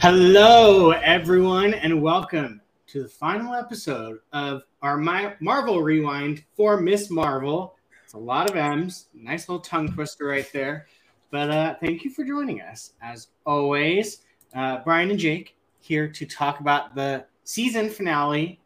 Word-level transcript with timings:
Hello, 0.00 0.90
everyone, 0.90 1.74
and 1.74 2.00
welcome 2.00 2.60
to 2.86 3.02
the 3.02 3.08
final 3.08 3.52
episode 3.52 4.20
of 4.32 4.62
our 4.80 4.96
My- 4.96 5.34
Marvel 5.40 5.82
Rewind 5.82 6.44
for 6.56 6.80
Miss 6.80 7.10
Marvel. 7.10 7.74
It's 8.04 8.12
a 8.12 8.18
lot 8.18 8.48
of 8.48 8.54
M's, 8.54 9.08
nice 9.12 9.48
little 9.48 9.60
tongue 9.60 9.92
twister 9.92 10.26
right 10.26 10.48
there. 10.52 10.86
But 11.32 11.50
uh, 11.50 11.74
thank 11.80 12.04
you 12.04 12.10
for 12.10 12.24
joining 12.24 12.60
us. 12.60 12.92
As 13.02 13.26
always, 13.44 14.18
uh, 14.54 14.78
Brian 14.84 15.10
and 15.10 15.18
Jake 15.18 15.56
here 15.80 16.08
to 16.08 16.24
talk 16.24 16.60
about 16.60 16.94
the 16.94 17.26
season 17.42 17.90
finale, 17.90 18.60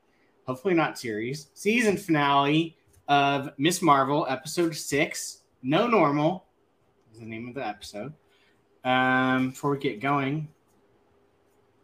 hopefully 0.46 0.74
not 0.74 0.98
series, 0.98 1.46
season 1.54 1.96
finale 1.96 2.76
of 3.08 3.50
Miss 3.56 3.80
Marvel, 3.80 4.26
episode 4.28 4.76
six, 4.76 5.38
No 5.62 5.86
Normal 5.86 6.44
is 7.10 7.20
the 7.20 7.26
name 7.26 7.48
of 7.48 7.54
the 7.54 7.66
episode. 7.66 8.12
Um, 8.84 9.50
before 9.50 9.70
we 9.70 9.78
get 9.78 9.98
going, 9.98 10.48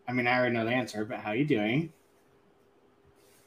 I 0.09 0.13
mean, 0.13 0.27
I 0.27 0.39
already 0.39 0.55
know 0.55 0.65
the 0.65 0.73
answer, 0.73 1.05
but 1.05 1.21
how 1.21 1.33
you 1.33 1.45
doing? 1.45 1.93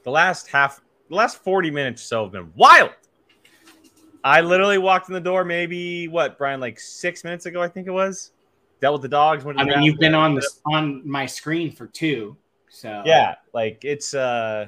The 0.04 0.12
last 0.12 0.48
half, 0.48 0.80
the 1.10 1.16
last 1.16 1.44
40 1.44 1.72
minutes 1.72 2.04
or 2.04 2.06
so 2.06 2.24
have 2.24 2.32
been 2.32 2.54
wild. 2.56 2.92
I 4.24 4.42
literally 4.42 4.78
walked 4.78 5.10
in 5.10 5.16
the 5.16 5.22
door 5.22 5.44
maybe 5.44 6.08
what, 6.08 6.38
Brian, 6.38 6.60
like 6.60 6.80
six 6.80 7.24
minutes 7.24 7.48
ago, 7.48 7.62
I 7.62 7.68
think 7.68 7.88
it 7.88 7.92
was. 7.92 8.32
Dealt 8.80 8.94
with 8.94 9.02
the 9.02 9.08
dogs. 9.08 9.44
Went 9.44 9.58
to 9.58 9.64
I 9.64 9.68
mean, 9.68 9.82
you've 9.82 9.98
been 9.98 10.14
on 10.14 10.36
this 10.36 10.60
on 10.72 11.08
my 11.08 11.26
screen 11.26 11.72
for 11.72 11.88
two, 11.88 12.38
so 12.70 13.04
Yeah, 13.06 13.36
like 13.54 13.84
it's 13.84 14.14
uh 14.14 14.68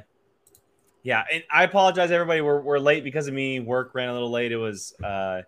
yeah, 1.02 1.24
and 1.32 1.44
I 1.52 1.64
apologize 1.64 2.12
everybody. 2.12 2.42
We're 2.42 2.62
we're 2.62 2.78
late 2.78 3.04
because 3.04 3.28
of 3.28 3.34
me. 3.34 3.60
Work 3.60 3.96
ran 3.96 4.10
a 4.10 4.14
little 4.14 4.30
late. 4.30 4.52
It 4.52 4.58
was 4.58 4.94
uh 5.04 5.42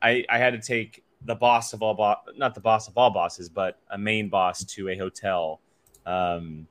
I 0.00 0.24
I 0.30 0.38
had 0.38 0.54
to 0.54 0.60
take 0.66 1.04
the 1.26 1.34
boss 1.34 1.74
of 1.74 1.82
all 1.82 1.92
boss 1.92 2.18
not 2.36 2.54
the 2.54 2.60
boss 2.60 2.88
of 2.88 2.96
all 2.96 3.10
bosses, 3.10 3.50
but 3.50 3.78
a 3.90 3.98
main 3.98 4.30
boss 4.30 4.64
to 4.64 4.88
a 4.88 4.96
hotel. 4.96 5.60
Um 6.10 6.66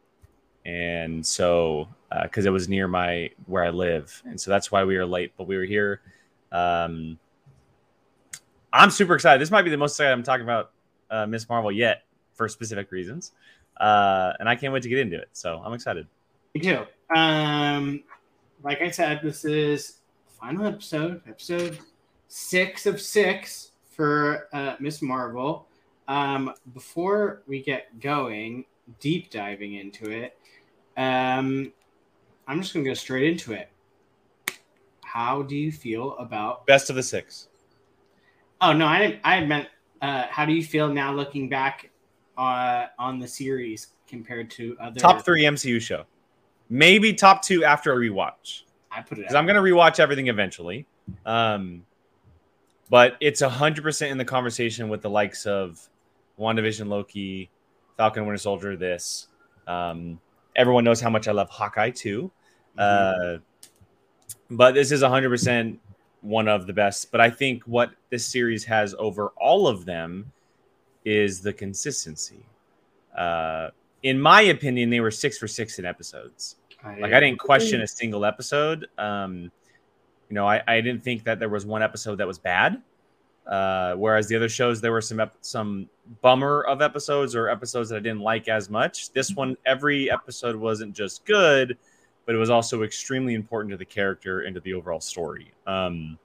and 0.66 1.26
so 1.26 1.88
because 2.23 2.45
it 2.45 2.50
was 2.50 2.68
near 2.68 2.88
my 2.88 3.30
where 3.46 3.64
I 3.64 3.70
live, 3.70 4.22
and 4.26 4.40
so 4.40 4.52
that's 4.52 4.72
why 4.72 4.84
we 4.84 4.98
were 4.98 5.06
late. 5.06 5.34
But 5.38 5.48
we 5.48 5.58
were 5.58 5.64
here. 5.64 6.02
Um, 6.52 7.18
I'm 8.73 8.92
super 8.92 9.16
excited. 9.16 9.42
This 9.42 9.52
might 9.52 9.64
be 9.64 9.72
the 9.72 9.78
most 9.78 9.94
excited 9.94 10.12
I'm 10.12 10.23
talking 10.23 10.44
about 10.44 10.72
uh, 11.09 11.26
Miss 11.26 11.48
Marvel 11.50 11.72
yet 11.72 12.04
for 12.34 12.48
specific 12.48 12.92
reasons, 12.92 13.31
uh, 13.80 14.34
and 14.40 14.50
I 14.50 14.56
can't 14.56 14.73
wait 14.73 14.84
to 14.84 14.90
get 14.90 15.00
into 15.00 15.18
it. 15.18 15.30
So 15.34 15.62
I'm 15.64 15.74
excited. 15.74 16.08
me 16.53 16.62
too. 16.62 16.86
Um, 17.16 18.03
like 18.64 18.81
I 18.81 18.92
said, 18.92 19.22
this 19.24 19.46
is 19.46 20.00
final 20.40 20.66
episode, 20.66 21.22
episode 21.28 21.80
six 22.28 22.86
of 22.86 23.02
six 23.02 23.72
for 23.90 24.48
uh, 24.53 24.76
Miss 24.80 25.02
Marvel. 25.02 25.68
Um, 26.08 26.53
before 26.74 27.44
we 27.48 27.62
get 27.62 28.00
going, 28.00 28.66
deep 29.00 29.30
diving 29.30 29.76
into 29.76 30.09
it, 30.09 30.38
um, 30.98 31.72
I'm 32.48 32.62
just 32.62 32.73
gonna 32.73 32.86
go 32.86 32.94
straight 32.94 33.30
into 33.31 33.54
it. 33.54 33.70
How 35.04 35.42
do 35.42 35.56
you 35.56 35.72
feel 35.72 36.18
about 36.18 36.66
Best 36.68 36.90
of 36.90 36.96
the 36.96 37.04
six. 37.04 37.48
Oh 38.62 38.73
no, 38.73 38.86
I 38.86 39.00
didn't. 39.00 39.22
I 39.23 39.46
meant. 39.46 39.68
Uh, 40.02 40.26
how 40.30 40.46
do 40.46 40.54
you 40.54 40.64
feel 40.64 40.88
now 40.88 41.14
looking 41.14 41.50
back 41.50 41.90
uh, 42.38 42.88
on 42.98 43.20
the 43.20 43.28
series 43.28 43.88
compared 44.08 44.50
to 44.52 44.76
other 44.80 45.00
Top 45.00 45.24
three 45.24 45.44
MCU 45.44 45.80
show, 45.81 46.06
maybe 46.70 47.14
top 47.14 47.42
two 47.42 47.64
after 47.64 47.94
a 47.94 47.96
rewatch. 47.98 48.64
I 48.92 49.02
put 49.02 49.18
it. 49.18 49.22
because 49.22 49.36
I'm 49.36 49.46
gonna 49.46 49.62
rewatch 49.62 50.00
everything 50.00 50.28
eventually. 50.28 50.86
Um, 51.26 51.86
but 52.90 53.18
it's 53.19 53.42
hundred 53.42 53.84
percent 53.84 54.12
in 54.12 54.18
the 54.18 54.25
conversation 54.25 54.90
with 54.90 55.02
the 55.02 55.09
likes 55.09 55.46
of 55.46 55.88
WandaVision, 56.40 56.88
Loki, 56.88 57.50
Falcon, 58.00 58.26
Winter 58.26 58.38
Soldier. 58.38 58.76
This, 58.76 59.28
um, 59.68 60.20
everyone 60.56 60.84
knows 60.84 61.02
how 61.02 61.10
much 61.10 61.28
I 61.28 61.34
love 61.34 61.50
Hawkeye 61.50 61.92
too. 61.92 62.32
Uh, 62.78 63.38
but 64.50 64.74
this 64.74 64.92
is 64.92 65.04
hundred 65.04 65.30
percent 65.30 65.80
one 66.22 66.48
of 66.48 66.66
the 66.66 66.74
best. 66.74 67.12
But 67.12 67.20
I 67.20 67.30
think 67.30 67.64
what 67.64 67.92
this 68.10 68.26
series 68.26 68.64
has 68.64 68.96
over 68.98 69.34
all 69.38 69.68
of 69.68 69.86
them 69.86 70.32
is 71.04 71.42
the 71.42 71.52
consistency. 71.52 72.46
Uh, 73.18 73.70
in 74.04 74.20
my 74.20 74.42
opinion, 74.44 74.90
they 74.90 75.02
were 75.02 75.12
six 75.12 75.38
for 75.38 75.48
six 75.48 75.78
in 75.78 75.86
episodes 75.86 76.56
like 76.84 77.14
I 77.14 77.20
didn't 77.20 77.40
question 77.40 77.81
a 77.81 77.88
single 77.88 78.26
episode. 78.26 78.88
Um, 78.98 79.52
you 80.30 80.36
know, 80.36 80.48
I, 80.48 80.62
I 80.68 80.81
didn't 80.81 81.04
think 81.04 81.24
that 81.26 81.40
there 81.40 81.50
was 81.50 81.66
one 81.66 81.81
episode 81.84 82.18
that 82.18 82.28
was 82.28 82.38
bad. 82.38 82.81
Uh, 83.47 83.95
whereas 83.95 84.27
the 84.27 84.35
other 84.35 84.50
shows, 84.50 84.79
there 84.79 84.91
were 84.91 85.01
some 85.01 85.19
ep- 85.19 85.38
some 85.41 85.89
bummer 86.22 86.63
of 86.63 86.81
episodes 86.81 87.35
or 87.35 87.50
episodes 87.50 87.89
that 87.89 87.97
I 87.97 88.00
didn't 88.00 88.22
like 88.22 88.47
as 88.47 88.69
much. 88.69 89.11
This 89.11 89.33
one, 89.35 89.57
every 89.66 90.11
episode 90.11 90.55
wasn't 90.55 90.95
just 90.95 91.25
good, 91.25 91.77
but 92.25 92.35
it 92.35 92.38
was 92.38 92.50
also 92.50 92.83
extremely 92.83 93.33
important 93.33 93.72
to 93.72 93.77
the 93.77 93.85
character 93.85 94.41
and 94.41 94.53
to 94.53 94.61
the 94.61 94.73
overall 94.73 95.00
story. 95.00 95.51
Um, 95.66 96.17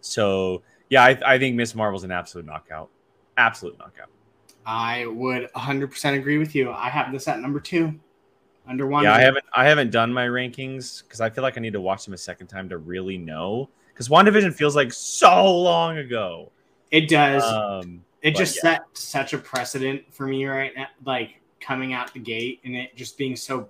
so 0.00 0.62
yeah, 0.90 1.04
I, 1.04 1.18
I 1.24 1.38
think 1.38 1.56
Miss 1.56 1.74
Marvel's 1.74 2.04
an 2.04 2.10
absolute 2.10 2.46
knockout, 2.46 2.90
absolute 3.36 3.78
knockout. 3.78 4.08
I 4.66 5.06
would 5.06 5.52
100% 5.52 6.18
agree 6.18 6.38
with 6.38 6.54
you. 6.54 6.70
I 6.70 6.88
have 6.88 7.12
this 7.12 7.28
at 7.28 7.40
number 7.40 7.60
two, 7.60 7.94
under 8.66 8.86
one. 8.86 9.04
Yeah, 9.04 9.14
I 9.14 9.20
haven't 9.20 9.44
I 9.54 9.66
haven't 9.66 9.90
done 9.90 10.12
my 10.12 10.26
rankings 10.26 11.02
because 11.02 11.20
I 11.20 11.30
feel 11.30 11.42
like 11.42 11.58
I 11.58 11.60
need 11.60 11.74
to 11.74 11.80
watch 11.80 12.04
them 12.04 12.14
a 12.14 12.18
second 12.18 12.46
time 12.46 12.68
to 12.70 12.78
really 12.78 13.18
know. 13.18 13.68
Because 13.94 14.08
WandaVision 14.08 14.52
feels 14.52 14.74
like 14.74 14.92
so 14.92 15.56
long 15.56 15.98
ago. 15.98 16.50
It 16.90 17.08
does. 17.08 17.44
Um, 17.44 18.04
it 18.22 18.34
just 18.34 18.56
yeah. 18.56 18.62
set 18.62 18.82
such 18.94 19.32
a 19.32 19.38
precedent 19.38 20.02
for 20.12 20.26
me 20.26 20.44
right 20.46 20.72
now, 20.76 20.88
like 21.06 21.40
coming 21.60 21.92
out 21.92 22.12
the 22.12 22.18
gate 22.18 22.60
and 22.64 22.76
it 22.76 22.96
just 22.96 23.16
being 23.16 23.36
so 23.36 23.68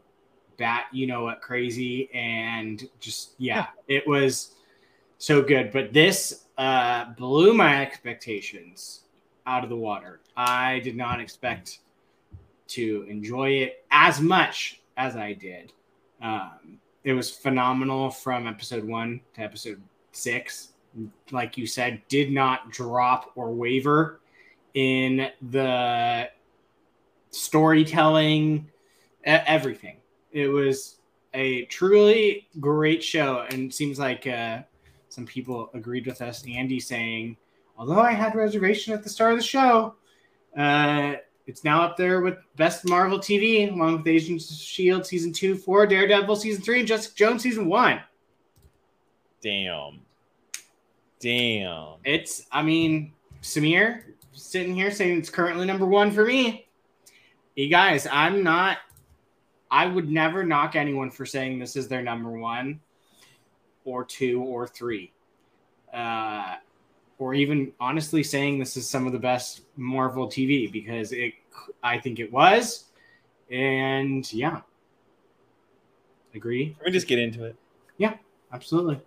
bat, 0.56 0.86
you 0.92 1.06
know 1.06 1.24
what, 1.24 1.42
crazy 1.42 2.08
and 2.14 2.88
just 3.00 3.34
yeah, 3.38 3.66
it 3.88 4.06
was 4.06 4.54
so 5.18 5.42
good. 5.42 5.72
But 5.72 5.92
this 5.92 6.44
uh, 6.56 7.12
blew 7.14 7.52
my 7.52 7.82
expectations 7.82 9.02
out 9.46 9.64
of 9.64 9.70
the 9.70 9.76
water. 9.76 10.20
I 10.36 10.80
did 10.80 10.96
not 10.96 11.20
expect 11.20 11.80
to 12.68 13.06
enjoy 13.08 13.50
it 13.50 13.84
as 13.90 14.20
much 14.20 14.80
as 14.96 15.16
I 15.16 15.32
did. 15.34 15.72
Um, 16.22 16.78
it 17.02 17.12
was 17.12 17.30
phenomenal 17.30 18.10
from 18.10 18.46
episode 18.46 18.84
one 18.84 19.20
to 19.34 19.42
episode 19.42 19.82
six. 20.16 20.68
Like 21.30 21.58
you 21.58 21.66
said, 21.66 22.02
did 22.08 22.30
not 22.30 22.70
drop 22.70 23.32
or 23.34 23.52
waver 23.52 24.20
in 24.74 25.28
the 25.50 26.28
storytelling, 27.30 28.70
everything. 29.24 29.96
It 30.32 30.48
was 30.48 30.96
a 31.32 31.64
truly 31.66 32.48
great 32.60 33.02
show, 33.02 33.44
and 33.50 33.72
seems 33.72 33.98
like 33.98 34.26
uh, 34.26 34.62
some 35.08 35.26
people 35.26 35.70
agreed 35.74 36.06
with 36.06 36.22
us. 36.22 36.44
Andy 36.48 36.80
saying, 36.80 37.36
although 37.76 38.00
I 38.00 38.12
had 38.12 38.34
reservation 38.34 38.94
at 38.94 39.02
the 39.02 39.08
start 39.08 39.32
of 39.32 39.38
the 39.38 39.44
show, 39.44 39.94
uh, 40.56 41.14
it's 41.46 41.64
now 41.64 41.82
up 41.82 41.96
there 41.96 42.20
with 42.20 42.38
Best 42.56 42.88
Marvel 42.88 43.18
TV, 43.18 43.70
along 43.70 43.98
with 43.98 44.06
Agents 44.06 44.50
of 44.50 44.56
Shield 44.56 45.06
season 45.06 45.32
two, 45.32 45.56
four, 45.56 45.86
Daredevil 45.86 46.36
season 46.36 46.62
three, 46.62 46.78
and 46.78 46.88
Jessica 46.88 47.14
Jones 47.14 47.42
season 47.42 47.66
one. 47.66 48.00
Damn, 49.44 50.00
damn. 51.20 51.96
It's, 52.02 52.46
I 52.50 52.62
mean, 52.62 53.12
Samir 53.42 54.02
sitting 54.32 54.74
here 54.74 54.90
saying 54.90 55.18
it's 55.18 55.28
currently 55.28 55.66
number 55.66 55.84
one 55.84 56.10
for 56.10 56.24
me. 56.24 56.66
You 57.54 57.68
guys, 57.68 58.08
I'm 58.10 58.42
not, 58.42 58.78
I 59.70 59.86
would 59.86 60.10
never 60.10 60.44
knock 60.44 60.76
anyone 60.76 61.10
for 61.10 61.26
saying 61.26 61.58
this 61.58 61.76
is 61.76 61.88
their 61.88 62.00
number 62.00 62.30
one 62.30 62.80
or 63.84 64.02
two 64.02 64.42
or 64.42 64.66
three. 64.66 65.12
Uh, 65.92 66.54
or 67.18 67.34
even 67.34 67.70
honestly 67.78 68.22
saying 68.22 68.58
this 68.58 68.78
is 68.78 68.88
some 68.88 69.06
of 69.06 69.12
the 69.12 69.18
best 69.18 69.60
Marvel 69.76 70.26
TV 70.26 70.72
because 70.72 71.12
it, 71.12 71.34
I 71.82 71.98
think 71.98 72.18
it 72.18 72.32
was. 72.32 72.84
And 73.50 74.30
yeah, 74.32 74.62
agree. 76.34 76.74
Let 76.78 76.86
me 76.86 76.92
just 76.92 77.06
get 77.06 77.18
into 77.18 77.44
it. 77.44 77.56
Yeah, 77.98 78.14
absolutely. 78.52 79.00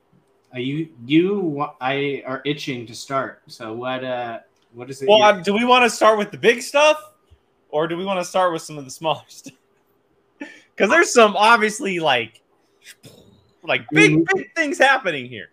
You 0.56 0.90
you 1.06 1.66
I 1.82 2.24
are 2.26 2.42
itching 2.46 2.86
to 2.88 2.96
start. 2.96 3.42
So 3.48 3.74
what 3.74 4.04
uh 4.04 4.40
what 4.74 4.90
is 4.90 5.02
it? 5.02 5.10
Well, 5.10 5.22
uh, 5.24 5.34
do 5.42 5.54
we 5.54 5.66
want 5.66 5.84
to 5.84 5.90
start 5.90 6.18
with 6.18 6.32
the 6.32 6.38
big 6.38 6.62
stuff, 6.62 6.98
or 7.70 7.88
do 7.88 7.98
we 7.98 8.06
want 8.06 8.20
to 8.20 8.26
start 8.26 8.54
with 8.54 8.62
some 8.62 8.78
of 8.78 8.86
the 8.86 8.92
smaller 8.92 9.22
stuff? 9.28 9.54
Because 10.40 10.90
there's 10.90 11.12
some 11.12 11.36
obviously 11.36 12.00
like, 12.00 12.42
like 13.64 13.86
big 13.92 14.12
Mhm. 14.14 14.26
big 14.36 14.56
things 14.56 14.78
happening 14.78 15.26
here. 15.26 15.50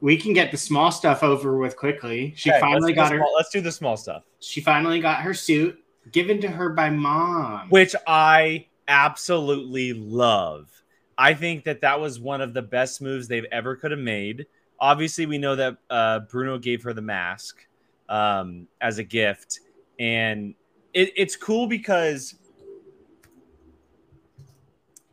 we 0.00 0.16
can 0.16 0.32
get 0.32 0.50
the 0.50 0.56
small 0.56 0.90
stuff 0.90 1.22
over 1.22 1.58
with 1.58 1.76
quickly. 1.76 2.32
She 2.36 2.50
Okay, 2.50 2.58
finally 2.58 2.92
got 2.92 3.12
her. 3.12 3.18
small- 3.18 3.34
let's 3.36 3.50
do 3.50 3.60
the 3.60 3.70
small 3.70 3.96
stuff. 3.96 4.24
She 4.40 4.60
finally 4.60 4.98
got 5.00 5.20
her 5.20 5.32
suit 5.34 5.78
given 6.10 6.40
to 6.40 6.48
her 6.48 6.70
by 6.70 6.90
mom. 6.90 7.68
which 7.68 7.94
I 8.06 8.66
absolutely 8.88 9.92
love. 9.92 10.81
I 11.22 11.34
think 11.34 11.62
that 11.66 11.82
that 11.82 12.00
was 12.00 12.18
one 12.18 12.40
of 12.40 12.52
the 12.52 12.62
best 12.62 13.00
moves 13.00 13.28
they've 13.28 13.46
ever 13.52 13.76
could 13.76 13.92
have 13.92 14.00
made. 14.00 14.44
Obviously, 14.80 15.24
we 15.24 15.38
know 15.38 15.54
that 15.54 15.76
uh, 15.88 16.18
Bruno 16.18 16.58
gave 16.58 16.82
her 16.82 16.92
the 16.92 17.00
mask 17.00 17.64
um, 18.08 18.66
as 18.80 18.98
a 18.98 19.04
gift, 19.04 19.60
and 20.00 20.56
it, 20.92 21.12
it's 21.14 21.36
cool 21.36 21.68
because 21.68 22.34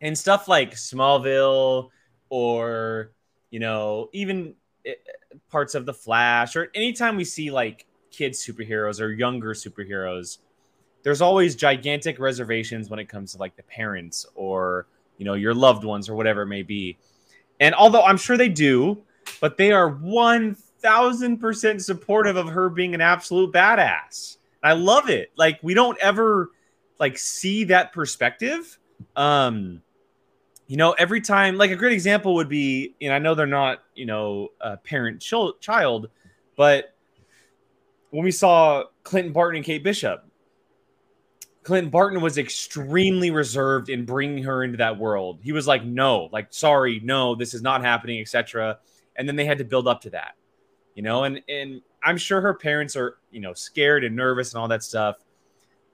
and 0.02 0.18
stuff 0.18 0.48
like 0.48 0.74
Smallville 0.74 1.90
or 2.30 3.12
you 3.52 3.60
know 3.60 4.10
even 4.12 4.56
eh, 4.88 4.94
parts 5.52 5.76
of 5.76 5.86
the 5.86 5.94
Flash 5.94 6.56
or 6.56 6.72
anytime 6.74 7.18
we 7.18 7.24
see 7.24 7.52
like 7.52 7.86
kids 8.10 8.44
superheroes 8.44 9.00
or 9.00 9.12
younger 9.12 9.54
superheroes, 9.54 10.40
there's 11.04 11.22
always 11.22 11.56
gigantic 11.56 12.18
reservations 12.18 12.90
when 12.90 12.98
it 12.98 13.08
comes 13.08 13.34
to 13.34 13.38
like 13.38 13.56
the 13.56 13.64
parents 13.64 14.26
or 14.34 14.88
you 15.19 15.25
know 15.25 15.36
your 15.36 15.54
loved 15.54 15.83
ones 15.83 16.10
or 16.10 16.16
whatever 16.16 16.42
it 16.42 16.48
may 16.48 16.63
be. 16.63 16.98
And 17.60 17.75
although 17.75 18.01
I'm 18.01 18.18
sure 18.18 18.38
they 18.38 18.50
do, 18.50 19.04
but 19.39 19.57
they 19.57 19.71
are 19.71 19.89
one 19.89 20.56
thousand 20.56 21.38
percent 21.38 21.83
supportive 21.83 22.38
of 22.38 22.48
her 22.48 22.69
being 22.69 22.95
an 22.95 23.01
absolute 23.01 23.54
badass. 23.54 24.38
I 24.63 24.74
love 24.74 25.10
it. 25.10 25.31
Like 25.36 25.60
we 25.62 25.75
don't 25.75 25.98
ever 26.00 26.50
like 27.00 27.18
see 27.18 27.66
that 27.66 27.94
perspective. 27.94 28.80
Um, 29.16 29.81
you 30.68 30.77
know, 30.77 30.92
every 30.94 31.22
time, 31.22 31.57
like 31.57 31.72
a 31.72 31.75
great 31.75 31.94
example 31.94 32.36
would 32.36 32.50
be, 32.50 32.94
and 33.01 33.12
I 33.12 33.19
know 33.19 33.33
they're 33.33 33.48
not, 33.48 33.80
you 33.95 34.06
know, 34.06 34.50
a 34.62 34.77
parent 34.77 35.19
ch- 35.19 35.60
child, 35.60 36.10
but 36.56 36.94
when 38.12 38.24
we 38.24 38.31
saw 38.31 38.83
Clinton 39.04 39.33
Barton 39.33 39.57
and 39.57 39.65
Kate 39.65 39.83
Bishop, 39.83 40.29
Clinton 41.64 41.90
Barton 41.90 42.22
was 42.22 42.38
extremely 42.38 43.32
reserved 43.32 43.90
in 43.90 44.06
bringing 44.06 44.44
her 44.44 44.64
into 44.64 44.78
that 44.78 44.98
world. 44.98 45.40
He 45.44 45.52
was 45.52 45.68
like, 45.68 45.84
"No, 45.84 46.30
like, 46.32 46.48
sorry, 46.52 47.02
no, 47.04 47.36
this 47.36 47.54
is 47.54 47.62
not 47.62 47.82
happening," 47.82 48.22
etc. 48.22 48.80
And 49.16 49.28
then 49.28 49.36
they 49.36 49.46
had 49.46 49.58
to 49.58 49.66
build 49.66 49.88
up 49.88 50.02
to 50.02 50.10
that, 50.12 50.36
you 50.96 51.04
know. 51.04 51.26
And 51.26 51.42
and 51.50 51.82
I'm 52.02 52.18
sure 52.18 52.40
her 52.42 52.54
parents 52.54 52.96
are, 52.96 53.18
you 53.32 53.42
know, 53.42 53.54
scared 53.54 54.04
and 54.04 54.16
nervous 54.16 54.54
and 54.54 54.62
all 54.62 54.70
that 54.70 54.84
stuff, 54.84 55.18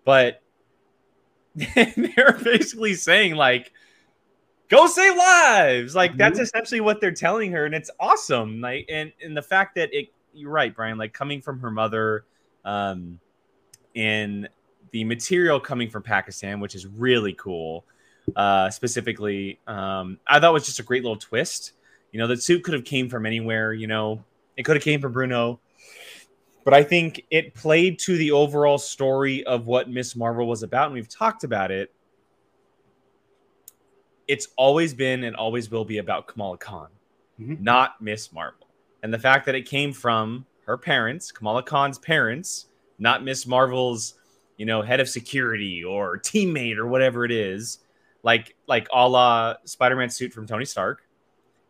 but 0.04 0.42
they're 1.56 2.40
basically 2.44 2.94
saying 2.94 3.36
like, 3.36 3.72
"Go 4.70 4.86
save 4.86 5.18
lives!" 5.18 5.96
Like 5.96 6.12
mm-hmm. 6.12 6.20
that's 6.20 6.40
essentially 6.40 6.82
what 6.82 7.02
they're 7.02 7.12
telling 7.12 7.52
her, 7.54 7.66
and 7.66 7.74
it's 7.74 7.90
awesome. 8.00 8.62
Like, 8.62 8.86
and 8.90 9.12
and 9.24 9.36
the 9.36 9.42
fact 9.42 9.76
that 9.76 9.90
it, 9.94 10.10
you're 10.32 10.52
right, 10.52 10.76
Brian. 10.76 11.00
Like 11.00 11.14
coming 11.14 11.42
from 11.42 11.60
her 11.62 11.72
mother, 11.72 12.26
um, 12.64 13.20
and 13.96 14.48
the 14.96 15.04
material 15.04 15.60
coming 15.60 15.90
from 15.90 16.02
Pakistan, 16.04 16.62
which 16.62 16.74
is 16.74 16.88
really 16.88 17.34
cool. 17.34 17.84
Uh, 18.34 18.70
specifically, 18.70 19.60
um, 19.68 20.18
I 20.26 20.40
thought 20.40 20.54
was 20.54 20.66
just 20.66 20.80
a 20.80 20.84
great 20.84 21.04
little 21.04 21.18
twist. 21.18 21.74
You 22.14 22.20
know, 22.20 22.28
the 22.28 22.38
suit 22.38 22.64
could 22.64 22.74
have 22.74 22.86
came 22.86 23.10
from 23.10 23.26
anywhere. 23.26 23.74
You 23.74 23.88
know, 23.88 24.24
it 24.56 24.64
could 24.64 24.78
have 24.78 24.84
came 24.86 25.02
from 25.02 25.12
Bruno, 25.12 25.60
but 26.64 26.74
I 26.74 26.82
think 26.82 27.26
it 27.30 27.54
played 27.54 28.00
to 28.00 28.16
the 28.16 28.32
overall 28.32 28.78
story 28.78 29.44
of 29.44 29.68
what 29.68 29.90
Miss 29.90 30.16
Marvel 30.16 30.48
was 30.48 30.64
about, 30.64 30.86
and 30.86 30.94
we've 30.94 31.10
talked 31.10 31.44
about 31.44 31.72
it. 31.72 31.92
It's 34.30 34.48
always 34.56 34.94
been 34.94 35.26
and 35.26 35.36
always 35.36 35.70
will 35.70 35.84
be 35.84 35.98
about 35.98 36.28
Kamala 36.28 36.58
Khan, 36.58 36.88
mm-hmm. 37.38 37.62
not 37.62 38.02
Miss 38.02 38.32
Marvel. 38.32 38.68
And 39.04 39.14
the 39.14 39.20
fact 39.20 39.46
that 39.48 39.56
it 39.56 39.64
came 39.64 39.92
from 39.92 40.46
her 40.66 40.78
parents, 40.78 41.34
Kamala 41.34 41.64
Khan's 41.64 42.00
parents, 42.00 42.68
not 42.98 43.26
Miss 43.26 43.46
Marvel's 43.46 44.14
you 44.58 44.66
know, 44.66 44.82
head 44.82 45.00
of 45.00 45.10
security 45.10 45.84
or 45.84 46.18
teammate 46.18 46.78
or 46.78 46.88
whatever 46.88 47.26
it 47.26 47.32
is, 47.32 47.80
like 48.24 48.56
like 48.68 48.88
a 48.94 49.08
la 49.08 49.56
Spider-Man 49.66 50.10
suit 50.10 50.34
from 50.34 50.48
Tony 50.48 50.66
Stark. 50.66 51.04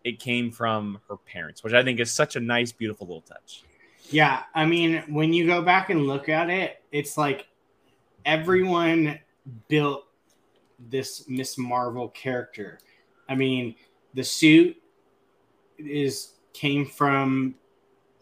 It 0.04 0.20
came 0.20 0.52
from 0.52 1.00
her 1.10 1.18
parents, 1.18 1.64
which 1.64 1.74
I 1.74 1.84
think 1.84 2.00
is 2.00 2.12
such 2.12 2.36
a 2.36 2.40
nice, 2.40 2.72
beautiful 2.72 3.08
little 3.08 3.22
touch. 3.22 3.64
Yeah, 4.12 4.44
I 4.54 4.66
mean, 4.66 5.04
when 5.08 5.34
you 5.34 5.48
go 5.48 5.64
back 5.64 5.90
and 5.90 6.06
look 6.06 6.30
at 6.30 6.52
it, 6.52 6.84
it's 6.92 7.18
like 7.18 7.48
everyone 8.24 9.20
built 9.68 10.06
this 10.90 11.28
Miss 11.28 11.58
Marvel 11.58 12.10
character. 12.10 12.80
I 13.28 13.36
mean, 13.36 13.76
the 14.14 14.24
suit 14.24 14.78
is 15.80 16.34
came 16.54 16.86
from 16.86 17.56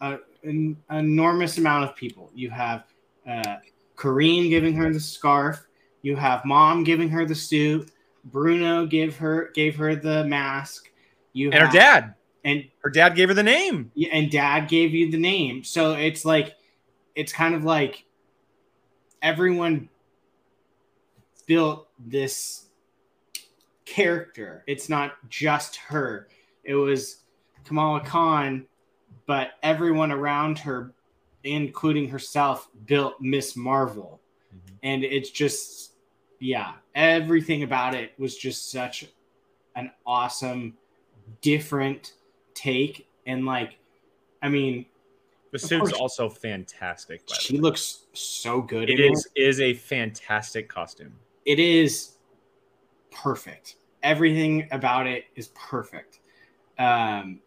a, 0.00 0.18
an 0.42 0.76
enormous 0.90 1.58
amount 1.58 1.84
of 1.84 1.94
people. 1.96 2.30
You 2.34 2.50
have 2.50 2.84
uh, 3.28 3.56
Kareem 3.96 4.48
giving 4.48 4.74
her 4.74 4.92
the 4.92 5.00
scarf. 5.00 5.66
You 6.02 6.16
have 6.16 6.44
mom 6.44 6.84
giving 6.84 7.08
her 7.10 7.24
the 7.24 7.34
suit. 7.34 7.90
Bruno 8.24 8.86
gave 8.86 9.16
her 9.18 9.50
gave 9.54 9.76
her 9.76 9.94
the 9.94 10.24
mask. 10.24 10.90
You 11.32 11.50
and 11.50 11.60
have, 11.60 11.68
her 11.68 11.72
dad 11.72 12.14
and 12.44 12.64
her 12.82 12.90
dad 12.90 13.16
gave 13.16 13.28
her 13.28 13.34
the 13.34 13.42
name. 13.42 13.90
Yeah, 13.94 14.10
and 14.12 14.30
dad 14.30 14.68
gave 14.68 14.92
you 14.94 15.10
the 15.10 15.18
name. 15.18 15.64
So 15.64 15.92
it's 15.92 16.24
like 16.24 16.56
it's 17.14 17.32
kind 17.32 17.54
of 17.54 17.64
like 17.64 18.04
everyone 19.22 19.88
built 21.46 21.88
this 21.98 22.66
character. 23.84 24.64
It's 24.66 24.88
not 24.88 25.12
just 25.28 25.76
her. 25.76 26.28
It 26.64 26.74
was 26.74 27.18
Kamala 27.64 28.00
Khan, 28.00 28.66
but 29.26 29.52
everyone 29.62 30.12
around 30.12 30.58
her 30.60 30.92
including 31.44 32.08
herself, 32.08 32.68
built 32.86 33.20
Miss 33.20 33.56
Marvel. 33.56 34.20
Mm-hmm. 34.54 34.76
And 34.82 35.04
it's 35.04 35.30
just, 35.30 35.92
yeah, 36.40 36.72
everything 36.94 37.62
about 37.62 37.94
it 37.94 38.12
was 38.18 38.36
just 38.36 38.70
such 38.70 39.06
an 39.76 39.90
awesome, 40.06 40.76
different 41.42 42.14
take. 42.54 43.06
And 43.26 43.44
like, 43.44 43.78
I 44.42 44.48
mean, 44.48 44.86
the 45.52 45.58
suit's 45.58 45.92
also 45.92 46.28
fantastic. 46.28 47.22
she 47.38 47.58
looks 47.58 48.06
so 48.12 48.60
good. 48.60 48.90
It 48.90 48.98
is 48.98 49.28
it. 49.36 49.40
is 49.40 49.60
a 49.60 49.72
fantastic 49.74 50.68
costume. 50.68 51.14
It 51.46 51.60
is 51.60 52.14
perfect. 53.12 53.76
Everything 54.02 54.66
about 54.72 55.06
it 55.06 55.26
is 55.36 55.48
perfect. 55.54 56.18
Um, 56.76 57.38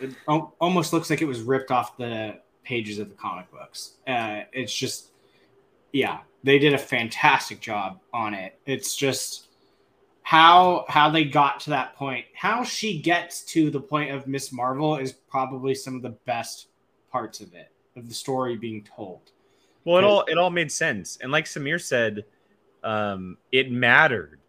it 0.00 0.12
almost 0.26 0.92
looks 0.92 1.08
like 1.08 1.22
it 1.22 1.26
was 1.26 1.40
ripped 1.40 1.70
off 1.70 1.96
the 1.96 2.40
pages 2.64 2.98
of 2.98 3.08
the 3.08 3.14
comic 3.14 3.50
books. 3.50 3.94
Uh, 4.06 4.40
it's 4.52 4.74
just, 4.74 5.10
yeah, 5.92 6.20
they 6.42 6.58
did 6.58 6.74
a 6.74 6.78
fantastic 6.78 7.60
job 7.60 8.00
on 8.12 8.34
it. 8.34 8.58
It's 8.66 8.96
just 8.96 9.48
how 10.22 10.86
how 10.88 11.10
they 11.10 11.24
got 11.24 11.60
to 11.60 11.70
that 11.70 11.94
point. 11.96 12.24
How 12.34 12.64
she 12.64 13.00
gets 13.00 13.42
to 13.46 13.70
the 13.70 13.80
point 13.80 14.10
of 14.10 14.26
Miss 14.26 14.52
Marvel 14.52 14.96
is 14.96 15.12
probably 15.12 15.74
some 15.74 15.94
of 15.94 16.02
the 16.02 16.16
best 16.26 16.68
parts 17.12 17.40
of 17.40 17.54
it, 17.54 17.70
of 17.94 18.08
the 18.08 18.14
story 18.14 18.56
being 18.56 18.82
told. 18.82 19.20
Well, 19.84 19.98
it 19.98 20.04
all 20.04 20.24
it 20.24 20.38
all 20.38 20.50
made 20.50 20.72
sense, 20.72 21.18
and 21.20 21.30
like 21.30 21.44
Samir 21.44 21.80
said, 21.80 22.24
um, 22.82 23.36
it 23.52 23.70
mattered 23.70 24.40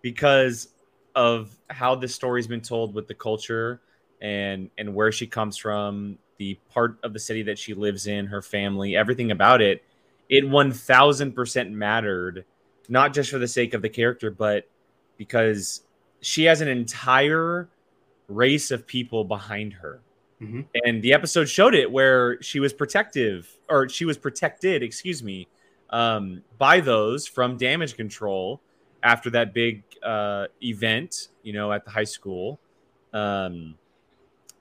because 0.00 0.68
of 1.14 1.56
how 1.70 1.94
the 1.94 2.08
story's 2.08 2.46
been 2.46 2.60
told 2.60 2.94
with 2.94 3.08
the 3.08 3.14
culture 3.14 3.80
and 4.20 4.70
and 4.78 4.94
where 4.94 5.12
she 5.12 5.26
comes 5.26 5.56
from 5.56 6.18
the 6.38 6.58
part 6.70 6.98
of 7.02 7.12
the 7.12 7.18
city 7.18 7.42
that 7.42 7.58
she 7.58 7.74
lives 7.74 8.06
in, 8.06 8.26
her 8.26 8.42
family, 8.42 8.96
everything 8.96 9.30
about 9.30 9.60
it, 9.60 9.84
it 10.28 10.44
1000% 10.44 11.70
mattered, 11.70 12.44
not 12.88 13.12
just 13.12 13.30
for 13.30 13.38
the 13.38 13.48
sake 13.48 13.74
of 13.74 13.82
the 13.82 13.88
character, 13.88 14.30
but 14.30 14.68
because 15.16 15.82
she 16.20 16.44
has 16.44 16.60
an 16.60 16.68
entire 16.68 17.68
race 18.28 18.70
of 18.70 18.86
people 18.86 19.24
behind 19.24 19.72
her. 19.74 20.00
Mm-hmm. 20.40 20.62
And 20.84 21.02
the 21.02 21.12
episode 21.12 21.48
showed 21.48 21.74
it 21.74 21.90
where 21.90 22.40
she 22.42 22.60
was 22.60 22.72
protective, 22.72 23.48
or 23.68 23.88
she 23.88 24.04
was 24.04 24.18
protected, 24.18 24.82
excuse 24.82 25.22
me, 25.22 25.46
um, 25.90 26.42
by 26.58 26.80
those 26.80 27.26
from 27.26 27.56
damage 27.56 27.96
control 27.96 28.60
after 29.02 29.30
that 29.30 29.54
big 29.54 29.82
uh, 30.02 30.46
event, 30.62 31.28
you 31.42 31.52
know, 31.52 31.72
at 31.72 31.84
the 31.84 31.90
high 31.90 32.04
school. 32.04 32.58
Um, 33.12 33.76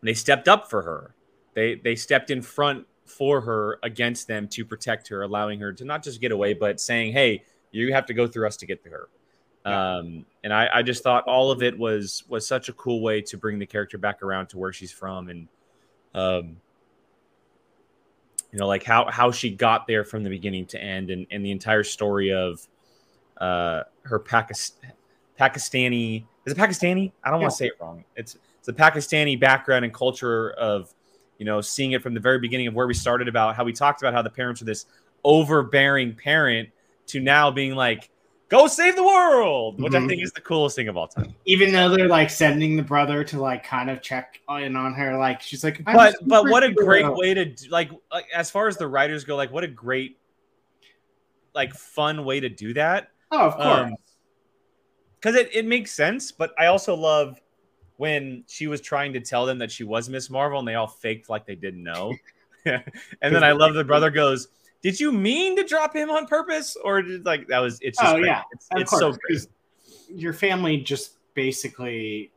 they 0.03 0.13
stepped 0.13 0.47
up 0.47 0.69
for 0.69 0.83
her 0.83 1.15
they 1.55 1.75
they 1.75 1.95
stepped 1.95 2.31
in 2.31 2.41
front 2.41 2.85
for 3.05 3.41
her 3.41 3.79
against 3.83 4.27
them 4.27 4.47
to 4.49 4.65
protect 4.65 5.07
her, 5.09 5.23
allowing 5.23 5.59
her 5.59 5.73
to 5.73 5.85
not 5.85 6.03
just 6.03 6.21
get 6.21 6.31
away, 6.31 6.53
but 6.53 6.79
saying, 6.79 7.13
"Hey, 7.13 7.43
you 7.71 7.93
have 7.93 8.05
to 8.07 8.13
go 8.13 8.27
through 8.27 8.47
us 8.47 8.57
to 8.57 8.65
get 8.65 8.83
to 8.83 8.89
her." 8.89 9.09
Yeah. 9.65 9.95
Um, 9.97 10.25
and 10.43 10.53
I, 10.53 10.69
I 10.73 10.81
just 10.81 11.03
thought 11.03 11.23
all 11.25 11.51
of 11.51 11.63
it 11.63 11.77
was 11.77 12.23
was 12.27 12.47
such 12.47 12.69
a 12.69 12.73
cool 12.73 13.01
way 13.01 13.21
to 13.21 13.37
bring 13.37 13.59
the 13.59 13.65
character 13.65 13.97
back 13.97 14.21
around 14.23 14.47
to 14.47 14.57
where 14.57 14.73
she's 14.73 14.91
from, 14.91 15.29
and 15.29 15.47
um, 16.13 16.57
you 18.51 18.59
know, 18.59 18.67
like 18.67 18.83
how 18.83 19.09
how 19.09 19.31
she 19.31 19.49
got 19.49 19.87
there 19.87 20.03
from 20.03 20.23
the 20.23 20.29
beginning 20.29 20.65
to 20.67 20.81
end, 20.81 21.09
and 21.09 21.27
and 21.31 21.45
the 21.45 21.51
entire 21.51 21.83
story 21.83 22.33
of 22.33 22.67
uh, 23.37 23.83
her 24.03 24.19
Pakist- 24.19 24.73
Pakistani 25.39 26.25
is 26.45 26.53
it 26.53 26.57
Pakistani? 26.57 27.11
I 27.23 27.29
don't 27.29 27.39
yeah. 27.39 27.43
want 27.43 27.51
to 27.51 27.57
say 27.57 27.67
it 27.67 27.73
wrong. 27.79 28.03
It's 28.15 28.37
it's 28.59 28.67
a 28.67 28.73
Pakistani 28.73 29.39
background 29.39 29.85
and 29.85 29.93
culture 29.93 30.51
of 30.51 30.93
you 31.43 31.45
know, 31.45 31.61
seeing 31.61 31.91
it 31.91 32.01
from 32.01 32.13
the 32.13 32.19
very 32.19 32.39
beginning 32.39 32.67
of 32.67 32.73
where 32.73 32.87
we 32.87 32.93
started 32.93 33.27
about 33.27 33.55
how 33.55 33.63
we 33.63 33.73
talked 33.73 34.01
about 34.01 34.13
how 34.13 34.21
the 34.21 34.29
parents 34.29 34.61
are 34.61 34.65
this 34.65 34.85
overbearing 35.23 36.15
parent 36.15 36.69
to 37.07 37.19
now 37.19 37.51
being 37.51 37.75
like, 37.75 38.09
go 38.49 38.67
save 38.67 38.95
the 38.95 39.03
world, 39.03 39.81
which 39.81 39.93
mm-hmm. 39.93 40.05
I 40.05 40.07
think 40.07 40.23
is 40.23 40.31
the 40.31 40.41
coolest 40.41 40.75
thing 40.75 40.87
of 40.87 40.97
all 40.97 41.07
time. 41.07 41.33
Even 41.45 41.71
though 41.71 41.89
they're 41.89 42.07
like 42.07 42.29
sending 42.29 42.75
the 42.75 42.83
brother 42.83 43.23
to 43.25 43.41
like 43.41 43.63
kind 43.63 43.89
of 43.89 44.01
check 44.01 44.39
in 44.49 44.75
on 44.75 44.93
her, 44.93 45.17
like 45.17 45.41
she's 45.41 45.63
like, 45.63 45.83
but 45.83 46.15
but 46.25 46.49
what 46.49 46.63
a 46.63 46.71
great 46.71 47.11
way 47.13 47.33
to 47.33 47.45
do, 47.45 47.69
like, 47.69 47.91
like 48.11 48.27
as 48.33 48.49
far 48.49 48.67
as 48.67 48.77
the 48.77 48.87
writers 48.87 49.23
go, 49.23 49.35
like 49.35 49.51
what 49.51 49.63
a 49.63 49.67
great 49.67 50.17
like 51.53 51.73
fun 51.73 52.25
way 52.25 52.39
to 52.39 52.49
do 52.49 52.73
that 52.73 53.09
Oh, 53.33 53.47
of 53.47 53.55
course. 53.55 53.67
Um, 53.67 53.95
because 55.19 55.35
it, 55.35 55.49
it 55.53 55.65
makes 55.65 55.91
sense. 55.91 56.31
But 56.31 56.53
I 56.59 56.67
also 56.67 56.95
love 56.95 57.41
when 57.97 58.43
she 58.47 58.67
was 58.67 58.81
trying 58.81 59.13
to 59.13 59.19
tell 59.19 59.45
them 59.45 59.59
that 59.59 59.71
she 59.71 59.83
was 59.83 60.09
Miss 60.09 60.29
Marvel 60.29 60.59
and 60.59 60.67
they 60.67 60.75
all 60.75 60.87
faked 60.87 61.29
like 61.29 61.45
they 61.45 61.55
didn't 61.55 61.83
know. 61.83 62.13
and 62.65 62.81
then 63.21 63.43
I 63.43 63.51
love 63.51 63.73
the 63.73 63.83
brother 63.83 64.09
goes, 64.09 64.47
Did 64.81 64.99
you 64.99 65.11
mean 65.11 65.55
to 65.57 65.63
drop 65.63 65.95
him 65.95 66.09
on 66.09 66.25
purpose? 66.25 66.75
Or 66.83 67.01
did, 67.01 67.25
like 67.25 67.47
that 67.47 67.59
was 67.59 67.79
it's 67.81 67.99
just 67.99 68.13
Oh, 68.13 68.17
great. 68.17 68.27
yeah, 68.27 68.41
it's, 68.51 68.67
it's 68.75 68.89
course, 68.89 69.01
so 69.01 69.17
great. 69.27 69.47
Your 70.09 70.33
family 70.33 70.77
just 70.77 71.17
basically. 71.33 72.31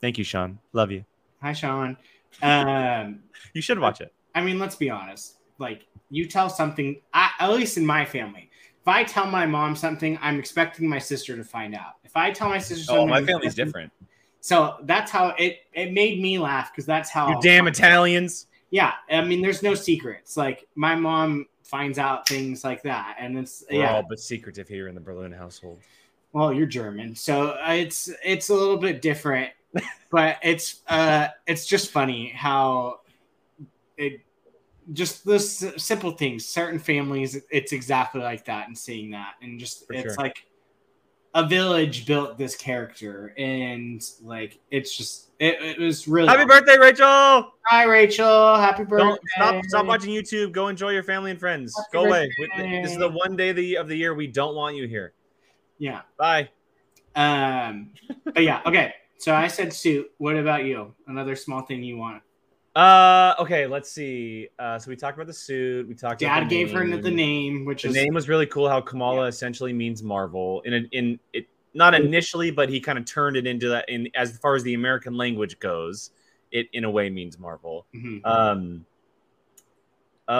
Thank 0.00 0.18
you, 0.18 0.24
Sean. 0.24 0.58
Love 0.72 0.90
you. 0.90 1.04
Hi, 1.42 1.52
Sean. 1.52 1.96
Um, 2.42 3.20
You 3.54 3.62
should 3.62 3.78
watch 3.78 4.00
it. 4.00 4.12
I 4.34 4.42
mean, 4.42 4.58
let's 4.58 4.76
be 4.76 4.90
honest. 4.90 5.36
Like, 5.58 5.86
you 6.10 6.26
tell 6.26 6.50
something, 6.50 7.00
I, 7.14 7.30
at 7.38 7.50
least 7.52 7.78
in 7.78 7.86
my 7.86 8.04
family, 8.04 8.50
if 8.80 8.88
I 8.88 9.02
tell 9.04 9.26
my 9.26 9.46
mom 9.46 9.74
something, 9.74 10.18
I'm 10.20 10.38
expecting 10.38 10.88
my 10.88 10.98
sister 10.98 11.36
to 11.36 11.42
find 11.44 11.74
out. 11.74 11.94
If 12.04 12.16
I 12.16 12.30
tell 12.30 12.48
my 12.48 12.58
sister 12.58 12.92
Oh, 12.94 13.06
my 13.06 13.24
family's 13.24 13.54
different. 13.54 13.90
So 14.40 14.76
that's 14.82 15.10
how 15.10 15.34
it 15.38 15.60
it 15.72 15.92
made 15.92 16.20
me 16.20 16.38
laugh 16.38 16.72
because 16.72 16.86
that's 16.86 17.10
how 17.10 17.28
You 17.28 17.38
damn 17.42 17.66
Italians. 17.66 18.46
yeah. 18.70 18.92
I 19.10 19.22
mean, 19.22 19.42
there's 19.42 19.62
no 19.62 19.74
secrets. 19.74 20.36
Like 20.36 20.66
my 20.74 20.94
mom 20.94 21.46
finds 21.64 21.98
out 21.98 22.28
things 22.28 22.62
like 22.62 22.82
that, 22.84 23.16
and 23.18 23.36
it's 23.38 23.64
We're 23.70 23.80
yeah. 23.80 23.94
all 23.96 24.04
but 24.08 24.20
secretive 24.20 24.68
here 24.68 24.88
in 24.88 24.94
the 24.94 25.00
Berlin 25.00 25.32
household. 25.32 25.80
Well, 26.32 26.52
you're 26.52 26.66
German, 26.66 27.14
so 27.16 27.52
uh, 27.66 27.72
it's 27.72 28.10
it's 28.24 28.50
a 28.50 28.54
little 28.54 28.76
bit 28.76 29.02
different, 29.02 29.50
but 30.10 30.38
it's 30.42 30.82
uh 30.86 31.28
it's 31.46 31.66
just 31.66 31.90
funny 31.90 32.28
how 32.28 33.00
it 33.96 34.20
just 34.92 35.24
those 35.24 35.82
simple 35.82 36.12
things. 36.12 36.46
Certain 36.46 36.78
families, 36.78 37.40
it's 37.50 37.72
exactly 37.72 38.20
like 38.20 38.44
that, 38.44 38.68
and 38.68 38.76
seeing 38.78 39.10
that, 39.10 39.34
and 39.42 39.58
just 39.58 39.86
For 39.86 39.94
it's 39.94 40.02
sure. 40.02 40.14
like 40.18 40.46
a 41.36 41.46
village 41.46 42.06
built 42.06 42.38
this 42.38 42.56
character, 42.56 43.34
and 43.36 44.02
like 44.22 44.58
it's 44.70 44.96
just 44.96 45.28
it, 45.38 45.60
it 45.60 45.78
was 45.78 46.08
really 46.08 46.28
Happy 46.28 46.46
birthday, 46.46 46.78
Rachel! 46.78 47.52
Hi, 47.66 47.84
Rachel. 47.84 48.56
Happy 48.56 48.84
birthday. 48.84 49.04
Don't 49.04 49.20
stop 49.34 49.64
stop 49.66 49.86
watching 49.86 50.10
YouTube. 50.10 50.52
Go 50.52 50.68
enjoy 50.68 50.90
your 50.90 51.02
family 51.02 51.30
and 51.30 51.38
friends. 51.38 51.76
Happy 51.76 51.88
Go 51.92 52.06
away. 52.06 52.30
This 52.56 52.92
is 52.92 52.96
the 52.96 53.10
one 53.10 53.36
day 53.36 53.50
of 53.50 53.56
the, 53.56 53.76
of 53.76 53.86
the 53.86 53.96
year 53.96 54.14
we 54.14 54.26
don't 54.26 54.54
want 54.54 54.76
you 54.76 54.88
here. 54.88 55.12
Yeah. 55.78 56.00
Bye. 56.16 56.48
Um. 57.14 57.90
But 58.24 58.42
yeah. 58.42 58.62
Okay. 58.64 58.94
So 59.18 59.34
I 59.34 59.48
said 59.48 59.74
suit. 59.74 60.10
What 60.16 60.36
about 60.36 60.64
you? 60.64 60.94
Another 61.06 61.36
small 61.36 61.60
thing 61.60 61.82
you 61.82 61.98
want? 61.98 62.22
Uh, 62.76 63.34
okay, 63.38 63.66
let's 63.66 63.90
see. 63.90 64.48
Uh, 64.58 64.78
so 64.78 64.90
we 64.90 64.96
talked 64.96 65.16
about 65.16 65.26
the 65.26 65.32
suit. 65.32 65.88
We 65.88 65.94
talked. 65.94 66.20
about 66.20 66.40
Dad 66.40 66.44
the 66.44 66.48
gave 66.50 66.72
her 66.72 66.84
name. 66.84 67.00
the 67.00 67.10
name, 67.10 67.64
which 67.64 67.84
The 67.84 67.88
is 67.88 67.94
name 67.94 68.12
was 68.12 68.28
really 68.28 68.44
cool. 68.44 68.68
How 68.68 68.82
Kamala 68.82 69.26
essentially 69.28 69.72
means 69.72 70.02
Marvel. 70.02 70.60
In 70.66 70.74
a, 70.74 70.80
in 70.92 71.18
it, 71.32 71.48
not 71.72 71.94
initially, 71.94 72.50
but 72.50 72.68
he 72.68 72.78
kind 72.80 72.98
of 72.98 73.06
turned 73.06 73.38
it 73.38 73.46
into 73.46 73.70
that. 73.70 73.88
In 73.88 74.08
as 74.14 74.36
far 74.36 74.56
as 74.56 74.62
the 74.62 74.74
American 74.74 75.16
language 75.16 75.58
goes, 75.58 76.10
it 76.52 76.66
in 76.74 76.84
a 76.84 76.90
way 76.90 77.08
means 77.08 77.38
Marvel. 77.38 77.86
Mhm. 77.94 78.20
Um. 78.26 78.84
Uh, 80.28 80.34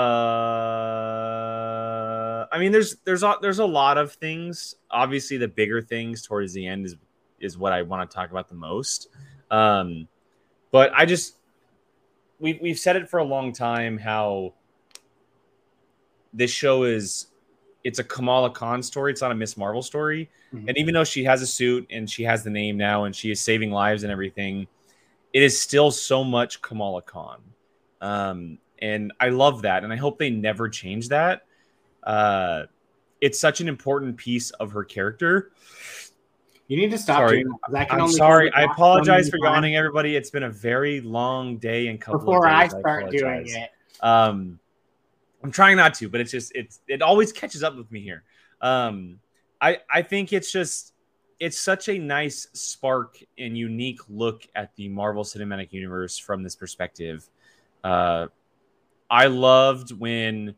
I 2.52 2.58
mean, 2.58 2.72
there's 2.72 2.96
there's 3.04 3.22
a, 3.22 3.36
there's 3.40 3.60
a 3.60 3.64
lot 3.64 3.96
of 3.98 4.12
things. 4.12 4.74
Obviously, 4.90 5.36
the 5.38 5.48
bigger 5.48 5.80
things 5.80 6.20
towards 6.26 6.52
the 6.52 6.66
end 6.66 6.84
is 6.84 6.96
is 7.40 7.56
what 7.56 7.72
I 7.72 7.80
want 7.82 8.10
to 8.10 8.14
talk 8.14 8.30
about 8.30 8.48
the 8.48 8.56
most. 8.56 9.08
Um, 9.50 10.08
but 10.70 10.90
I 10.94 11.06
just 11.06 11.36
we've 12.38 12.60
we've 12.60 12.78
said 12.78 12.96
it 12.96 13.08
for 13.08 13.18
a 13.18 13.24
long 13.24 13.52
time 13.52 13.98
how 13.98 14.54
this 16.32 16.50
show 16.50 16.84
is 16.84 17.28
it's 17.84 17.98
a 18.00 18.04
Kamala 18.04 18.50
Khan 18.50 18.82
story. 18.82 19.12
It's 19.12 19.22
not 19.22 19.30
a 19.30 19.34
Miss 19.34 19.56
Marvel 19.56 19.82
story. 19.82 20.28
Mhm. 20.52 20.68
And 20.68 20.76
even 20.76 20.92
though 20.92 21.04
she 21.04 21.22
has 21.24 21.40
a 21.40 21.46
suit 21.46 21.86
and 21.88 22.10
she 22.10 22.24
has 22.24 22.42
the 22.42 22.50
name 22.50 22.76
now 22.76 23.04
and 23.04 23.14
she 23.14 23.30
is 23.30 23.40
saving 23.40 23.70
lives 23.70 24.02
and 24.02 24.10
everything, 24.10 24.66
it 25.32 25.42
is 25.42 25.60
still 25.60 25.90
so 25.92 26.24
much 26.24 26.60
Kamala 26.62 27.02
Khan. 27.02 27.40
Um, 28.00 28.58
and 28.80 29.12
I 29.20 29.28
love 29.28 29.62
that. 29.62 29.84
And 29.84 29.92
I 29.92 29.96
hope 29.96 30.18
they 30.18 30.30
never 30.30 30.68
change 30.68 31.08
that. 31.08 31.46
Uh, 32.02 32.64
it's 33.20 33.38
such 33.38 33.60
an 33.60 33.68
important 33.68 34.16
piece 34.16 34.50
of 34.50 34.72
her 34.72 34.82
character. 34.82 35.52
You 36.68 36.76
need 36.76 36.90
to 36.90 36.98
stop 36.98 37.18
Sorry. 37.18 37.44
doing 37.44 37.54
that. 37.70 37.92
I 37.92 37.98
only 37.98 38.14
sorry. 38.14 38.52
I 38.52 38.62
you 38.62 38.66
laugh 38.66 38.76
so 38.76 38.82
apologize 38.82 39.30
for 39.30 39.38
yawning, 39.38 39.76
everybody. 39.76 40.16
It's 40.16 40.30
been 40.30 40.42
a 40.42 40.50
very 40.50 41.00
long 41.00 41.58
day 41.58 41.86
and 41.88 42.00
couple 42.00 42.20
Before 42.20 42.46
I 42.48 42.66
start 42.66 43.10
doing 43.10 43.46
it, 43.46 43.70
Um, 44.00 44.58
I'm 45.44 45.52
trying 45.52 45.76
not 45.76 45.94
to, 45.94 46.08
but 46.08 46.20
it's 46.20 46.32
just 46.32 46.52
it's 46.54 46.80
it 46.88 47.02
always 47.02 47.32
catches 47.32 47.62
up 47.62 47.76
with 47.76 47.90
me 47.92 48.00
here. 48.00 48.24
Um, 48.60 49.20
I 49.60 49.78
I 49.88 50.02
think 50.02 50.32
it's 50.32 50.50
just 50.50 50.92
it's 51.38 51.58
such 51.60 51.88
a 51.88 51.98
nice 51.98 52.48
spark 52.52 53.18
and 53.38 53.56
unique 53.56 54.00
look 54.08 54.46
at 54.56 54.74
the 54.74 54.88
Marvel 54.88 55.22
Cinematic 55.22 55.72
Universe 55.72 56.18
from 56.18 56.42
this 56.42 56.56
perspective. 56.56 57.28
Uh, 57.84 58.26
I 59.08 59.26
loved 59.26 59.92
when 59.92 60.56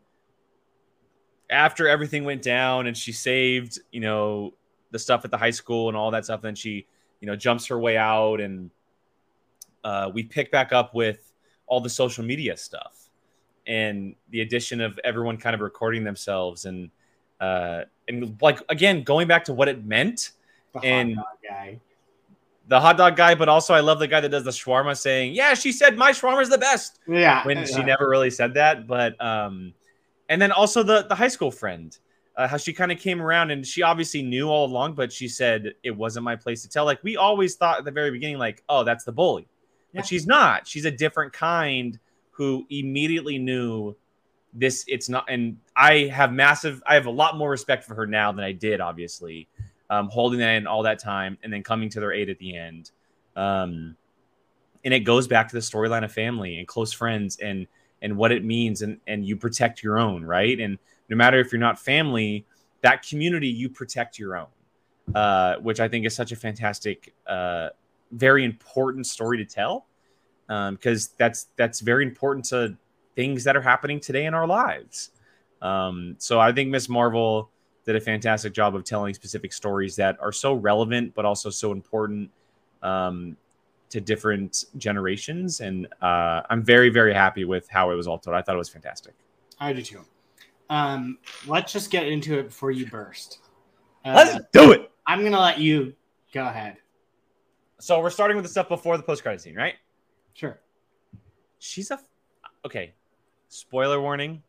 after 1.50 1.88
everything 1.88 2.24
went 2.24 2.42
down 2.42 2.86
and 2.86 2.96
she 2.96 3.12
saved, 3.12 3.78
you 3.90 4.00
know, 4.00 4.54
the 4.90 4.98
stuff 4.98 5.24
at 5.24 5.30
the 5.30 5.36
high 5.38 5.50
school 5.50 5.88
and 5.88 5.96
all 5.96 6.10
that 6.10 6.24
stuff. 6.24 6.42
Then 6.42 6.54
she, 6.54 6.86
you 7.20 7.26
know, 7.26 7.36
jumps 7.36 7.66
her 7.66 7.78
way 7.78 7.96
out 7.96 8.40
and 8.40 8.70
uh, 9.84 10.10
we 10.12 10.22
pick 10.22 10.50
back 10.50 10.72
up 10.72 10.94
with 10.94 11.32
all 11.66 11.80
the 11.80 11.90
social 11.90 12.24
media 12.24 12.56
stuff 12.56 13.08
and 13.66 14.14
the 14.30 14.40
addition 14.40 14.80
of 14.80 14.98
everyone 15.04 15.36
kind 15.36 15.54
of 15.54 15.60
recording 15.60 16.02
themselves 16.04 16.64
and 16.64 16.90
uh, 17.40 17.82
and 18.08 18.36
like 18.40 18.58
again 18.70 19.02
going 19.02 19.28
back 19.28 19.44
to 19.44 19.52
what 19.52 19.68
it 19.68 19.84
meant 19.84 20.30
the 20.72 20.80
and- 20.80 21.14
hot 21.16 21.24
dog 21.42 21.50
guy. 21.50 21.80
the 22.68 22.80
hot 22.80 22.96
dog 22.96 23.16
guy 23.16 23.34
but 23.34 23.48
also 23.48 23.74
i 23.74 23.80
love 23.80 23.98
the 23.98 24.08
guy 24.08 24.20
that 24.20 24.30
does 24.30 24.44
the 24.44 24.50
shawarma 24.50 24.96
saying 24.96 25.34
yeah 25.34 25.52
she 25.54 25.70
said 25.70 25.96
my 25.98 26.10
shawarma's 26.10 26.48
the 26.48 26.58
best 26.58 26.98
Yeah. 27.06 27.44
when 27.44 27.64
she 27.66 27.82
never 27.82 28.08
really 28.08 28.30
said 28.30 28.54
that 28.54 28.86
but 28.86 29.20
um 29.22 29.74
and 30.30 30.40
then 30.40 30.50
also 30.52 30.82
the 30.82 31.02
the 31.06 31.14
high 31.14 31.28
school 31.28 31.50
friend 31.50 31.96
uh, 32.38 32.48
how 32.48 32.56
she 32.56 32.72
kind 32.72 32.90
of 32.90 32.98
came 32.98 33.20
around 33.20 33.50
and 33.50 33.66
she 33.66 33.82
obviously 33.82 34.22
knew 34.22 34.48
all 34.48 34.64
along 34.66 34.94
but 34.94 35.12
she 35.12 35.28
said 35.28 35.74
it 35.82 35.90
wasn't 35.90 36.24
my 36.24 36.36
place 36.36 36.62
to 36.62 36.68
tell. 36.68 36.86
Like 36.86 37.02
we 37.02 37.16
always 37.16 37.56
thought 37.56 37.78
at 37.78 37.84
the 37.84 37.90
very 37.90 38.10
beginning 38.10 38.38
like 38.38 38.62
oh 38.68 38.84
that's 38.84 39.04
the 39.04 39.12
bully. 39.12 39.46
Yeah. 39.92 40.00
but 40.00 40.06
she's 40.06 40.26
not. 40.26 40.66
She's 40.66 40.86
a 40.86 40.90
different 40.90 41.32
kind 41.32 41.98
who 42.30 42.64
immediately 42.70 43.38
knew 43.38 43.94
this 44.54 44.82
it's 44.88 45.10
not 45.10 45.26
and 45.28 45.58
i 45.76 46.10
have 46.10 46.32
massive 46.32 46.82
i 46.86 46.94
have 46.94 47.04
a 47.04 47.10
lot 47.10 47.36
more 47.36 47.50
respect 47.50 47.84
for 47.84 47.94
her 47.94 48.06
now 48.06 48.32
than 48.32 48.42
i 48.42 48.50
did 48.50 48.80
obviously 48.80 49.46
um, 49.90 50.08
holding 50.08 50.40
that 50.40 50.54
in 50.54 50.66
all 50.66 50.82
that 50.82 50.98
time 50.98 51.38
and 51.42 51.52
then 51.52 51.62
coming 51.62 51.88
to 51.90 52.00
their 52.00 52.12
aid 52.12 52.28
at 52.28 52.38
the 52.38 52.56
end. 52.56 52.90
Um, 53.36 53.96
and 54.84 54.94
it 54.94 55.00
goes 55.00 55.26
back 55.26 55.48
to 55.48 55.54
the 55.54 55.60
storyline 55.60 56.04
of 56.04 56.12
family 56.12 56.58
and 56.58 56.68
close 56.68 56.92
friends 56.92 57.38
and 57.38 57.66
and 58.00 58.16
what 58.16 58.30
it 58.30 58.44
means 58.44 58.82
and 58.82 59.00
and 59.08 59.26
you 59.26 59.36
protect 59.36 59.82
your 59.82 59.98
own 59.98 60.24
right? 60.24 60.58
And 60.60 60.78
no 61.08 61.16
matter 61.16 61.38
if 61.38 61.52
you're 61.52 61.60
not 61.60 61.78
family 61.78 62.46
that 62.82 63.06
community 63.06 63.48
you 63.48 63.68
protect 63.68 64.18
your 64.18 64.36
own 64.36 64.46
uh, 65.14 65.56
which 65.56 65.80
i 65.80 65.88
think 65.88 66.06
is 66.06 66.14
such 66.14 66.32
a 66.32 66.36
fantastic 66.36 67.14
uh, 67.26 67.68
very 68.12 68.44
important 68.44 69.06
story 69.06 69.36
to 69.36 69.44
tell 69.44 69.86
because 70.48 71.08
that's 71.18 71.48
that's 71.56 71.80
very 71.80 72.04
important 72.04 72.44
to 72.44 72.76
things 73.14 73.44
that 73.44 73.56
are 73.56 73.60
happening 73.60 74.00
today 74.00 74.26
in 74.26 74.34
our 74.34 74.46
lives. 74.46 75.10
Um, 75.60 76.14
so 76.18 76.38
i 76.38 76.52
think 76.52 76.70
miss 76.70 76.88
marvel 76.88 77.50
did 77.84 77.96
a 77.96 78.00
fantastic 78.00 78.52
job 78.52 78.76
of 78.76 78.84
telling 78.84 79.12
specific 79.12 79.52
stories 79.52 79.96
that 79.96 80.16
are 80.20 80.30
so 80.30 80.54
relevant 80.54 81.14
but 81.14 81.24
also 81.24 81.50
so 81.50 81.72
important 81.72 82.30
um, 82.82 83.36
to 83.90 84.00
different 84.00 84.66
generations. 84.76 85.60
And 85.60 85.88
uh, 86.00 86.42
i'm 86.48 86.62
very 86.62 86.90
very 86.90 87.12
happy 87.12 87.44
with 87.44 87.68
how 87.68 87.90
it 87.90 87.96
was 87.96 88.06
all 88.06 88.18
told. 88.18 88.36
I 88.36 88.42
thought 88.42 88.54
it 88.54 88.58
was 88.58 88.68
fantastic. 88.68 89.14
I 89.58 89.72
do 89.72 89.82
too. 89.82 90.04
Um, 90.70 91.18
let's 91.46 91.72
just 91.72 91.90
get 91.90 92.06
into 92.06 92.38
it 92.38 92.44
before 92.44 92.70
you 92.70 92.86
burst. 92.86 93.40
Uh, 94.04 94.12
let's 94.14 94.44
do 94.52 94.72
it 94.72 94.90
I'm 95.06 95.22
gonna 95.24 95.40
let 95.40 95.58
you 95.58 95.94
go 96.32 96.42
ahead. 96.46 96.76
so 97.80 98.00
we're 98.00 98.10
starting 98.10 98.36
with 98.36 98.44
the 98.44 98.50
stuff 98.50 98.68
before 98.68 98.96
the 98.96 99.02
post-credit 99.02 99.40
scene 99.40 99.54
right 99.56 99.74
Sure. 100.34 100.60
she's 101.58 101.90
a 101.90 101.98
okay 102.64 102.92
spoiler 103.48 104.00
warning 104.00 104.42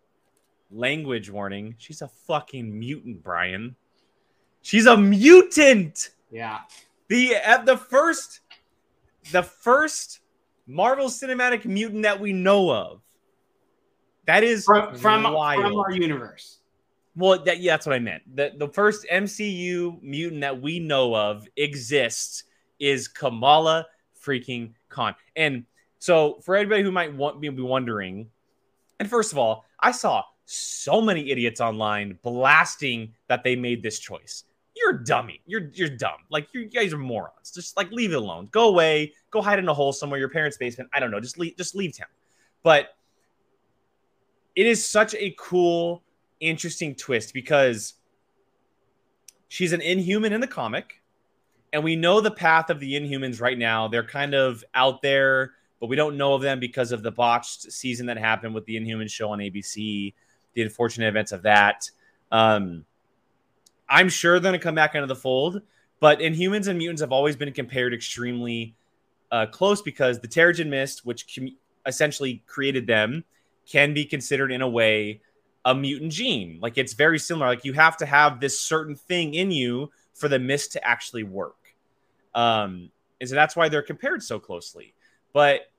language 0.72 1.30
warning 1.32 1.74
she's 1.78 2.02
a 2.04 2.08
fucking 2.08 2.78
mutant 2.78 3.24
brian 3.24 3.76
she's 4.62 4.86
a 4.86 4.96
mutant 4.98 6.12
Yeah. 6.32 6.60
the 7.08 7.36
at 7.36 7.66
the 7.66 7.78
first 7.78 8.42
the 9.32 9.42
first 9.44 10.20
marvel 10.68 11.08
cinematic 11.08 11.66
mutant 11.66 12.04
that 12.04 12.20
we 12.20 12.34
know 12.34 12.72
of 12.72 13.02
that 14.30 14.44
is 14.44 14.66
From 14.66 14.96
from, 14.96 15.24
from 15.24 15.26
our 15.36 15.92
universe. 15.92 16.60
well 17.16 17.44
that 17.44 17.60
yeah 17.60 17.74
that's 17.74 17.86
what 17.86 17.96
i 17.96 18.00
meant 18.00 18.24
the, 18.36 18.54
the 18.58 18.68
first 18.70 19.06
mcu 19.12 20.02
mutant 20.02 20.42
that 20.42 20.62
we 20.62 20.80
know 20.80 21.16
of 21.16 21.48
exists 21.58 22.44
is 22.80 23.08
kamala 23.08 23.86
freaking 24.24 24.74
khan 24.90 25.16
and 25.36 25.66
so 26.00 26.40
for 26.44 26.56
anybody 26.56 26.84
who 26.84 26.92
might 26.92 27.14
want 27.14 27.42
be 27.42 27.50
wondering 27.50 28.28
and 29.00 29.10
first 29.10 29.32
of 29.32 29.38
all 29.38 29.66
i 29.80 29.92
saw 29.92 30.24
so 30.52 31.00
many 31.00 31.30
idiots 31.30 31.62
online 31.62 32.18
blasting 32.24 33.14
that 33.28 33.44
they 33.44 33.56
made 33.56 33.84
this 33.84 34.00
choice. 34.00 34.46
You're 34.76 34.96
a 34.96 35.04
dummy. 35.04 35.42
You're 35.46 35.70
you're 35.74 35.96
dumb. 35.96 36.18
Like 36.32 36.48
you 36.54 36.66
guys 36.66 36.92
are 36.92 36.98
morons. 36.98 37.52
Just 37.54 37.78
like 37.78 37.92
leave 37.92 38.14
it 38.14 38.16
alone. 38.16 38.50
Go 38.52 38.70
away. 38.70 39.14
Go 39.30 39.42
hide 39.42 39.60
in 39.60 39.68
a 39.70 39.74
hole 39.74 39.94
somewhere, 39.94 40.20
your 40.20 40.30
parents' 40.30 40.58
basement. 40.58 40.90
I 40.92 41.00
don't 41.00 41.12
know. 41.12 41.20
Just 41.20 41.38
leave 41.38 41.56
just 41.56 41.76
leave 41.76 41.96
town. 41.96 42.08
But 42.64 42.96
it 44.60 44.68
is 44.68 44.86
such 44.86 45.16
a 45.16 45.34
cool, 45.40 46.04
interesting 46.42 46.94
twist 46.94 47.34
because 47.34 47.94
she's 49.48 49.72
an 49.72 49.80
inhuman 49.80 50.34
in 50.34 50.42
the 50.42 50.48
comic, 50.48 51.02
and 51.72 51.82
we 51.82 51.96
know 51.96 52.20
the 52.20 52.30
path 52.30 52.70
of 52.70 52.82
the 52.82 52.92
inhumans 52.92 53.40
right 53.40 53.58
now. 53.58 53.88
They're 53.88 54.04
kind 54.04 54.34
of 54.34 54.62
out 54.76 55.02
there, 55.02 55.54
but 55.80 55.88
we 55.88 55.96
don't 55.96 56.18
know 56.18 56.34
of 56.34 56.42
them 56.42 56.60
because 56.60 56.92
of 56.92 57.04
the 57.04 57.12
botched 57.12 57.72
season 57.72 58.08
that 58.08 58.18
happened 58.18 58.54
with 58.54 58.66
the 58.66 58.76
Inhuman 58.76 59.08
show 59.08 59.32
on 59.32 59.40
ABC, 59.40 60.14
the 60.56 60.62
unfortunate 60.62 61.08
events 61.08 61.32
of 61.32 61.44
that. 61.44 61.90
Um, 62.30 62.84
I'm 63.88 64.10
sure 64.10 64.42
they're 64.42 64.52
going 64.52 64.60
to 64.60 64.64
come 64.64 64.76
back 64.76 64.94
into 64.94 65.08
the 65.08 65.16
fold, 65.16 65.62
but 66.02 66.20
Inhumans 66.20 66.68
and 66.68 66.78
Mutants 66.78 67.00
have 67.00 67.14
always 67.14 67.38
been 67.38 67.54
compared 67.54 67.94
extremely 67.94 68.76
uh, 69.32 69.46
close 69.46 69.82
because 69.82 70.20
the 70.20 70.28
Terrigen 70.28 70.68
Mist, 70.68 71.06
which 71.06 71.34
com- 71.34 71.56
essentially 71.86 72.44
created 72.46 72.86
them, 72.86 73.24
can 73.72 73.94
be 73.94 74.06
considered 74.06 74.52
in 74.52 74.62
a 74.62 74.70
way 74.70 75.22
a 75.66 75.76
mutant 75.76 76.12
gene. 76.12 76.60
Like 76.62 76.78
it's 76.78 76.94
very 76.94 77.20
similar. 77.20 77.48
Like 77.48 77.66
you 77.66 77.74
have 77.74 77.98
to 77.98 78.06
have 78.06 78.40
this 78.40 78.60
certain 78.60 78.96
thing 78.96 79.34
in 79.34 79.52
you 79.52 79.92
for 80.14 80.28
the 80.28 80.40
mist 80.40 80.72
to 80.74 80.88
actually 80.88 81.24
work. 81.24 81.56
Um, 82.34 82.92
and 83.20 83.30
so 83.30 83.36
that's 83.36 83.56
why 83.56 83.70
they're 83.70 83.82
compared 83.82 84.24
so 84.24 84.40
closely. 84.40 84.94
But 85.34 85.70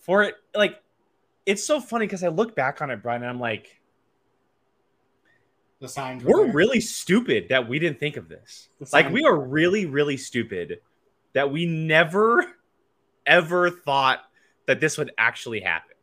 for 0.00 0.22
it, 0.22 0.34
like, 0.54 0.82
it's 1.44 1.64
so 1.64 1.80
funny 1.80 2.06
because 2.06 2.24
I 2.24 2.28
look 2.28 2.56
back 2.56 2.82
on 2.82 2.90
it, 2.90 3.02
Brian, 3.02 3.22
and 3.22 3.30
I'm 3.30 3.38
like, 3.38 3.80
The 5.80 5.88
signs 5.88 6.24
we're 6.24 6.44
there. 6.44 6.52
really 6.54 6.80
stupid 6.80 7.50
that 7.50 7.68
we 7.68 7.78
didn't 7.78 8.00
think 8.00 8.16
of 8.16 8.28
this. 8.28 8.68
Like 8.92 9.10
we 9.10 9.24
are 9.24 9.38
really, 9.38 9.86
really 9.86 10.16
stupid 10.16 10.80
that 11.34 11.50
we 11.52 11.66
never 11.66 12.44
ever 13.26 13.70
thought 13.70 14.20
that 14.66 14.80
this 14.80 14.96
would 14.96 15.12
actually 15.18 15.60
happen. 15.60 15.95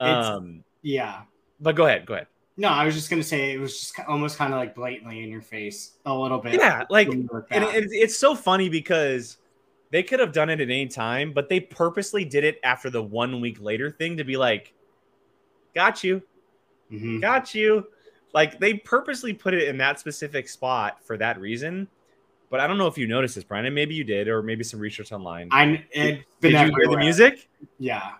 Um, 0.00 0.64
Yeah. 0.82 1.22
but 1.60 1.76
go 1.76 1.86
ahead, 1.86 2.06
go 2.06 2.14
ahead. 2.14 2.26
No, 2.56 2.68
I 2.68 2.84
was 2.84 2.94
just 2.94 3.10
gonna 3.10 3.22
say 3.22 3.52
it 3.52 3.58
was 3.58 3.78
just 3.78 3.98
almost 4.06 4.38
kind 4.38 4.52
of 4.52 4.58
like 4.60 4.74
blatantly 4.74 5.22
in 5.22 5.30
your 5.30 5.42
face 5.42 5.98
a 6.06 6.14
little 6.14 6.38
bit. 6.38 6.54
Yeah, 6.54 6.84
like, 6.88 7.08
when 7.08 7.22
you 7.22 7.28
look 7.32 7.46
and 7.50 7.64
it, 7.64 7.88
it's 7.90 8.16
so 8.16 8.34
funny 8.34 8.68
because 8.68 9.38
they 9.90 10.02
could 10.02 10.20
have 10.20 10.32
done 10.32 10.50
it 10.50 10.60
at 10.60 10.68
any 10.68 10.86
time, 10.86 11.32
but 11.32 11.48
they 11.48 11.60
purposely 11.60 12.24
did 12.24 12.44
it 12.44 12.60
after 12.62 12.90
the 12.90 13.02
one 13.02 13.40
week 13.40 13.60
later 13.60 13.90
thing 13.90 14.16
to 14.16 14.24
be 14.24 14.36
like, 14.36 14.72
"Got 15.74 16.04
you, 16.04 16.22
Mhm. 16.92 17.20
got 17.20 17.54
you." 17.54 17.88
Like 18.32 18.58
they 18.60 18.74
purposely 18.74 19.32
put 19.32 19.54
it 19.54 19.68
in 19.68 19.76
that 19.78 19.98
specific 19.98 20.48
spot 20.48 21.04
for 21.04 21.16
that 21.16 21.40
reason. 21.40 21.88
But 22.50 22.60
I 22.60 22.68
don't 22.68 22.78
know 22.78 22.86
if 22.86 22.96
you 22.96 23.08
noticed 23.08 23.34
this, 23.34 23.42
Brian. 23.42 23.66
And 23.66 23.74
maybe 23.74 23.94
you 23.94 24.04
did, 24.04 24.28
or 24.28 24.42
maybe 24.42 24.62
some 24.62 24.78
research 24.78 25.10
online. 25.10 25.48
I 25.50 25.84
did 25.92 26.24
been 26.40 26.52
you 26.52 26.58
hear 26.58 26.88
the 26.88 26.98
music? 26.98 27.48
Yeah. 27.78 28.12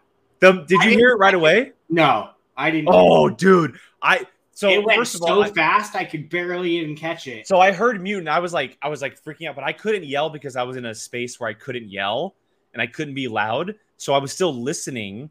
The, 0.45 0.65
did 0.67 0.83
you 0.83 0.91
hear 0.91 1.11
it 1.11 1.17
right 1.17 1.33
away? 1.33 1.73
No, 1.89 2.31
I 2.55 2.71
didn't. 2.71 2.89
Oh, 2.91 3.31
dude, 3.31 3.79
I 4.03 4.27
so 4.53 4.69
it 4.69 4.85
went 4.85 4.99
first 4.99 5.15
of 5.15 5.23
so 5.23 5.43
all, 5.43 5.45
fast 5.47 5.97
I 5.97 6.05
could 6.05 6.29
barely 6.29 6.73
even 6.79 6.95
catch 6.95 7.27
it. 7.27 7.47
So 7.47 7.61
I 7.61 7.73
heard 7.73 8.03
mutant. 8.03 8.29
I 8.29 8.41
was 8.41 8.53
like, 8.53 8.77
I 8.83 8.89
was 8.89 9.01
like 9.01 9.21
freaking 9.23 9.49
out, 9.49 9.55
but 9.55 9.65
I 9.65 9.73
couldn't 9.73 10.05
yell 10.05 10.29
because 10.29 10.55
I 10.55 10.63
was 10.63 10.77
in 10.77 10.85
a 10.85 10.95
space 10.95 11.41
where 11.41 11.49
I 11.49 11.55
couldn't 11.55 11.89
yell 11.89 12.35
and 12.75 12.83
I 12.83 12.87
couldn't 12.87 13.15
be 13.15 13.27
loud. 13.27 13.75
So 13.97 14.13
I 14.13 14.19
was 14.19 14.33
still 14.33 14.55
listening, 14.55 15.31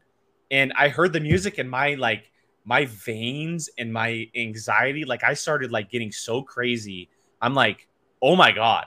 and 0.50 0.72
I 0.76 0.88
heard 0.88 1.12
the 1.12 1.20
music, 1.20 1.58
and 1.58 1.70
my 1.70 1.94
like 1.94 2.32
my 2.64 2.86
veins 2.86 3.70
and 3.78 3.92
my 3.92 4.28
anxiety, 4.34 5.04
like 5.04 5.22
I 5.22 5.34
started 5.34 5.70
like 5.70 5.90
getting 5.90 6.10
so 6.10 6.42
crazy. 6.42 7.08
I'm 7.40 7.54
like, 7.54 7.86
oh 8.20 8.34
my 8.34 8.50
god, 8.50 8.86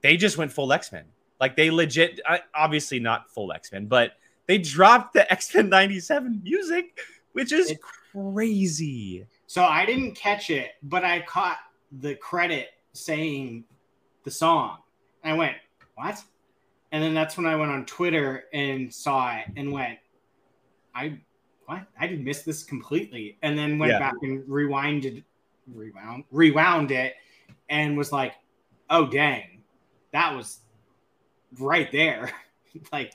they 0.00 0.16
just 0.16 0.38
went 0.38 0.52
full 0.52 0.72
X 0.72 0.92
Men. 0.92 1.06
Like 1.40 1.56
they 1.56 1.70
legit, 1.70 2.20
I, 2.28 2.40
obviously 2.54 3.00
not 3.00 3.30
full 3.30 3.52
X 3.52 3.72
Men, 3.72 3.86
but 3.86 4.12
they 4.50 4.58
dropped 4.58 5.12
the 5.12 5.32
X 5.32 5.54
Men 5.54 5.68
'97 5.68 6.40
music, 6.42 6.98
which 7.34 7.52
is 7.52 7.70
It- 7.70 7.80
crazy. 7.80 9.24
So 9.46 9.62
I 9.62 9.86
didn't 9.86 10.16
catch 10.16 10.50
it, 10.50 10.72
but 10.82 11.04
I 11.04 11.20
caught 11.20 11.58
the 12.00 12.16
credit 12.16 12.70
saying 12.92 13.62
the 14.24 14.30
song. 14.32 14.78
I 15.22 15.34
went, 15.34 15.56
"What?" 15.94 16.20
And 16.90 17.00
then 17.00 17.14
that's 17.14 17.36
when 17.36 17.46
I 17.46 17.54
went 17.54 17.70
on 17.70 17.86
Twitter 17.86 18.46
and 18.52 18.92
saw 18.92 19.36
it 19.36 19.46
and 19.56 19.70
went, 19.70 20.00
"I 20.96 21.20
what? 21.66 21.86
I 21.96 22.08
did 22.08 22.24
miss 22.24 22.42
this 22.42 22.64
completely." 22.64 23.38
And 23.42 23.56
then 23.56 23.78
went 23.78 23.92
Yeah. 23.92 24.00
back 24.00 24.14
and 24.22 24.42
rewinded, 24.48 25.22
rewound, 25.68 26.24
rewound 26.32 26.90
it, 26.90 27.14
and 27.68 27.96
was 27.96 28.10
like, 28.10 28.34
"Oh 28.88 29.06
dang, 29.06 29.62
that 30.10 30.34
was 30.34 30.58
right 31.60 31.92
there." 31.92 32.32
like, 32.92 33.12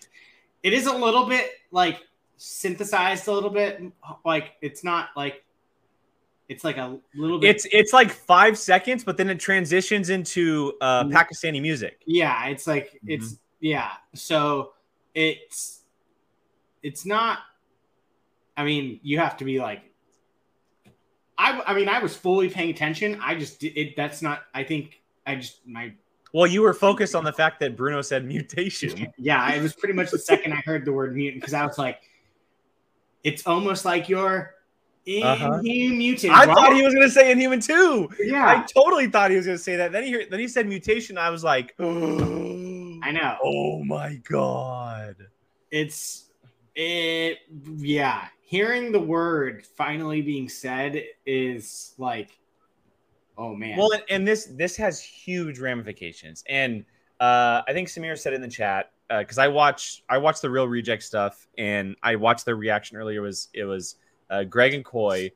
it 0.66 0.74
is 0.74 0.88
a 0.88 0.94
little 1.06 1.26
bit 1.28 1.46
like 1.72 1.98
synthesized 2.38 3.28
a 3.28 3.32
little 3.32 3.50
bit, 3.52 3.82
like 4.26 4.54
it's 4.62 4.84
not 4.84 5.10
like 5.16 5.44
it's 6.50 6.64
like 6.64 6.78
a 6.78 7.00
little 7.16 7.40
bit. 7.40 7.56
It's 7.56 7.66
it's 7.72 7.94
like 7.94 8.12
five 8.12 8.58
seconds, 8.58 9.04
but 9.04 9.16
then 9.18 9.30
it 9.30 9.40
transitions 9.40 10.10
into 10.10 10.74
uh, 10.82 11.04
Mhm. 11.04 11.12
Pakistani 11.14 11.62
music. 11.62 12.02
yeah, 12.06 12.48
it's 12.48 12.66
like 12.68 13.00
it's 13.06 13.38
yeah. 13.60 13.92
So 14.14 14.74
it's 15.14 15.84
it's 16.84 17.06
not. 17.06 17.40
I 18.58 18.64
mean, 18.64 19.00
you 19.04 19.20
have 19.20 19.38
to 19.38 19.46
be 19.46 19.60
like. 19.60 19.82
I 21.38 21.62
I 21.68 21.74
mean, 21.74 21.90
I 21.90 22.00
was 22.00 22.16
fully 22.16 22.50
paying 22.50 22.70
attention. 22.70 23.20
I 23.22 23.36
just 23.36 23.60
did 23.60 23.78
it. 23.78 23.96
That's 23.96 24.22
not. 24.22 24.44
I 24.54 24.64
think 24.64 25.02
I 25.28 25.36
just 25.36 25.66
my 25.68 25.94
Well, 26.36 26.48
you 26.48 26.64
were 26.64 26.74
focused 26.74 27.16
on 27.16 27.24
the 27.24 27.32
fact 27.32 27.62
that 27.62 27.78
Bruno 27.78 28.02
said 28.02 28.26
mutation. 28.26 29.08
yeah. 29.18 29.54
It 29.54 29.62
was 29.62 29.74
pretty 29.74 29.94
much 29.94 30.12
the 30.12 30.20
second 30.20 30.52
I 30.52 30.58
heard 30.66 30.84
the 30.84 30.92
word 30.92 31.16
mutant 31.16 31.40
because 31.40 31.54
I 31.54 31.66
was 31.66 31.78
like, 31.78 32.02
it's 33.24 33.48
almost 33.48 33.86
like 33.86 34.10
you're 34.10 34.54
Uh-huh. 35.08 35.62
mutant. 35.62 36.34
I 36.34 36.46
thought 36.46 36.74
he 36.74 36.82
was 36.84 36.94
going 36.94 37.08
to 37.08 37.14
say 37.14 37.32
Inhuman 37.32 37.62
too. 37.62 38.10
yeah. 38.20 38.48
I 38.48 38.66
totally 38.66 39.08
thought 39.08 39.32
he 39.32 39.38
was 39.38 39.46
going 39.46 39.58
to 39.58 39.64
say 39.64 39.78
that. 39.78 39.94
Then 39.94 40.04
he 40.04 40.12
heard, 40.12 40.28
then 40.30 40.42
he 40.42 40.50
said 40.50 40.68
mutation. 40.68 41.18
I 41.18 41.30
was 41.30 41.42
like, 41.42 41.74
I 41.80 41.84
know. 43.14 43.38
oh 43.42 43.82
my 43.86 44.16
god. 44.30 45.16
it's 45.72 46.32
it 46.76 47.38
yeah 47.78 48.26
hearing 48.42 48.92
the 48.92 49.00
word 49.00 49.66
finally 49.78 50.22
being 50.22 50.50
said 50.50 51.02
is 51.26 51.94
like 51.98 52.38
oh 53.38 53.54
man 53.56 53.78
Well, 53.78 53.92
and, 53.92 54.04
and 54.10 54.28
this 54.28 54.46
this 54.46 54.76
has 54.78 55.02
huge 55.02 55.60
ramifications, 55.60 56.44
and 56.48 56.86
uh, 57.20 57.62
I 57.68 57.74
think 57.74 57.88
Samir 57.88 58.18
said 58.18 58.34
in 58.34 58.42
the 58.42 58.48
chat 58.48 58.92
because 59.10 59.38
I 59.38 59.48
watch 59.48 60.04
I 60.10 60.18
watch 60.18 60.42
the 60.42 60.50
Reel 60.50 60.68
Reject 60.68 61.04
stuff, 61.04 61.48
and 61.58 61.96
I 62.04 62.16
watched 62.16 62.46
their 62.46 62.56
reaction 62.56 62.98
earlier. 62.98 63.20
It 63.20 63.24
was 63.24 63.50
it 63.54 63.66
was 63.66 63.98
uh, 64.30 64.44
Greg 64.44 64.74
and 64.74 64.84
Coy, 64.84 65.32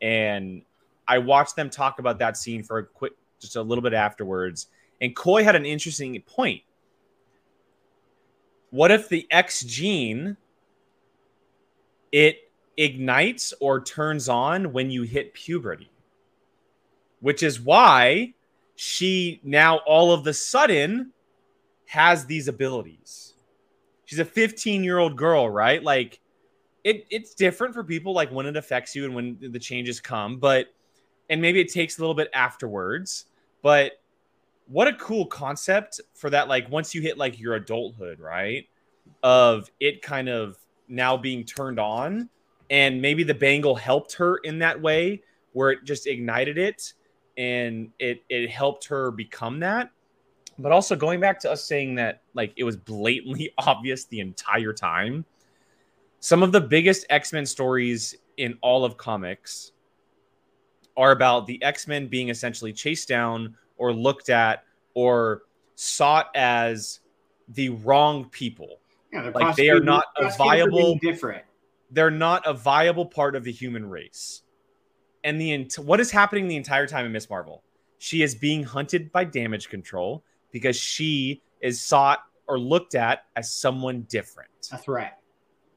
and 0.00 0.62
I 1.06 1.18
watched 1.18 1.56
them 1.56 1.70
talk 1.70 1.98
about 1.98 2.18
that 2.18 2.36
scene 2.36 2.62
for 2.62 2.78
a 2.78 2.86
quick, 2.86 3.12
just 3.40 3.56
a 3.56 3.62
little 3.62 3.82
bit 3.82 3.94
afterwards. 3.94 4.68
And 5.00 5.14
Coy 5.14 5.44
had 5.44 5.56
an 5.56 5.66
interesting 5.66 6.20
point. 6.22 6.62
What 8.70 8.90
if 8.90 9.08
the 9.08 9.26
X 9.30 9.62
gene 9.64 10.36
it 12.10 12.50
ignites 12.76 13.52
or 13.60 13.82
turns 13.82 14.28
on 14.28 14.72
when 14.72 14.90
you 14.90 15.02
hit 15.02 15.34
puberty? 15.34 15.91
Which 17.22 17.42
is 17.42 17.58
why 17.60 18.34
she 18.74 19.40
now 19.42 19.78
all 19.86 20.12
of 20.12 20.24
the 20.24 20.34
sudden 20.34 21.12
has 21.86 22.26
these 22.26 22.48
abilities. 22.48 23.34
She's 24.04 24.18
a 24.18 24.24
15 24.24 24.84
year 24.84 24.98
old 24.98 25.16
girl, 25.16 25.48
right? 25.48 25.82
Like 25.82 26.20
it, 26.84 27.06
it's 27.10 27.32
different 27.34 27.74
for 27.74 27.84
people, 27.84 28.12
like 28.12 28.30
when 28.30 28.44
it 28.44 28.56
affects 28.56 28.94
you 28.94 29.04
and 29.04 29.14
when 29.14 29.38
the 29.40 29.58
changes 29.58 30.00
come, 30.00 30.38
but 30.38 30.66
and 31.30 31.40
maybe 31.40 31.60
it 31.60 31.72
takes 31.72 31.96
a 31.96 32.00
little 32.00 32.14
bit 32.14 32.28
afterwards. 32.34 33.26
But 33.62 33.92
what 34.66 34.88
a 34.88 34.92
cool 34.94 35.26
concept 35.26 36.00
for 36.14 36.28
that! 36.30 36.48
Like 36.48 36.68
once 36.70 36.94
you 36.94 37.00
hit 37.00 37.18
like 37.18 37.38
your 37.38 37.54
adulthood, 37.54 38.18
right? 38.18 38.66
Of 39.22 39.70
it 39.78 40.02
kind 40.02 40.28
of 40.28 40.58
now 40.88 41.16
being 41.16 41.44
turned 41.44 41.78
on, 41.78 42.28
and 42.68 43.00
maybe 43.00 43.22
the 43.22 43.34
bangle 43.34 43.76
helped 43.76 44.14
her 44.14 44.38
in 44.38 44.58
that 44.58 44.80
way, 44.80 45.22
where 45.52 45.70
it 45.70 45.84
just 45.84 46.08
ignited 46.08 46.58
it 46.58 46.94
and 47.36 47.90
it 47.98 48.22
it 48.28 48.50
helped 48.50 48.86
her 48.86 49.10
become 49.10 49.60
that. 49.60 49.90
But 50.58 50.70
also 50.72 50.94
going 50.96 51.18
back 51.20 51.40
to 51.40 51.50
us 51.50 51.64
saying 51.64 51.94
that 51.96 52.22
like 52.34 52.52
it 52.56 52.64
was 52.64 52.76
blatantly 52.76 53.52
obvious 53.58 54.04
the 54.06 54.20
entire 54.20 54.72
time 54.72 55.24
some 56.20 56.44
of 56.44 56.52
the 56.52 56.60
biggest 56.60 57.04
x-men 57.10 57.44
stories 57.44 58.14
in 58.36 58.56
all 58.62 58.84
of 58.84 58.96
comics 58.96 59.72
are 60.96 61.10
about 61.10 61.46
the 61.48 61.60
x-men 61.64 62.06
being 62.06 62.28
essentially 62.28 62.72
chased 62.72 63.08
down 63.08 63.56
or 63.76 63.92
looked 63.92 64.28
at 64.30 64.62
or 64.94 65.42
sought 65.74 66.28
as 66.36 67.00
the 67.48 67.70
wrong 67.70 68.28
people. 68.28 68.78
Yeah, 69.12 69.32
like, 69.34 69.56
they 69.56 69.68
are 69.68 69.80
not 69.80 70.04
a 70.16 70.22
prosecuted 70.22 70.36
for 70.36 70.70
being 70.70 70.82
viable- 70.82 70.98
different. 71.00 71.44
they're 71.90 72.10
not 72.10 72.46
a 72.46 72.54
viable 72.54 73.06
part 73.06 73.34
of 73.34 73.42
the 73.42 73.50
human 73.52 73.88
race 73.90 74.42
and 75.24 75.40
the 75.40 75.52
ent- 75.52 75.78
what 75.78 76.00
is 76.00 76.10
happening 76.10 76.48
the 76.48 76.56
entire 76.56 76.86
time 76.86 77.06
in 77.06 77.12
Miss 77.12 77.30
Marvel? 77.30 77.62
She 77.98 78.22
is 78.22 78.34
being 78.34 78.64
hunted 78.64 79.12
by 79.12 79.24
damage 79.24 79.68
control 79.68 80.24
because 80.50 80.76
she 80.76 81.40
is 81.60 81.80
sought 81.80 82.20
or 82.48 82.58
looked 82.58 82.94
at 82.94 83.24
as 83.36 83.52
someone 83.52 84.02
different. 84.02 84.50
A 84.72 84.78
threat. 84.78 85.18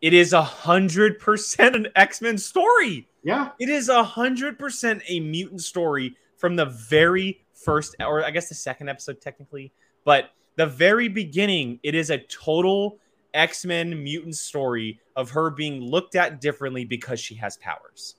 It 0.02 0.14
is 0.14 0.34
a 0.34 0.42
hundred 0.42 1.20
percent 1.20 1.76
an 1.76 1.88
X 1.96 2.22
Men 2.22 2.38
story. 2.38 3.08
Yeah. 3.24 3.52
It 3.60 3.70
is 3.70 3.90
a 3.90 4.04
hundred 4.04 4.60
percent 4.60 5.02
a 5.08 5.20
mutant 5.20 5.62
story 5.62 6.16
from 6.38 6.56
the 6.56 6.66
very 6.66 7.46
first, 7.54 7.96
or 8.00 8.24
I 8.24 8.32
guess 8.32 8.50
the 8.50 8.56
second 8.56 8.90
episode 8.90 9.22
technically, 9.22 9.72
but 10.04 10.32
the 10.58 10.66
very 10.66 11.08
beginning. 11.08 11.80
It 11.84 11.96
is 11.96 12.10
a 12.10 12.18
total 12.18 13.00
X 13.34 13.66
Men 13.66 14.04
mutant 14.04 14.36
story 14.36 15.00
of 15.16 15.30
her 15.32 15.50
being 15.50 15.82
looked 15.82 16.16
at 16.16 16.42
differently 16.42 16.86
because 16.86 17.20
she 17.20 17.36
has 17.36 17.58
powers. 17.58 18.16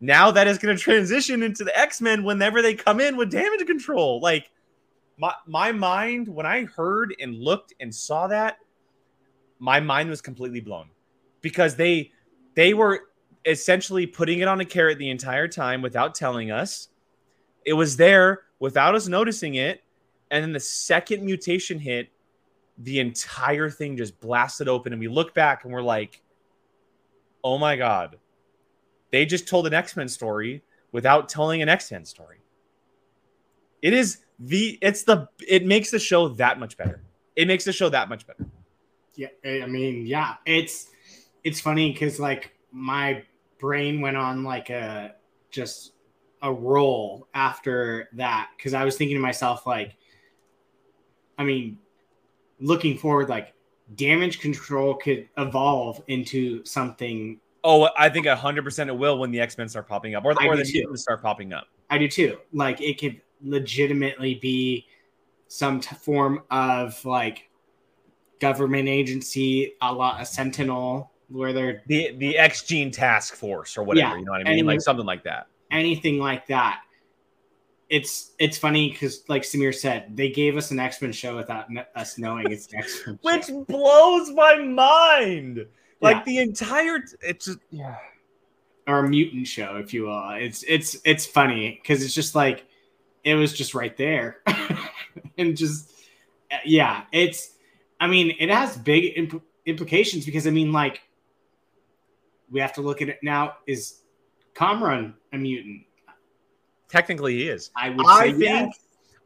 Now 0.00 0.30
that 0.30 0.46
is 0.46 0.58
going 0.58 0.76
to 0.76 0.82
transition 0.82 1.42
into 1.42 1.64
the 1.64 1.76
X 1.78 2.00
Men 2.00 2.22
whenever 2.22 2.62
they 2.62 2.74
come 2.74 3.00
in 3.00 3.16
with 3.16 3.30
damage 3.30 3.66
control. 3.66 4.20
Like 4.20 4.50
my 5.18 5.34
my 5.46 5.72
mind 5.72 6.28
when 6.28 6.46
I 6.46 6.64
heard 6.64 7.14
and 7.20 7.34
looked 7.34 7.74
and 7.80 7.92
saw 7.94 8.28
that, 8.28 8.58
my 9.58 9.80
mind 9.80 10.08
was 10.08 10.20
completely 10.20 10.60
blown 10.60 10.88
because 11.40 11.74
they 11.74 12.12
they 12.54 12.74
were 12.74 13.08
essentially 13.44 14.06
putting 14.06 14.40
it 14.40 14.48
on 14.48 14.60
a 14.60 14.64
carrot 14.64 14.98
the 14.98 15.10
entire 15.10 15.48
time 15.48 15.82
without 15.82 16.14
telling 16.14 16.50
us. 16.50 16.88
It 17.64 17.72
was 17.72 17.96
there 17.96 18.42
without 18.60 18.94
us 18.94 19.08
noticing 19.08 19.56
it, 19.56 19.82
and 20.30 20.42
then 20.42 20.52
the 20.52 20.60
second 20.60 21.24
mutation 21.24 21.78
hit, 21.78 22.08
the 22.78 23.00
entire 23.00 23.68
thing 23.68 23.96
just 23.96 24.18
blasted 24.20 24.68
open, 24.68 24.92
and 24.92 25.00
we 25.00 25.08
look 25.08 25.34
back 25.34 25.64
and 25.64 25.72
we're 25.72 25.82
like, 25.82 26.22
"Oh 27.42 27.58
my 27.58 27.76
god!" 27.76 28.16
They 29.10 29.26
just 29.26 29.48
told 29.48 29.66
an 29.66 29.74
X 29.74 29.96
Men 29.96 30.08
story 30.08 30.62
without 30.92 31.28
telling 31.28 31.62
an 31.62 31.68
X 31.68 31.90
Men 31.90 32.04
story. 32.04 32.38
It 33.82 33.92
is 33.92 34.18
the 34.38 34.78
it's 34.80 35.04
the 35.04 35.28
it 35.46 35.64
makes 35.64 35.90
the 35.90 35.98
show 35.98 36.28
that 36.28 36.58
much 36.58 36.76
better. 36.76 37.02
It 37.36 37.46
makes 37.46 37.64
the 37.64 37.72
show 37.72 37.88
that 37.88 38.08
much 38.08 38.26
better. 38.26 38.46
Yeah, 39.14 39.28
I 39.44 39.66
mean, 39.66 40.06
yeah, 40.06 40.34
it's 40.46 40.88
it's 41.44 41.60
funny 41.60 41.92
because 41.92 42.20
like 42.20 42.52
my 42.72 43.24
brain 43.58 44.00
went 44.00 44.16
on 44.16 44.44
like 44.44 44.70
a 44.70 45.14
just 45.50 45.92
a 46.42 46.52
roll 46.52 47.26
after 47.34 48.08
that 48.12 48.50
because 48.56 48.74
I 48.74 48.84
was 48.84 48.96
thinking 48.96 49.16
to 49.16 49.20
myself 49.20 49.66
like, 49.66 49.96
I 51.36 51.44
mean, 51.44 51.78
looking 52.60 52.96
forward, 52.96 53.28
like 53.28 53.54
damage 53.94 54.40
control 54.40 54.94
could 54.94 55.28
evolve 55.36 56.02
into 56.08 56.64
something. 56.64 57.40
Oh, 57.64 57.88
I 57.98 58.08
think 58.08 58.26
hundred 58.26 58.62
percent 58.64 58.88
it 58.88 58.96
will 58.96 59.18
when 59.18 59.30
the 59.30 59.40
X 59.40 59.58
Men 59.58 59.68
start 59.68 59.88
popping 59.88 60.14
up, 60.14 60.24
or, 60.24 60.34
I 60.40 60.46
or 60.46 60.56
the 60.56 60.64
mutants 60.72 61.02
start 61.02 61.22
popping 61.22 61.52
up. 61.52 61.66
I 61.90 61.98
do 61.98 62.08
too. 62.08 62.38
Like 62.52 62.80
it 62.80 62.98
could 63.00 63.20
legitimately 63.42 64.36
be 64.36 64.86
some 65.48 65.80
t- 65.80 65.94
form 65.96 66.42
of 66.50 67.04
like 67.04 67.48
government 68.40 68.88
agency, 68.88 69.74
a 69.82 69.92
lot 69.92 70.20
a 70.20 70.26
Sentinel, 70.26 71.10
where 71.28 71.52
they're 71.52 71.82
The 71.86 72.14
the 72.18 72.38
X 72.38 72.62
Gene 72.62 72.90
Task 72.90 73.34
Force 73.34 73.76
or 73.76 73.82
whatever, 73.82 74.14
Yeah, 74.14 74.18
you 74.18 74.24
know 74.24 74.32
what 74.32 74.46
I 74.46 74.54
mean, 74.54 74.66
like 74.66 74.80
something 74.80 75.06
like 75.06 75.24
that. 75.24 75.46
anything 75.70 76.18
like 76.18 76.46
that. 76.46 76.80
It's 77.88 78.32
it's 78.38 78.58
funny 78.58 78.90
because, 78.90 79.24
like 79.28 79.42
Samir 79.42 79.74
said, 79.74 80.14
they 80.14 80.28
gave 80.28 80.56
us 80.58 80.70
an 80.70 80.78
X 80.78 81.00
Men 81.00 81.10
show 81.10 81.36
without 81.36 81.68
kn- 81.68 81.86
us 81.96 82.18
knowing 82.18 82.50
it's 82.52 82.68
X 82.72 83.02
Men 83.06 83.18
Which 83.22 83.46
blows 83.66 84.30
my 84.32 84.56
mind. 84.58 85.66
Like 86.00 86.16
Yeah. 86.18 86.22
the 86.24 86.38
entire, 86.38 87.00
it's 87.22 87.46
just 87.46 87.58
yeah. 87.70 87.96
or 88.86 89.00
a 89.04 89.08
mutant 89.08 89.46
show, 89.46 89.76
if 89.76 89.92
you 89.92 90.04
will. 90.04 90.30
It's 90.30 90.62
it's 90.62 90.96
it's 91.04 91.26
funny 91.26 91.80
because 91.82 92.02
it's 92.04 92.14
just 92.14 92.34
like 92.34 92.66
it 93.24 93.34
was 93.34 93.52
just 93.52 93.74
right 93.74 93.96
there, 93.96 94.38
and 95.38 95.56
just 95.56 95.92
eh, 96.50 96.58
yeah, 96.64 97.02
it's. 97.12 97.54
I 98.00 98.06
mean, 98.06 98.36
it 98.38 98.48
has 98.48 98.76
big 98.76 99.12
imp- 99.16 99.42
implications 99.66 100.24
because 100.24 100.46
I 100.46 100.50
mean, 100.50 100.70
like, 100.72 101.02
we 102.48 102.60
have 102.60 102.72
to 102.74 102.80
look 102.80 103.02
at 103.02 103.08
it 103.08 103.18
now. 103.22 103.56
Is 103.66 104.02
Kamran 104.54 105.14
a 105.32 105.36
mutant? 105.36 105.82
Technically, 106.88 107.34
he 107.38 107.48
is. 107.48 107.70
I 107.76 107.90
would 107.90 108.06
I 108.06 108.26
say 108.26 108.30
think, 108.30 108.42
yes. 108.42 108.78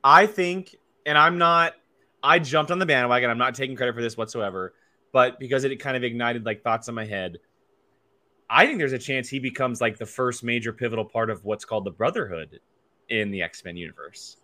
I 0.02 0.26
think, 0.26 0.74
and 1.06 1.18
I'm 1.18 1.36
not. 1.36 1.74
I 2.22 2.38
jumped 2.38 2.70
on 2.70 2.78
the 2.78 2.86
bandwagon. 2.86 3.28
I'm 3.30 3.38
not 3.38 3.54
taking 3.54 3.76
credit 3.76 3.94
for 3.94 4.00
this 4.00 4.16
whatsoever, 4.16 4.74
but 5.12 5.38
because 5.38 5.64
it 5.64 5.76
kind 5.76 5.96
of 5.96 6.02
ignited 6.02 6.44
like 6.44 6.62
thoughts 6.62 6.88
in 6.88 6.94
my 6.94 7.04
head, 7.04 7.38
I 8.48 8.66
think 8.66 8.78
there's 8.78 8.92
a 8.92 8.98
chance 8.98 9.28
he 9.28 9.38
becomes 9.38 9.80
like 9.80 9.96
the 9.96 10.06
first 10.06 10.42
major 10.42 10.72
pivotal 10.72 11.04
part 11.04 11.30
of 11.30 11.44
what's 11.44 11.64
called 11.64 11.84
the 11.84 11.90
Brotherhood 11.90 12.60
in 13.08 13.30
the 13.30 13.42
X 13.42 13.64
Men 13.64 13.76
universe, 13.76 14.38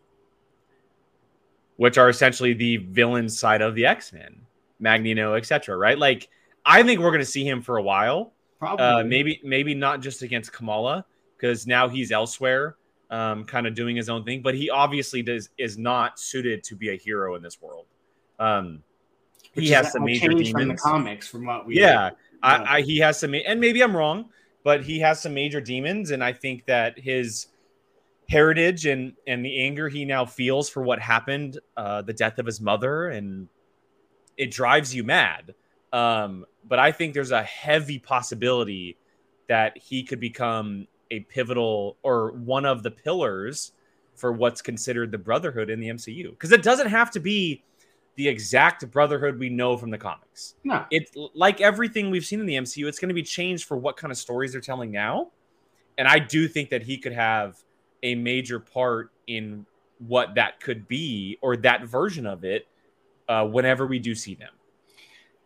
which 1.76 1.98
are 1.98 2.08
essentially 2.08 2.52
the 2.52 2.78
villain 2.78 3.28
side 3.28 3.62
of 3.62 3.74
the 3.74 3.86
X 3.86 4.12
Men, 4.12 4.40
Magneto, 4.78 5.34
etc. 5.34 5.76
Right? 5.76 5.98
Like, 5.98 6.28
I 6.64 6.82
think 6.82 7.00
we're 7.00 7.10
going 7.10 7.20
to 7.20 7.26
see 7.26 7.46
him 7.46 7.62
for 7.62 7.78
a 7.78 7.82
while. 7.82 8.32
probably 8.58 8.84
Uh, 8.84 9.04
maybe 9.04 9.40
maybe 9.42 9.74
not 9.74 10.00
just 10.00 10.22
against 10.22 10.52
Kamala 10.52 11.04
because 11.36 11.66
now 11.66 11.88
he's 11.88 12.10
elsewhere, 12.10 12.76
um, 13.10 13.44
kind 13.44 13.66
of 13.66 13.74
doing 13.74 13.96
his 13.96 14.08
own 14.08 14.24
thing. 14.24 14.42
But 14.42 14.54
he 14.54 14.70
obviously 14.70 15.22
does 15.22 15.50
is 15.58 15.78
not 15.78 16.18
suited 16.18 16.62
to 16.64 16.76
be 16.76 16.90
a 16.90 16.96
hero 16.96 17.34
in 17.36 17.42
this 17.42 17.60
world. 17.60 17.86
Um, 18.38 18.82
he 19.52 19.68
has 19.70 19.92
some 19.92 20.04
major 20.04 20.32
change 20.32 20.52
from 20.52 20.60
the 20.60 20.64
demons. 20.64 20.82
comics 20.82 21.28
from 21.28 21.46
what 21.46 21.66
we 21.66 21.78
yeah, 21.78 22.10
Yeah. 22.10 22.10
I, 22.42 22.76
I 22.76 22.80
he 22.82 22.98
has 22.98 23.18
some, 23.18 23.34
and 23.34 23.60
maybe 23.60 23.82
I'm 23.82 23.96
wrong, 23.96 24.30
but 24.62 24.82
he 24.82 25.00
has 25.00 25.20
some 25.20 25.34
major 25.34 25.60
demons, 25.60 26.10
and 26.10 26.22
I 26.22 26.32
think 26.32 26.66
that 26.66 26.98
his 26.98 27.48
heritage 28.28 28.86
and 28.86 29.14
and 29.26 29.44
the 29.44 29.60
anger 29.62 29.88
he 29.88 30.04
now 30.04 30.26
feels 30.26 30.68
for 30.68 30.82
what 30.82 31.00
happened, 31.00 31.58
uh, 31.76 32.02
the 32.02 32.12
death 32.12 32.38
of 32.38 32.46
his 32.46 32.60
mother, 32.60 33.08
and 33.08 33.48
it 34.36 34.50
drives 34.50 34.94
you 34.94 35.04
mad. 35.04 35.54
Um, 35.92 36.44
but 36.66 36.78
I 36.78 36.92
think 36.92 37.14
there's 37.14 37.30
a 37.30 37.42
heavy 37.42 37.98
possibility 37.98 38.96
that 39.48 39.76
he 39.78 40.04
could 40.04 40.20
become 40.20 40.86
a 41.10 41.20
pivotal 41.20 41.96
or 42.02 42.32
one 42.32 42.66
of 42.66 42.82
the 42.82 42.90
pillars 42.90 43.72
for 44.14 44.32
what's 44.32 44.60
considered 44.60 45.10
the 45.10 45.18
brotherhood 45.18 45.70
in 45.70 45.80
the 45.80 45.88
MCU. 45.88 46.30
Because 46.30 46.52
it 46.52 46.62
doesn't 46.62 46.88
have 46.88 47.10
to 47.12 47.20
be 47.20 47.62
the 48.18 48.26
exact 48.26 48.90
brotherhood 48.90 49.38
we 49.38 49.48
know 49.48 49.76
from 49.76 49.90
the 49.90 49.96
comics 49.96 50.56
no 50.64 50.84
it's 50.90 51.12
like 51.34 51.60
everything 51.60 52.10
we've 52.10 52.26
seen 52.26 52.40
in 52.40 52.46
the 52.46 52.54
MCU, 52.54 52.86
it's 52.86 52.98
going 52.98 53.08
to 53.08 53.14
be 53.14 53.22
changed 53.22 53.64
for 53.64 53.76
what 53.76 53.96
kind 53.96 54.10
of 54.10 54.18
stories 54.18 54.52
they're 54.52 54.60
telling 54.60 54.90
now. 54.90 55.30
And 55.96 56.06
I 56.06 56.18
do 56.18 56.48
think 56.48 56.70
that 56.70 56.82
he 56.82 56.98
could 56.98 57.12
have 57.12 57.56
a 58.02 58.14
major 58.14 58.60
part 58.60 59.10
in 59.26 59.66
what 59.98 60.34
that 60.36 60.60
could 60.60 60.86
be 60.86 61.38
or 61.40 61.56
that 61.58 61.84
version 61.84 62.26
of 62.26 62.44
it 62.44 62.66
uh, 63.28 63.44
whenever 63.46 63.86
we 63.86 63.98
do 63.98 64.14
see 64.14 64.34
them. 64.34 64.50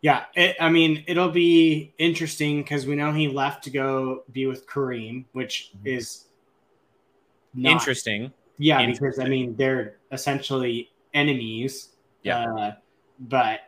Yeah, 0.03 0.25
it, 0.35 0.57
I 0.61 0.69
mean, 0.69 1.05
it'll 1.07 1.31
be 1.31 1.95
interesting 1.97 2.63
because 2.63 2.87
we 2.87 2.97
know 2.97 3.13
he 3.13 3.29
left 3.29 3.65
to 3.65 3.71
go 3.71 4.25
be 4.33 4.47
with 4.47 4.67
Kareem, 4.67 5.25
which 5.33 5.73
is 5.85 6.27
not, 7.55 7.73
Interesting. 7.73 8.33
Yeah, 8.59 8.85
because 8.85 9.19
I 9.19 9.29
mean 9.29 9.57
they're 9.57 9.99
essentially 10.11 10.91
enemies. 11.15 11.91
Yeah. 12.23 12.53
Uh, 12.53 12.73
but 13.19 13.61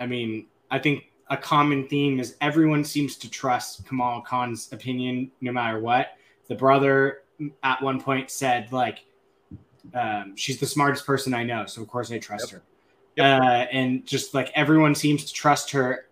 I 0.00 0.06
mean, 0.06 0.46
I 0.70 0.78
think 0.78 1.04
a 1.28 1.36
common 1.36 1.88
theme 1.88 2.20
is 2.20 2.36
everyone 2.40 2.84
seems 2.84 3.16
to 3.16 3.30
trust 3.30 3.86
Kamal 3.88 4.22
Khan's 4.22 4.72
opinion 4.72 5.30
no 5.40 5.52
matter 5.52 5.80
what. 5.80 6.16
The 6.48 6.54
brother 6.54 7.22
at 7.62 7.82
one 7.82 8.00
point 8.00 8.30
said 8.30 8.70
like, 8.72 9.04
um, 9.94 10.36
"She's 10.36 10.58
the 10.58 10.66
smartest 10.66 11.06
person 11.06 11.34
I 11.34 11.44
know, 11.44 11.66
so 11.66 11.82
of 11.82 11.88
course 11.88 12.10
I 12.10 12.18
trust 12.18 12.50
her." 12.50 12.62
Yep. 13.16 13.42
Uh, 13.42 13.66
and 13.72 14.04
just 14.06 14.34
like 14.34 14.50
everyone 14.54 14.94
seems 14.94 15.24
to 15.24 15.32
trust 15.32 15.70
her 15.70 16.08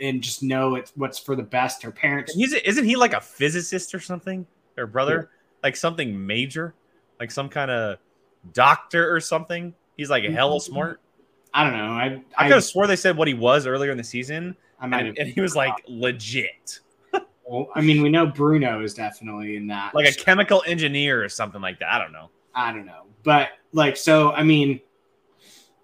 and 0.00 0.20
just 0.22 0.42
know 0.42 0.74
it's 0.74 0.92
what's 0.96 1.18
for 1.18 1.34
the 1.34 1.42
best. 1.42 1.82
Her 1.82 1.90
parents, 1.90 2.34
He's 2.34 2.52
isn't 2.52 2.84
he 2.84 2.96
like 2.96 3.14
a 3.14 3.20
physicist 3.20 3.94
or 3.94 4.00
something? 4.00 4.46
Or 4.76 4.86
brother? 4.86 5.30
Like 5.62 5.76
something 5.76 6.26
major? 6.26 6.74
Like 7.18 7.30
some 7.30 7.48
kind 7.48 7.70
of 7.70 7.98
doctor 8.52 9.14
or 9.14 9.20
something? 9.20 9.74
He's 9.96 10.10
like 10.10 10.24
hella 10.24 10.60
smart. 10.60 11.00
I 11.54 11.64
don't 11.64 11.76
know. 11.76 11.92
I 11.92 12.04
I 12.04 12.22
I, 12.38 12.42
could 12.44 12.54
have 12.54 12.64
swore 12.64 12.86
they 12.86 12.96
said 12.96 13.16
what 13.16 13.28
he 13.28 13.34
was 13.34 13.66
earlier 13.66 13.90
in 13.90 13.98
the 13.98 14.04
season, 14.04 14.56
I 14.80 14.86
might 14.86 15.06
and, 15.06 15.18
and 15.18 15.28
he 15.28 15.40
was 15.40 15.54
like 15.54 15.74
legit. 15.88 16.80
Well, 17.44 17.68
I 17.74 17.80
mean, 17.80 18.02
we 18.02 18.08
know 18.08 18.26
Bruno 18.26 18.82
is 18.82 18.94
definitely 18.94 19.56
in 19.56 19.66
that. 19.66 19.94
like 19.94 20.08
a 20.08 20.14
chemical 20.14 20.62
engineer 20.66 21.22
or 21.22 21.28
something 21.28 21.60
like 21.60 21.78
that. 21.80 21.88
I 21.92 21.98
don't 21.98 22.12
know. 22.12 22.30
I 22.54 22.72
don't 22.72 22.86
know. 22.86 23.02
But 23.22 23.50
like 23.72 23.96
so 23.96 24.32
I 24.32 24.42
mean 24.42 24.80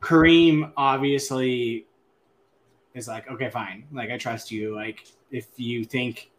Kareem 0.01 0.73
obviously 0.77 1.87
is 2.95 3.09
like, 3.09 3.31
okay, 3.31 3.51
fine. 3.51 3.87
Like 3.93 4.11
I 4.11 4.19
trust 4.19 4.51
you. 4.51 4.75
Like 4.75 5.07
if 5.31 5.47
you 5.57 5.85
think 5.85 6.31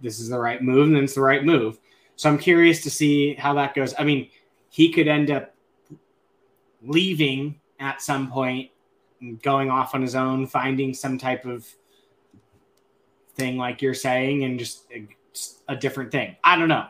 this 0.00 0.18
is 0.18 0.28
the 0.28 0.38
right 0.38 0.62
move, 0.62 0.90
then 0.90 1.04
it's 1.04 1.14
the 1.14 1.20
right 1.20 1.44
move. 1.44 1.78
So 2.16 2.28
I'm 2.28 2.38
curious 2.38 2.82
to 2.82 2.90
see 2.90 3.34
how 3.34 3.54
that 3.54 3.74
goes. 3.74 3.94
I 3.98 4.04
mean, 4.04 4.28
he 4.70 4.92
could 4.92 5.08
end 5.08 5.30
up 5.30 5.54
leaving 6.82 7.60
at 7.80 8.02
some 8.02 8.30
point 8.30 8.70
going 9.42 9.70
off 9.70 9.94
on 9.94 10.02
his 10.02 10.14
own, 10.14 10.46
finding 10.46 10.94
some 10.94 11.18
type 11.18 11.44
of 11.44 11.66
thing 13.34 13.56
like 13.56 13.82
you're 13.82 13.94
saying, 13.94 14.44
and 14.44 14.58
just 14.58 14.84
a, 14.92 15.06
a 15.68 15.76
different 15.76 16.10
thing. 16.10 16.36
I 16.44 16.56
don't 16.56 16.68
know. 16.68 16.86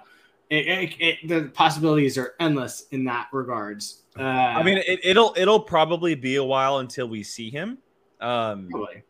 it, 0.50 0.66
it, 0.66 0.94
it, 0.98 1.28
the 1.28 1.48
possibilities 1.48 2.16
are 2.18 2.34
endless 2.40 2.86
in 2.90 3.04
that 3.04 3.28
regards. 3.32 4.02
Uh, 4.18 4.22
I 4.22 4.62
mean, 4.62 4.82
it, 4.86 5.16
will 5.16 5.34
it'll 5.36 5.60
probably 5.60 6.14
be 6.14 6.36
a 6.36 6.44
while 6.44 6.78
until 6.78 7.08
we 7.08 7.22
see 7.22 7.50
him. 7.50 7.78
Um, 8.20 8.68
probably. 8.70 9.02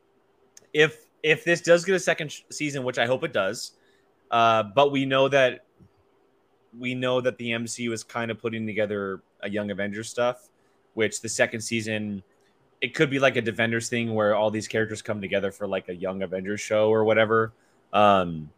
If 0.73 1.07
if 1.23 1.45
this 1.45 1.61
does 1.61 1.85
get 1.85 1.95
a 1.95 2.01
second 2.01 2.33
season, 2.51 2.85
which 2.85 2.99
I 2.99 3.07
hope 3.07 3.25
it 3.25 3.33
does, 3.33 3.73
uh, 4.31 4.65
but 4.75 4.91
we 4.91 5.05
know 5.05 5.29
that 5.29 5.67
we 6.77 6.95
know 6.95 7.21
that 7.21 7.39
the 7.39 7.51
MCU 7.51 7.93
is 7.93 8.03
kind 8.03 8.31
of 8.31 8.39
putting 8.39 8.67
together 8.67 9.23
a 9.41 9.51
Young 9.51 9.71
Avengers 9.71 10.09
stuff, 10.09 10.49
which 10.97 11.21
the 11.21 11.29
second 11.29 11.61
season 11.61 12.23
it 12.81 12.95
could 12.95 13.11
be 13.11 13.19
like 13.19 13.37
a 13.37 13.41
Defenders 13.41 13.89
thing 13.89 14.15
where 14.15 14.35
all 14.35 14.51
these 14.51 14.69
characters 14.69 15.01
come 15.01 15.21
together 15.21 15.51
for 15.51 15.67
like 15.67 15.89
a 15.89 15.95
Young 15.95 16.23
Avengers 16.23 16.61
show 16.61 16.91
or 16.91 17.05
whatever. 17.05 17.53
Um, 17.93 18.51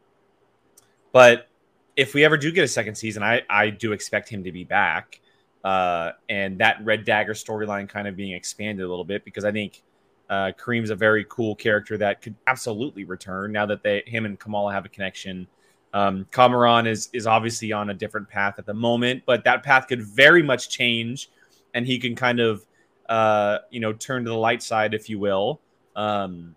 but 1.13 1.49
if 1.97 2.15
we 2.15 2.25
ever 2.25 2.37
do 2.37 2.51
get 2.53 2.65
a 2.65 2.69
second 2.69 2.95
season, 2.97 3.23
I 3.23 3.43
I 3.49 3.71
do 3.71 3.93
expect 3.93 4.29
him 4.29 4.45
to 4.45 4.53
be 4.53 4.65
back, 4.65 5.21
uh, 5.65 6.13
and 6.29 6.59
that 6.59 6.85
Red 6.85 7.05
Dagger 7.05 7.35
storyline 7.35 7.89
kind 7.89 8.09
of 8.09 8.17
being 8.17 8.33
expanded 8.33 8.85
a 8.85 8.89
little 8.89 9.05
bit 9.05 9.25
because 9.25 9.45
I 9.45 9.53
think 9.53 9.83
uh, 10.31 10.53
Kareem's 10.59 10.91
a 10.91 10.95
very 10.95 11.25
cool 11.29 11.55
character 11.55 11.97
that 11.99 12.21
could 12.21 12.35
absolutely 12.47 13.05
return 13.05 13.53
now 13.53 13.67
that 13.67 13.83
they 13.83 14.03
him 14.07 14.27
and 14.27 14.39
Kamala 14.39 14.73
have 14.73 14.85
a 14.85 14.89
connection. 14.89 15.47
Um, 15.95 16.27
Kamran 16.31 16.87
is 16.87 17.09
is 17.13 17.27
obviously 17.27 17.73
on 17.73 17.91
a 17.91 17.95
different 17.95 18.29
path 18.29 18.59
at 18.59 18.67
the 18.67 18.75
moment, 18.75 19.23
but 19.27 19.45
that 19.45 19.63
path 19.63 19.89
could 19.89 20.03
very 20.03 20.43
much 20.43 20.69
change, 20.69 21.31
and 21.75 21.87
he 21.87 21.99
can 21.99 22.15
kind 22.15 22.41
of 22.41 22.65
uh, 23.09 23.59
you 23.71 23.81
know 23.81 23.93
turn 23.93 24.25
to 24.25 24.31
the 24.31 24.37
light 24.37 24.63
side, 24.63 24.95
if 24.95 25.09
you 25.09 25.19
will. 25.19 25.61
Um, 25.97 26.55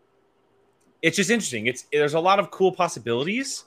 it's 1.01 1.17
just 1.17 1.29
interesting. 1.29 1.67
It's 1.67 1.85
there's 1.91 2.13
a 2.13 2.19
lot 2.19 2.39
of 2.39 2.51
cool 2.51 2.71
possibilities, 2.71 3.63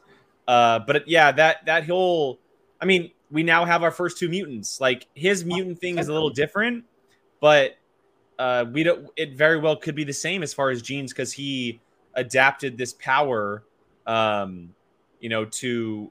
uh, 0.47 0.81
but 0.81 1.09
yeah, 1.09 1.33
that 1.33 1.67
that 1.67 1.87
whole, 1.87 2.39
I 2.81 2.85
mean, 2.85 3.11
we 3.31 3.43
now 3.43 3.65
have 3.65 3.83
our 3.83 3.91
first 3.91 4.19
two 4.19 4.29
mutants. 4.29 4.81
Like 4.81 5.07
his 5.15 5.45
mutant 5.45 5.81
thing 5.81 5.99
is 5.99 6.09
a 6.09 6.13
little 6.13 6.31
different, 6.31 6.85
but 7.41 7.77
uh, 8.39 8.67
we 8.71 8.83
don't. 8.83 9.09
It 9.17 9.35
very 9.35 9.59
well 9.59 9.77
could 9.77 9.95
be 9.95 10.05
the 10.05 10.13
same 10.13 10.43
as 10.43 10.55
far 10.55 10.71
as 10.71 10.83
genes 10.83 11.13
because 11.13 11.33
he 11.33 11.81
adapted 12.15 12.79
this 12.79 12.93
power, 12.93 13.65
um, 14.07 14.75
you 15.21 15.29
know, 15.29 15.45
to 15.47 16.11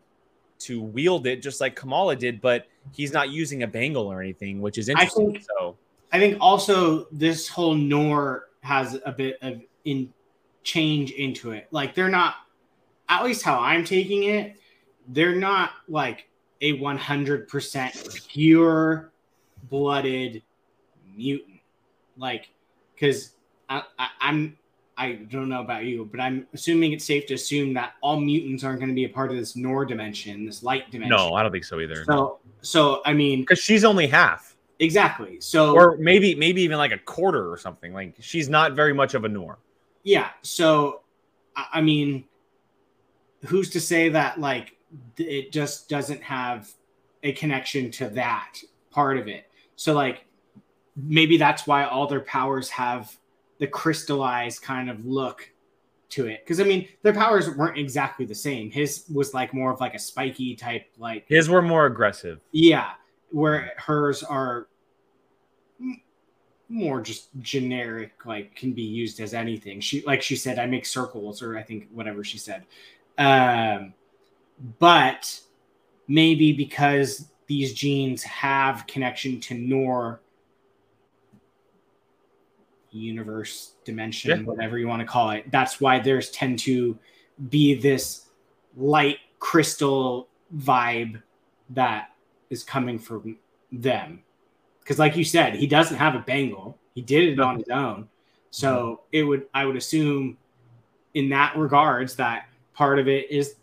to 0.63 0.81
wield 0.81 1.27
it 1.27 1.41
just 1.41 1.61
like 1.61 1.75
Kamala 1.75 2.15
did, 2.15 2.41
but 2.41 2.67
he's 2.93 3.13
not 3.13 3.29
using 3.29 3.63
a 3.63 3.67
bangle 3.67 4.11
or 4.11 4.21
anything, 4.21 4.61
which 4.61 4.77
is 4.77 4.89
interesting. 4.89 5.29
I 5.29 5.31
think, 5.33 5.45
so 5.57 5.77
I 6.11 6.19
think 6.19 6.37
also 6.39 7.07
this 7.11 7.47
whole 7.47 7.75
Noor 7.75 8.49
has 8.61 8.99
a 9.05 9.11
bit 9.11 9.37
of 9.41 9.61
in 9.85 10.13
change 10.63 11.11
into 11.11 11.51
it. 11.51 11.67
Like 11.71 11.95
they're 11.95 12.09
not, 12.09 12.35
at 13.09 13.23
least 13.23 13.43
how 13.43 13.59
I'm 13.59 13.83
taking 13.83 14.23
it, 14.23 14.55
they're 15.09 15.35
not 15.35 15.71
like 15.87 16.29
a 16.61 16.79
100% 16.79 18.27
pure 18.27 19.11
blooded 19.69 20.41
mutant 21.15 21.59
like, 22.17 22.49
because 22.93 23.33
I, 23.69 23.83
I, 23.99 24.07
I'm 24.21 24.57
I 24.97 25.13
don't 25.13 25.49
know 25.49 25.61
about 25.61 25.85
you, 25.85 26.07
but 26.11 26.19
I'm 26.19 26.47
assuming 26.53 26.93
it's 26.93 27.05
safe 27.05 27.25
to 27.27 27.33
assume 27.33 27.73
that 27.73 27.93
all 28.01 28.19
mutants 28.19 28.63
aren't 28.63 28.79
going 28.79 28.89
to 28.89 28.95
be 28.95 29.05
a 29.05 29.09
part 29.09 29.31
of 29.31 29.37
this 29.37 29.55
Noor 29.55 29.85
dimension, 29.85 30.45
this 30.45 30.61
light 30.61 30.91
dimension. 30.91 31.17
No, 31.17 31.33
I 31.33 31.41
don't 31.41 31.51
think 31.51 31.65
so 31.65 31.79
either. 31.79 32.05
So, 32.05 32.39
so 32.61 33.01
I 33.05 33.13
mean, 33.13 33.41
because 33.41 33.59
she's 33.59 33.83
only 33.83 34.07
half. 34.07 34.55
Exactly. 34.79 35.39
So, 35.39 35.73
or 35.73 35.97
maybe, 35.97 36.35
maybe 36.35 36.61
even 36.61 36.77
like 36.77 36.91
a 36.91 36.97
quarter 36.97 37.51
or 37.51 37.57
something. 37.57 37.93
Like 37.93 38.15
she's 38.19 38.49
not 38.49 38.73
very 38.73 38.93
much 38.93 39.13
of 39.13 39.23
a 39.23 39.29
Noor. 39.29 39.57
Yeah. 40.03 40.29
So, 40.41 41.01
I 41.55 41.81
mean, 41.81 42.25
who's 43.45 43.69
to 43.71 43.81
say 43.81 44.09
that 44.09 44.39
like 44.39 44.75
it 45.17 45.51
just 45.51 45.89
doesn't 45.89 46.21
have 46.21 46.69
a 47.23 47.31
connection 47.33 47.89
to 47.91 48.09
that 48.09 48.57
part 48.91 49.17
of 49.17 49.27
it? 49.27 49.49
So, 49.75 49.93
like, 49.93 50.25
maybe 50.95 51.37
that's 51.37 51.65
why 51.65 51.85
all 51.85 52.05
their 52.05 52.21
powers 52.21 52.69
have 52.69 53.17
the 53.63 53.67
crystallized 53.67 54.61
kind 54.61 54.89
of 54.89 55.05
look 55.05 55.49
to 56.09 56.27
it. 56.27 56.41
Because 56.43 56.59
i 56.59 56.65
mean 56.65 56.85
their 57.01 57.13
powers 57.13 57.49
weren't 57.55 57.77
exactly 57.77 58.25
the 58.25 58.35
same. 58.35 58.69
His 58.69 59.05
was 59.11 59.33
like 59.33 59.53
more 59.53 59.71
of 59.71 59.79
like 59.79 59.95
a 59.95 59.99
spiky 59.99 60.53
type 60.53 60.87
like 60.97 61.23
his 61.29 61.47
were 61.47 61.61
more 61.61 61.85
aggressive. 61.85 62.41
Yeah 62.51 62.91
where 63.31 63.71
hers 63.77 64.21
are 64.21 64.67
more 66.67 66.99
just 67.01 67.29
generic 67.39 68.11
like 68.25 68.53
can 68.53 68.73
be 68.73 68.81
used 68.81 69.21
as 69.21 69.33
anything. 69.33 69.79
She 69.79 70.03
like 70.05 70.21
she 70.21 70.35
said 70.35 70.59
i 70.59 70.65
make 70.65 70.85
circles 70.85 71.41
or 71.41 71.57
i 71.57 71.63
think 71.63 71.87
whatever 71.89 72.21
she 72.25 72.37
said. 72.37 72.65
Um 73.17 73.93
but 74.77 75.39
maybe 76.09 76.51
because 76.51 77.29
these 77.47 77.73
genes 77.73 78.23
have 78.23 78.85
connection 78.87 79.39
to 79.39 79.53
Noor 79.53 80.19
universe, 82.97 83.73
dimension, 83.85 84.39
yeah. 84.39 84.45
whatever 84.45 84.77
you 84.77 84.87
want 84.87 85.01
to 85.01 85.05
call 85.05 85.31
it. 85.31 85.49
That's 85.51 85.81
why 85.81 85.99
there's 85.99 86.29
tend 86.31 86.59
to 86.59 86.97
be 87.49 87.75
this 87.75 88.29
light 88.77 89.17
crystal 89.39 90.27
vibe 90.55 91.21
that 91.71 92.11
is 92.49 92.63
coming 92.63 92.99
from 92.99 93.37
them. 93.71 94.21
Because, 94.79 94.99
like 94.99 95.15
you 95.15 95.23
said, 95.23 95.55
he 95.55 95.67
doesn't 95.67 95.97
have 95.97 96.15
a 96.15 96.19
bangle. 96.19 96.77
He 96.93 97.01
did 97.01 97.29
it 97.29 97.39
on 97.39 97.57
his 97.57 97.69
own. 97.69 98.09
So 98.51 98.69
mm-hmm. 98.75 99.01
it 99.13 99.23
would, 99.23 99.47
I 99.53 99.65
would 99.65 99.75
assume, 99.75 100.37
in 101.13 101.29
that 101.29 101.57
regards, 101.57 102.15
that 102.17 102.47
part 102.73 102.99
of 102.99 103.07
it 103.07 103.31
is 103.31 103.55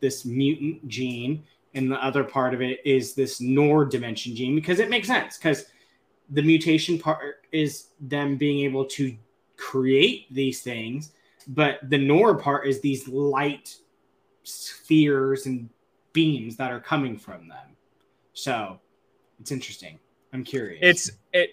this 0.00 0.24
mutant 0.24 0.86
gene, 0.88 1.44
and 1.74 1.90
the 1.90 2.04
other 2.04 2.24
part 2.24 2.52
of 2.54 2.60
it 2.60 2.80
is 2.84 3.14
this 3.14 3.40
Noor 3.40 3.84
dimension 3.84 4.36
gene. 4.36 4.54
Because 4.54 4.80
it 4.80 4.90
makes 4.90 5.06
sense. 5.06 5.38
Because 5.38 5.66
the 6.30 6.42
mutation 6.42 6.98
part 6.98 7.46
is 7.52 7.88
them 8.00 8.36
being 8.36 8.64
able 8.64 8.84
to 8.86 9.16
create 9.56 10.32
these 10.32 10.62
things, 10.62 11.12
but 11.48 11.78
the 11.88 11.98
Noor 11.98 12.36
part 12.36 12.66
is 12.66 12.80
these 12.80 13.08
light 13.08 13.76
spheres 14.44 15.46
and 15.46 15.68
beams 16.12 16.56
that 16.56 16.72
are 16.72 16.80
coming 16.80 17.16
from 17.16 17.48
them. 17.48 17.76
So 18.32 18.78
it's 19.40 19.52
interesting. 19.52 19.98
I'm 20.32 20.44
curious. 20.44 20.78
It's 20.82 21.10
it 21.32 21.50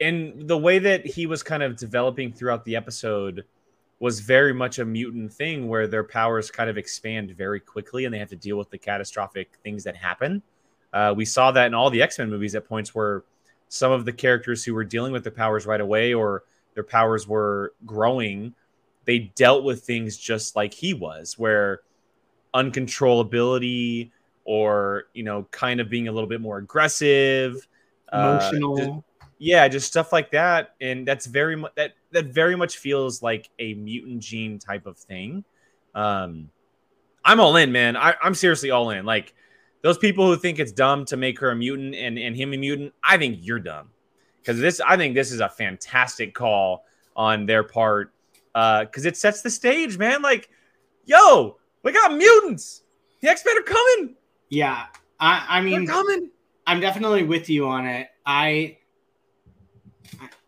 and 0.00 0.46
the 0.46 0.58
way 0.58 0.78
that 0.78 1.06
he 1.06 1.26
was 1.26 1.42
kind 1.42 1.62
of 1.62 1.76
developing 1.76 2.32
throughout 2.32 2.64
the 2.64 2.76
episode 2.76 3.44
was 3.98 4.20
very 4.20 4.52
much 4.52 4.78
a 4.78 4.84
mutant 4.84 5.32
thing 5.32 5.68
where 5.68 5.86
their 5.86 6.04
powers 6.04 6.50
kind 6.50 6.68
of 6.68 6.76
expand 6.76 7.30
very 7.30 7.60
quickly 7.60 8.04
and 8.04 8.12
they 8.12 8.18
have 8.18 8.28
to 8.28 8.36
deal 8.36 8.58
with 8.58 8.68
the 8.68 8.76
catastrophic 8.76 9.56
things 9.64 9.84
that 9.84 9.96
happen. 9.96 10.42
Uh, 10.92 11.14
we 11.16 11.24
saw 11.24 11.50
that 11.50 11.66
in 11.66 11.74
all 11.74 11.88
the 11.88 12.02
X 12.02 12.18
Men 12.18 12.28
movies 12.28 12.54
at 12.54 12.68
points 12.68 12.94
where 12.94 13.24
some 13.68 13.92
of 13.92 14.04
the 14.04 14.12
characters 14.12 14.64
who 14.64 14.74
were 14.74 14.84
dealing 14.84 15.12
with 15.12 15.22
their 15.22 15.32
powers 15.32 15.66
right 15.66 15.80
away 15.80 16.14
or 16.14 16.44
their 16.74 16.84
powers 16.84 17.26
were 17.26 17.72
growing, 17.84 18.54
they 19.04 19.18
dealt 19.34 19.64
with 19.64 19.82
things 19.82 20.16
just 20.16 20.56
like 20.56 20.74
he 20.74 20.94
was, 20.94 21.38
where 21.38 21.80
uncontrollability 22.54 24.10
or 24.44 25.04
you 25.12 25.22
know, 25.22 25.46
kind 25.50 25.80
of 25.80 25.90
being 25.90 26.08
a 26.08 26.12
little 26.12 26.28
bit 26.28 26.40
more 26.40 26.58
aggressive, 26.58 27.66
uh, 28.12 28.38
emotional. 28.40 28.74
Uh, 28.74 28.84
just, 28.84 28.92
yeah, 29.38 29.68
just 29.68 29.86
stuff 29.86 30.12
like 30.12 30.30
that, 30.30 30.74
and 30.80 31.06
that's 31.06 31.26
very 31.26 31.56
much 31.56 31.72
that 31.74 31.92
that 32.12 32.26
very 32.26 32.56
much 32.56 32.78
feels 32.78 33.22
like 33.22 33.50
a 33.58 33.74
mutant 33.74 34.20
gene 34.20 34.58
type 34.58 34.86
of 34.86 34.96
thing. 34.96 35.44
Um, 35.94 36.50
I'm 37.24 37.40
all 37.40 37.56
in, 37.56 37.72
man. 37.72 37.96
I, 37.96 38.14
I'm 38.22 38.34
seriously 38.34 38.70
all 38.70 38.90
in. 38.90 39.04
Like 39.04 39.34
those 39.86 39.98
people 39.98 40.26
who 40.26 40.36
think 40.36 40.58
it's 40.58 40.72
dumb 40.72 41.04
to 41.04 41.16
make 41.16 41.38
her 41.38 41.52
a 41.52 41.54
mutant 41.54 41.94
and, 41.94 42.18
and 42.18 42.34
him 42.34 42.52
a 42.52 42.56
mutant, 42.56 42.92
I 43.04 43.16
think 43.16 43.38
you're 43.42 43.60
dumb. 43.60 43.90
Because 44.38 44.58
this, 44.58 44.80
I 44.80 44.96
think 44.96 45.14
this 45.14 45.30
is 45.30 45.38
a 45.38 45.48
fantastic 45.48 46.34
call 46.34 46.84
on 47.14 47.46
their 47.46 47.62
part. 47.62 48.12
Because 48.52 49.06
uh, 49.06 49.08
it 49.08 49.16
sets 49.16 49.42
the 49.42 49.50
stage, 49.50 49.96
man. 49.96 50.22
Like, 50.22 50.50
yo, 51.04 51.58
we 51.84 51.92
got 51.92 52.12
mutants. 52.12 52.82
The 53.20 53.28
X 53.28 53.44
Men 53.46 53.58
are 53.58 53.62
coming. 53.62 54.16
Yeah, 54.48 54.86
I, 55.20 55.46
I 55.48 55.60
mean, 55.60 55.84
They're 55.84 55.94
coming. 55.94 56.30
I'm 56.66 56.80
definitely 56.80 57.22
with 57.22 57.48
you 57.48 57.68
on 57.68 57.86
it. 57.86 58.08
I 58.26 58.78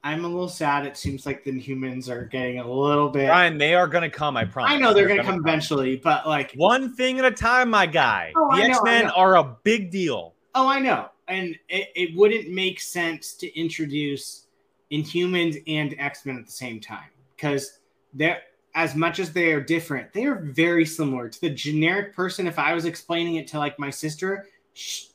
I'm 0.05 0.25
a 0.25 0.29
little 0.29 0.49
sad. 0.49 0.87
It 0.87 0.97
seems 0.97 1.27
like 1.27 1.45
the 1.45 1.59
humans 1.59 2.09
are 2.09 2.25
getting 2.25 2.59
a 2.59 2.71
little 2.71 3.09
bit. 3.09 3.29
Ryan, 3.29 3.59
they 3.59 3.75
are 3.75 3.87
going 3.87 4.09
to 4.09 4.17
come. 4.17 4.37
I 4.37 4.45
promise. 4.45 4.73
I 4.73 4.79
know 4.79 4.95
they're, 4.95 5.07
they're 5.07 5.17
going 5.17 5.19
to 5.19 5.25
come, 5.25 5.43
come 5.43 5.49
eventually, 5.49 5.97
but 5.97 6.27
like 6.27 6.53
one 6.55 6.95
thing 6.95 7.19
at 7.19 7.25
a 7.25 7.31
time, 7.31 7.71
my 7.71 7.87
guy. 7.87 8.33
Oh, 8.37 8.57
the 8.57 8.63
X 8.63 8.79
Men 8.83 9.07
are 9.11 9.37
a 9.37 9.57
big 9.65 9.91
deal. 9.91 10.35
Oh, 10.55 10.67
I 10.67 10.81
know, 10.81 11.11
and 11.29 11.57
it, 11.69 11.89
it 11.95 12.17
wouldn't 12.17 12.51
make 12.51 12.81
sense 12.81 13.35
to 13.35 13.59
introduce 13.59 14.47
Inhumans 14.91 15.63
and 15.67 15.95
X 15.99 16.25
Men 16.25 16.39
at 16.39 16.47
the 16.47 16.53
same 16.53 16.81
time 16.81 17.11
because 17.37 17.81
they're 18.15 18.43
as 18.75 18.95
much 18.95 19.19
as 19.19 19.33
they 19.33 19.53
are 19.53 19.61
different, 19.61 20.13
they 20.13 20.25
are 20.25 20.37
very 20.37 20.87
similar 20.87 21.29
to 21.29 21.41
the 21.41 21.51
generic 21.51 22.15
person. 22.15 22.47
If 22.47 22.59
I 22.59 22.75
was 22.75 22.85
explaining 22.85 23.37
it 23.37 23.49
to 23.49 23.59
like 23.59 23.79
my 23.79 23.91
sister, 23.91 24.47
she, 24.73 25.09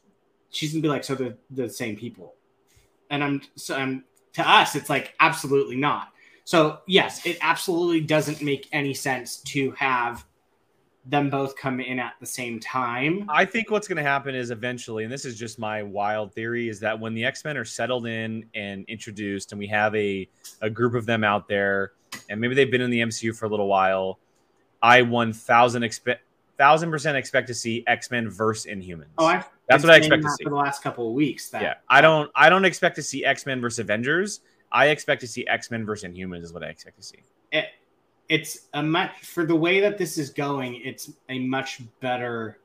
she's 0.50 0.74
gonna 0.74 0.82
be 0.82 0.90
like, 0.90 1.04
"So 1.04 1.16
they're, 1.16 1.38
they're 1.50 1.68
the 1.68 1.74
same 1.74 1.96
people," 1.96 2.36
and 3.10 3.24
I'm 3.24 3.42
so 3.56 3.76
I'm 3.76 4.04
to 4.34 4.50
us, 4.50 4.76
it's 4.76 4.90
like 4.90 5.14
absolutely 5.20 5.76
not. 5.76 6.10
So 6.46 6.80
yes, 6.88 7.26
it 7.26 7.38
absolutely 7.42 8.02
doesn't 8.02 8.42
make 8.42 8.68
any 8.72 8.94
sense 8.94 9.38
to 9.38 9.72
have 9.72 10.26
them 11.06 11.30
both 11.30 11.56
come 11.56 11.80
in 11.80 12.00
at 12.00 12.14
the 12.20 12.26
same 12.26 12.60
time. 12.60 13.30
I 13.30 13.46
think 13.46 13.70
what's 13.70 13.88
going 13.88 13.98
to 13.98 14.04
happen 14.04 14.36
is 14.36 14.52
eventually, 14.52 15.04
and 15.04 15.12
this 15.12 15.26
is 15.26 15.38
just 15.38 15.60
my 15.60 15.84
wild 15.84 16.34
theory, 16.34 16.70
is 16.70 16.80
that 16.80 17.00
when 17.00 17.14
the 17.14 17.26
X 17.26 17.44
Men 17.44 17.58
are 17.58 17.66
settled 17.66 18.08
in 18.08 18.46
and 18.56 18.86
introduced, 18.88 19.52
and 19.52 19.60
we 19.60 19.68
have 19.68 19.94
a 19.96 20.28
a 20.62 20.70
group 20.70 20.94
of 20.94 21.06
them 21.06 21.24
out 21.24 21.48
there, 21.48 21.92
and 22.30 22.40
maybe 22.40 22.56
they've 22.56 22.72
been 22.72 22.82
in 22.82 22.90
the 22.90 23.02
MCU 23.02 23.36
for 23.36 23.46
a 23.46 23.50
little 23.50 23.68
while, 23.68 24.20
I 24.82 25.02
one 25.02 25.34
thousand 25.34 25.84
expect 25.84 26.24
thousand 26.58 26.92
percent 26.92 27.18
expect 27.18 27.48
to 27.48 27.54
see 27.54 27.84
X 27.88 28.10
Men 28.10 28.30
versus 28.30 28.72
Inhumans. 28.72 29.08
Oh, 29.18 29.26
I've 29.26 29.50
That's 29.70 29.84
what 29.84 29.94
I 29.94 29.98
expect 29.98 30.24
to 30.24 30.30
see. 30.30 30.44
for 30.44 30.50
the 30.50 30.56
last 30.56 30.84
couple 30.84 31.08
of 31.08 31.14
weeks. 31.14 31.50
That 31.50 31.62
yeah, 31.62 31.74
I 31.90 32.02
don't 32.02 32.30
I 32.36 32.50
don't 32.50 32.66
expect 32.66 32.96
to 32.98 33.04
see 33.04 33.24
X 33.24 33.46
Men 33.46 33.62
versus 33.62 33.80
Avengers. 33.80 34.42
I 34.72 34.88
expect 34.88 35.22
to 35.22 35.28
see 35.28 35.46
X 35.48 35.72
Men 35.72 35.86
versus 35.86 36.10
Inhumans 36.10 36.44
is 36.44 36.54
what 36.54 36.64
I 36.64 36.68
expect 36.68 36.98
to 36.98 37.04
see. 37.04 37.20
it, 37.52 37.68
it's 38.30 38.68
a 38.74 38.82
much 38.82 39.12
for 39.22 39.46
the 39.46 39.56
way 39.56 39.80
that 39.80 39.98
this 39.98 40.18
is 40.18 40.30
going. 40.30 40.76
It's 40.84 41.12
a 41.30 41.40
much 41.40 41.82
better 42.00 42.60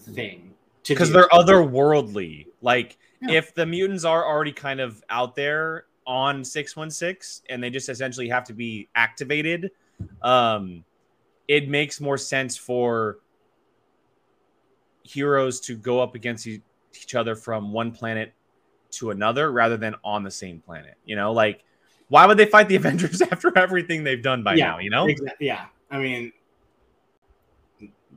thing 0.00 0.54
to 0.84 0.94
because 0.94 1.12
they're 1.12 1.28
otherworldly. 1.28 2.46
Like 2.62 2.98
Yeah. 3.22 3.38
if 3.38 3.54
the 3.54 3.66
mutants 3.66 4.04
are 4.04 4.24
already 4.26 4.52
kind 4.52 4.80
of 4.80 5.02
out 5.10 5.36
there 5.36 5.84
on 6.06 6.44
six 6.44 6.74
one 6.76 6.90
six, 6.90 7.42
and 7.48 7.62
they 7.62 7.70
just 7.70 7.88
essentially 7.88 8.28
have 8.28 8.44
to 8.44 8.52
be 8.54 8.88
activated, 8.94 9.70
um, 10.22 10.84
it 11.48 11.68
makes 11.68 12.00
more 12.00 12.16
sense 12.18 12.56
for 12.56 13.18
heroes 15.02 15.60
to 15.60 15.76
go 15.76 16.00
up 16.00 16.14
against 16.14 16.46
e- 16.46 16.62
each 16.94 17.14
other 17.14 17.34
from 17.34 17.72
one 17.72 17.90
planet 17.92 18.32
to 18.92 19.10
another 19.10 19.52
rather 19.52 19.76
than 19.76 19.94
on 20.04 20.22
the 20.24 20.30
same 20.30 20.60
planet. 20.60 20.94
You 21.04 21.16
know, 21.16 21.32
like 21.32 21.64
why 22.08 22.26
would 22.26 22.36
they 22.38 22.46
fight 22.46 22.68
the 22.68 22.76
Avengers 22.82 23.22
after 23.22 23.56
everything 23.56 24.04
they've 24.04 24.22
done 24.22 24.42
by 24.42 24.54
Yeah, 24.54 24.66
now? 24.72 24.78
You 24.78 24.90
know, 24.90 25.06
Exa- 25.06 25.32
yeah. 25.40 25.66
I 25.90 25.98
mean, 25.98 26.32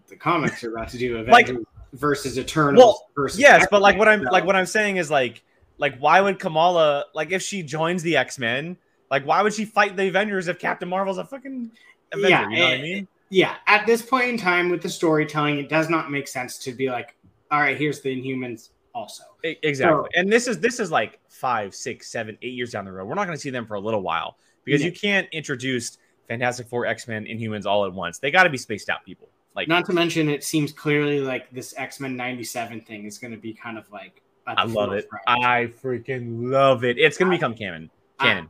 the 0.08 0.16
comics 0.18 0.64
are 0.64 0.72
about 0.76 0.90
to 0.90 0.98
do 0.98 1.24
Like- 1.28 1.46
Avengers 1.50 1.66
versus 1.94 2.40
Eternals 2.40 2.80
Well, 2.84 3.08
versus 3.14 3.40
yes 3.40 3.68
but 3.70 3.80
like 3.80 4.00
what 4.00 4.08
i'm 4.08 4.24
so- 4.24 4.32
like 4.32 4.46
what 4.46 4.56
i'm 4.56 4.66
saying 4.66 4.98
is 4.98 5.12
like 5.12 5.44
like 5.78 5.96
why 6.00 6.20
would 6.22 6.40
kamala 6.40 7.06
like 7.14 7.32
if 7.32 7.44
she 7.44 7.62
joins 7.62 8.02
the 8.02 8.18
x-men 8.18 8.78
like 9.12 9.28
why 9.28 9.44
would 9.44 9.54
she 9.54 9.64
fight 9.64 9.96
the 9.96 10.08
avengers 10.08 10.48
if 10.48 10.58
captain 10.58 10.90
marvel's 10.90 11.20
a 11.20 11.24
fucking 11.26 11.70
avenger 12.12 12.30
Yeah, 12.30 12.50
you 12.50 12.58
know 12.58 12.64
what 12.64 12.72
i 12.72 12.76
it- 12.78 12.82
mean 12.82 13.08
yeah. 13.34 13.56
At 13.68 13.86
this 13.86 14.02
point 14.02 14.30
in 14.30 14.38
time 14.38 14.70
with 14.70 14.82
the 14.82 14.90
storytelling, 14.90 15.58
it 15.58 15.68
does 15.70 15.90
not 15.90 16.12
make 16.12 16.28
sense 16.28 16.58
to 16.60 16.72
be 16.72 16.90
like, 16.90 17.16
all 17.52 17.60
right, 17.60 17.78
here's 17.78 18.02
the 18.02 18.10
Inhumans 18.16 18.70
also. 18.94 19.24
Exactly 19.44 20.10
and 20.14 20.32
this 20.32 20.48
is 20.48 20.60
this 20.60 20.80
is 20.80 20.90
like 20.92 21.20
five 21.28 21.74
six 21.76 22.10
seven 22.12 22.38
eight 22.44 22.54
years 22.54 22.72
down 22.72 22.86
the 22.86 22.92
road 22.92 23.06
we're 23.06 23.16
not 23.16 23.26
going 23.26 23.36
to 23.36 23.42
see 23.42 23.50
them 23.50 23.66
for 23.66 23.74
a 23.74 23.80
little 23.80 24.02
while 24.02 24.38
because 24.64 24.80
Yeah. 24.82 24.88
you 24.88 24.94
can't 24.94 25.28
introduce 25.34 25.98
fantastic 26.30 26.68
four 26.70 26.86
x-men 26.86 27.26
inhumans 27.26 27.66
all 27.66 27.86
at 27.86 27.92
once 27.92 28.20
they 28.20 28.32
got 28.32 28.44
to 28.44 28.50
be 28.50 28.58
spaced 28.58 28.90
out 28.90 29.04
people 29.04 29.28
like 29.56 29.68
Not 29.68 29.86
to 29.88 29.94
mention, 29.94 30.30
it 30.30 30.44
seems 30.44 30.72
clearly 30.72 31.20
like 31.20 31.52
this 31.52 31.74
X 31.78 32.00
Men 32.00 32.16
'97 32.16 32.82
thing 32.82 33.06
is 33.06 33.18
going 33.18 33.32
to 33.32 33.38
be 33.38 33.54
kind 33.54 33.78
of 33.78 33.92
like. 33.92 34.22
i 34.48 34.64
love 34.64 34.94
it 34.94 35.08
i 35.28 35.70
freaking 35.84 36.50
love 36.50 36.84
it 36.86 36.98
it's 36.98 37.18
going 37.18 37.30
to 37.30 37.36
become 37.36 37.54
canon 37.56 37.90
canon 38.20 38.50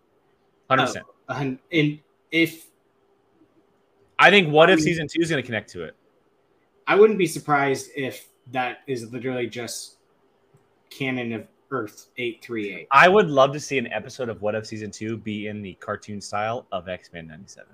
100% 0.69 1.01
And 1.29 1.57
and 1.71 1.99
if 2.31 2.67
i 4.19 4.29
think 4.29 4.51
what 4.51 4.69
I 4.69 4.73
if 4.73 4.77
mean- 4.79 4.85
season 4.85 5.07
two 5.07 5.21
is 5.21 5.29
going 5.29 5.41
to 5.41 5.45
connect 5.45 5.69
to 5.71 5.83
it 5.83 5.95
I 6.85 6.95
wouldn't 6.95 7.17
be 7.17 7.27
surprised 7.27 7.91
if 7.95 8.27
that 8.51 8.79
is 8.87 9.09
literally 9.13 9.47
just 9.47 9.99
canon 10.89 11.31
of 11.31 11.47
Earth 11.71 12.07
eight 12.17 12.43
three 12.43 12.73
eight. 12.75 12.87
I 12.91 13.07
would 13.07 13.29
love 13.29 13.53
to 13.53 13.59
see 13.59 13.77
an 13.77 13.87
episode 13.87 14.27
of 14.27 14.41
What 14.41 14.53
If 14.53 14.67
Season 14.67 14.91
2 14.91 15.15
be 15.17 15.47
in 15.47 15.61
the 15.61 15.75
cartoon 15.75 16.19
style 16.19 16.67
of 16.73 16.89
X 16.89 17.09
Men 17.13 17.25
97. 17.25 17.69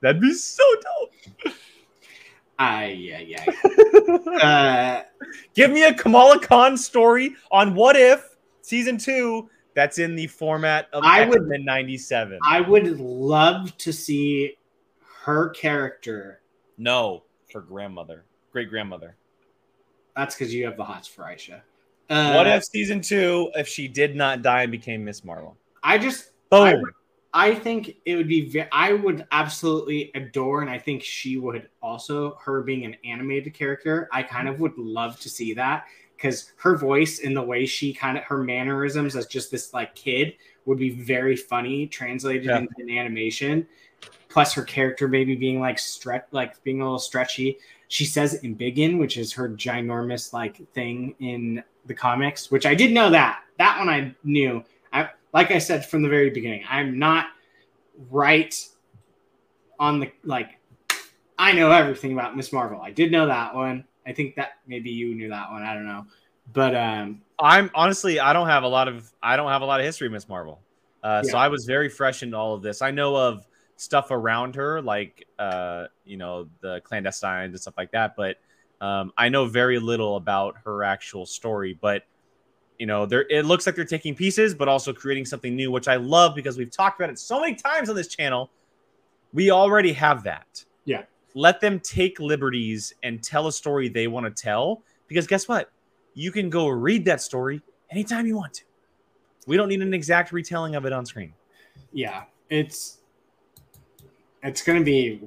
That'd 0.00 0.20
be 0.20 0.34
so 0.34 0.64
dope. 1.44 1.54
Ah, 2.58 2.82
yeah, 2.82 3.20
yeah. 3.20 3.44
uh, 4.42 5.02
Give 5.54 5.70
me 5.70 5.84
a 5.84 5.94
Kamala 5.94 6.40
Khan 6.40 6.76
story 6.76 7.36
on 7.52 7.74
What 7.76 7.94
If 7.94 8.36
Season 8.62 8.98
2 8.98 9.48
that's 9.74 9.98
in 10.00 10.16
the 10.16 10.26
format 10.26 10.88
of 10.92 11.04
I 11.04 11.20
X 11.22 11.30
would- 11.30 11.46
Men 11.46 11.64
97. 11.64 12.40
I 12.44 12.60
would 12.60 12.98
love 12.98 13.76
to 13.78 13.92
see 13.92 14.56
her 15.26 15.48
character. 15.50 16.40
no, 16.78 17.24
her 17.52 17.60
grandmother, 17.60 18.24
great 18.52 18.70
grandmother. 18.70 19.16
That's 20.14 20.36
because 20.36 20.54
you 20.54 20.64
have 20.66 20.76
the 20.76 20.84
hots 20.84 21.08
for 21.08 21.22
Aisha. 21.24 21.62
Uh, 22.08 22.32
what 22.34 22.46
if 22.46 22.64
Season 22.64 23.00
2 23.00 23.50
if 23.56 23.66
she 23.66 23.88
did 23.88 24.14
not 24.14 24.42
die 24.42 24.62
and 24.62 24.70
became 24.70 25.04
Miss 25.04 25.24
Marvel? 25.24 25.56
I 25.82 25.98
just 25.98 26.30
I 26.52 26.72
Boom. 26.74 26.82
would- 26.82 26.92
I 27.34 27.54
think 27.54 27.96
it 28.06 28.16
would 28.16 28.28
be. 28.28 28.48
Ve- 28.48 28.68
I 28.72 28.94
would 28.94 29.26
absolutely 29.30 30.10
adore, 30.14 30.62
and 30.62 30.70
I 30.70 30.78
think 30.78 31.02
she 31.02 31.36
would 31.36 31.68
also. 31.82 32.36
Her 32.36 32.62
being 32.62 32.86
an 32.86 32.96
animated 33.04 33.52
character, 33.52 34.08
I 34.10 34.22
kind 34.22 34.48
of 34.48 34.58
would 34.60 34.78
love 34.78 35.20
to 35.20 35.28
see 35.28 35.52
that 35.54 35.84
because 36.16 36.52
her 36.56 36.76
voice 36.78 37.20
and 37.22 37.36
the 37.36 37.42
way 37.42 37.66
she 37.66 37.92
kind 37.92 38.16
of 38.16 38.24
her 38.24 38.38
mannerisms 38.42 39.16
as 39.16 39.26
just 39.26 39.50
this 39.50 39.74
like 39.74 39.94
kid 39.94 40.34
would 40.64 40.78
be 40.78 40.88
very 40.90 41.36
funny 41.36 41.86
translated 41.88 42.44
Yeah. 42.46 42.58
into 42.60 42.72
an 42.78 42.88
animation. 42.88 43.66
Plus, 44.28 44.52
her 44.54 44.62
character 44.62 45.08
maybe 45.08 45.34
being 45.34 45.60
like 45.60 45.78
stretch, 45.78 46.24
like 46.30 46.62
being 46.62 46.80
a 46.80 46.84
little 46.84 46.98
stretchy. 46.98 47.58
She 47.88 48.04
says 48.04 48.40
"embiggen," 48.42 48.98
which 48.98 49.16
is 49.16 49.32
her 49.32 49.48
ginormous 49.48 50.32
like 50.32 50.68
thing 50.72 51.14
in 51.20 51.62
the 51.86 51.94
comics, 51.94 52.50
which 52.50 52.66
I 52.66 52.74
did 52.74 52.92
know 52.92 53.10
that. 53.10 53.42
That 53.58 53.78
one 53.78 53.88
I 53.88 54.14
knew. 54.24 54.62
I 54.92 55.10
like 55.32 55.50
I 55.50 55.58
said 55.58 55.86
from 55.86 56.02
the 56.02 56.08
very 56.08 56.30
beginning, 56.30 56.64
I'm 56.68 56.98
not 56.98 57.28
right 58.10 58.54
on 59.78 60.00
the 60.00 60.10
like 60.24 60.58
I 61.38 61.52
know 61.52 61.70
everything 61.70 62.12
about 62.12 62.36
Miss 62.36 62.52
Marvel. 62.52 62.80
I 62.80 62.90
did 62.90 63.12
know 63.12 63.26
that 63.26 63.54
one. 63.54 63.84
I 64.06 64.12
think 64.12 64.36
that 64.36 64.58
maybe 64.66 64.90
you 64.90 65.14
knew 65.14 65.28
that 65.30 65.50
one. 65.50 65.62
I 65.62 65.74
don't 65.74 65.86
know. 65.86 66.06
But 66.52 66.74
um 66.74 67.22
I'm 67.38 67.70
honestly, 67.74 68.18
I 68.18 68.32
don't 68.32 68.48
have 68.48 68.62
a 68.62 68.68
lot 68.68 68.88
of, 68.88 69.12
I 69.22 69.36
don't 69.36 69.50
have 69.50 69.62
a 69.62 69.66
lot 69.66 69.80
of 69.80 69.86
history, 69.86 70.08
Miss 70.08 70.28
Marvel. 70.28 70.60
Uh, 71.02 71.22
So 71.22 71.36
I 71.36 71.48
was 71.48 71.66
very 71.66 71.88
fresh 71.88 72.22
into 72.22 72.36
all 72.36 72.54
of 72.54 72.62
this. 72.62 72.80
I 72.80 72.90
know 72.90 73.14
of 73.14 73.46
stuff 73.76 74.10
around 74.10 74.54
her, 74.54 74.82
like 74.82 75.26
uh, 75.38 75.86
you 76.04 76.16
know, 76.16 76.48
the 76.60 76.80
clandestines 76.80 77.46
and 77.46 77.60
stuff 77.60 77.74
like 77.76 77.92
that, 77.92 78.16
but 78.16 78.36
um, 78.80 79.12
I 79.16 79.28
know 79.28 79.46
very 79.46 79.78
little 79.78 80.16
about 80.16 80.56
her 80.64 80.84
actual 80.84 81.26
story. 81.26 81.78
But 81.80 82.04
you 82.78 82.86
know, 82.86 83.06
there 83.06 83.26
it 83.30 83.46
looks 83.46 83.66
like 83.66 83.74
they're 83.74 83.84
taking 83.84 84.14
pieces, 84.14 84.54
but 84.54 84.68
also 84.68 84.92
creating 84.92 85.24
something 85.24 85.54
new, 85.54 85.70
which 85.70 85.88
I 85.88 85.96
love 85.96 86.34
because 86.34 86.58
we've 86.58 86.70
talked 86.70 87.00
about 87.00 87.10
it 87.10 87.18
so 87.18 87.40
many 87.40 87.54
times 87.54 87.88
on 87.88 87.96
this 87.96 88.08
channel. 88.08 88.50
We 89.32 89.50
already 89.50 89.92
have 89.92 90.22
that. 90.24 90.64
Yeah. 90.84 91.02
Let 91.34 91.60
them 91.60 91.80
take 91.80 92.18
liberties 92.20 92.94
and 93.02 93.22
tell 93.22 93.46
a 93.48 93.52
story 93.52 93.88
they 93.88 94.06
want 94.06 94.24
to 94.24 94.42
tell. 94.42 94.82
Because 95.08 95.26
guess 95.26 95.46
what? 95.48 95.70
You 96.14 96.32
can 96.32 96.48
go 96.48 96.68
read 96.68 97.04
that 97.04 97.20
story 97.20 97.60
anytime 97.90 98.26
you 98.26 98.36
want 98.36 98.54
to. 98.54 98.64
We 99.46 99.56
don't 99.56 99.68
need 99.68 99.82
an 99.82 99.94
exact 99.94 100.32
retelling 100.32 100.74
of 100.74 100.86
it 100.86 100.92
on 100.92 101.04
screen. 101.06 101.32
yeah, 101.92 102.24
it's 102.50 102.98
it's 104.46 104.62
gonna 104.62 104.82
be 104.84 105.20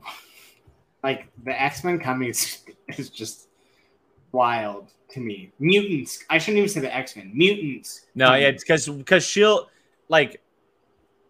like 1.03 1.27
the 1.43 1.61
X-Men 1.61 1.99
coming 1.99 2.29
is, 2.29 2.63
is 2.97 3.09
just 3.09 3.47
wild 4.31 4.91
to 5.09 5.19
me. 5.19 5.51
Mutants. 5.59 6.23
I 6.29 6.37
shouldn't 6.37 6.57
even 6.59 6.69
say 6.69 6.81
the 6.81 6.95
X-Men. 6.95 7.31
Mutants. 7.33 8.05
No, 8.15 8.33
yeah, 8.35 8.47
it's 8.47 8.63
because 8.63 8.87
because 8.87 9.25
she'll 9.25 9.69
like. 10.07 10.41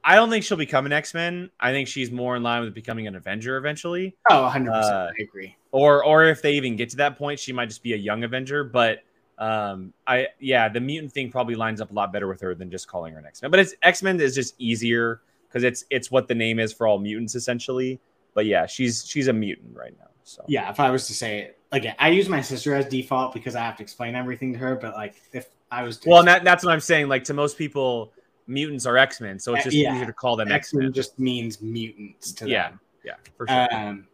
I 0.01 0.15
don't 0.15 0.29
think 0.29 0.45
she'll 0.45 0.57
become 0.57 0.85
an 0.85 0.93
X 0.93 1.13
Men. 1.13 1.49
I 1.59 1.71
think 1.71 1.87
she's 1.89 2.09
more 2.09 2.37
in 2.37 2.41
line 2.41 2.63
with 2.63 2.73
becoming 2.73 3.05
an 3.07 3.15
Avenger 3.17 3.57
eventually, 3.57 4.15
Oh, 4.29 4.43
100 4.43 4.71
percent 4.71 4.93
Uh, 4.95 5.07
I 5.19 5.23
agree. 5.23 5.55
or 5.73 6.05
or 6.05 6.25
if 6.25 6.41
they 6.41 6.53
even 6.53 6.77
get 6.77 6.89
to 6.91 6.95
that 6.97 7.17
point, 7.17 7.37
she 7.37 7.51
might 7.51 7.67
just 7.67 7.83
be 7.83 7.93
a 7.93 7.97
young 7.97 8.23
Avenger. 8.23 8.63
But 8.63 9.03
um, 9.37 9.93
I 10.07 10.27
yeah, 10.39 10.69
the 10.69 10.79
mutant 10.79 11.11
thing 11.11 11.29
probably 11.29 11.55
lines 11.55 11.81
up 11.81 11.91
a 11.91 11.93
lot 11.93 12.13
better 12.13 12.27
with 12.29 12.39
her 12.41 12.55
than 12.55 12.71
just 12.71 12.87
calling 12.87 13.11
her 13.13 13.19
an 13.19 13.25
X 13.25 13.41
Men. 13.41 13.51
But 13.51 13.59
it's 13.59 13.75
X 13.83 14.01
Men 14.01 14.19
is 14.21 14.33
just 14.33 14.55
easier 14.57 15.21
because 15.49 15.63
it's 15.63 15.83
it's 15.89 16.11
what 16.11 16.27
the 16.27 16.35
name 16.35 16.59
is 16.59 16.71
for 16.71 16.87
all 16.87 16.99
mutants 16.99 17.35
essentially. 17.35 17.99
But 18.33 18.45
yeah, 18.45 18.65
she's 18.65 19.05
she's 19.07 19.27
a 19.27 19.33
mutant 19.33 19.75
right 19.75 19.93
now. 19.97 20.05
So 20.23 20.45
Yeah, 20.47 20.69
if 20.69 20.79
I 20.79 20.91
was 20.91 21.07
to 21.07 21.13
say 21.13 21.39
it 21.39 21.59
again, 21.71 21.95
I 21.99 22.09
use 22.09 22.29
my 22.29 22.41
sister 22.41 22.75
as 22.75 22.85
default 22.85 23.33
because 23.33 23.55
I 23.55 23.61
have 23.61 23.75
to 23.77 23.83
explain 23.83 24.15
everything 24.15 24.53
to 24.53 24.59
her. 24.59 24.75
But 24.75 24.93
like, 24.93 25.15
if 25.33 25.47
I 25.71 25.83
was 25.83 25.97
to 25.99 26.09
Well, 26.09 26.23
that, 26.23 26.43
that's 26.43 26.63
what 26.63 26.71
I'm 26.71 26.79
saying. 26.79 27.07
Like 27.07 27.23
to 27.25 27.33
most 27.33 27.57
people, 27.57 28.13
mutants 28.47 28.85
are 28.85 28.97
X 28.97 29.19
Men, 29.19 29.39
so 29.39 29.55
it's 29.55 29.61
Uh, 29.61 29.69
just 29.69 29.77
yeah. 29.77 29.95
easier 29.95 30.05
to 30.05 30.13
call 30.13 30.35
them 30.35 30.51
X 30.51 30.67
X-Men 30.67 30.93
just 30.93 31.17
means 31.19 31.61
mutants 31.61 32.31
to 32.33 32.47
Yeah, 32.47 32.69
them. 32.69 32.79
Yeah, 33.03 33.15
for 33.37 33.47
sure. 33.47 33.67
Um, 33.75 34.07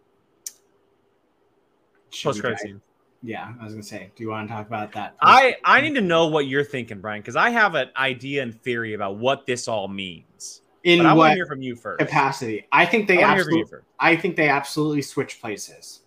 Post 2.24 2.40
credit 2.40 2.60
scene. 2.60 2.82
Yeah, 3.22 3.54
I 3.60 3.64
was 3.64 3.74
gonna 3.74 3.84
say, 3.84 4.12
do 4.16 4.24
you 4.24 4.30
want 4.30 4.48
to 4.48 4.54
talk 4.54 4.68
about 4.68 4.92
that? 4.94 5.16
I 5.22 5.58
I 5.66 5.82
need 5.82 5.96
to 5.96 6.02
know 6.02 6.28
what 6.28 6.48
you're 6.48 6.64
thinking, 6.64 7.02
Brian, 7.02 7.22
because 7.22 7.36
I 7.36 7.50
have 7.50 7.76
an 7.76 7.90
idea 7.98 8.44
and 8.44 8.54
theory 8.62 8.94
about 8.94 9.18
what 9.18 9.46
this 9.46 9.68
all 9.68 9.88
means. 9.88 10.62
In 10.86 11.00
But 11.00 11.06
I 11.08 11.10
want 11.10 11.18
what 11.18 11.30
to 11.30 11.36
hear 11.36 11.46
from 11.46 11.62
you 11.62 11.76
first. 11.76 12.00
capacity? 12.00 12.66
I 12.72 12.86
think 12.86 13.08
they 13.08 13.22
I 13.22 13.28
want 13.28 13.36
hear 13.38 13.44
from 13.46 13.54
you 13.56 13.62
absolutely. 13.64 13.88
I 14.00 14.16
think 14.16 14.36
they 14.38 14.48
absolutely 14.50 15.02
switch 15.02 15.42
places. 15.42 16.02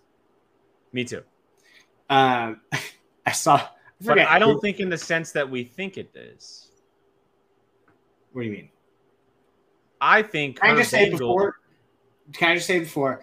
Me 0.93 1.03
too. 1.03 1.21
Um, 2.09 2.61
I 3.25 3.31
saw. 3.31 3.57
I 3.57 3.67
But 4.01 4.19
I 4.19 4.39
don't 4.39 4.55
who- 4.55 4.61
think 4.61 4.79
in 4.79 4.89
the 4.89 4.97
sense 4.97 5.31
that 5.33 5.47
we 5.47 5.63
think 5.63 5.97
it 5.97 6.09
is. 6.15 6.71
What 8.31 8.41
do 8.41 8.47
you 8.47 8.53
mean? 8.53 8.69
I 10.01 10.21
think. 10.23 10.59
Can 10.61 10.71
I 10.71 10.77
just 10.77 10.91
say 10.91 11.09
before? 11.09 11.57
Can 12.33 12.51
I 12.51 12.55
just 12.55 12.67
say 12.67 12.79
before? 12.79 13.21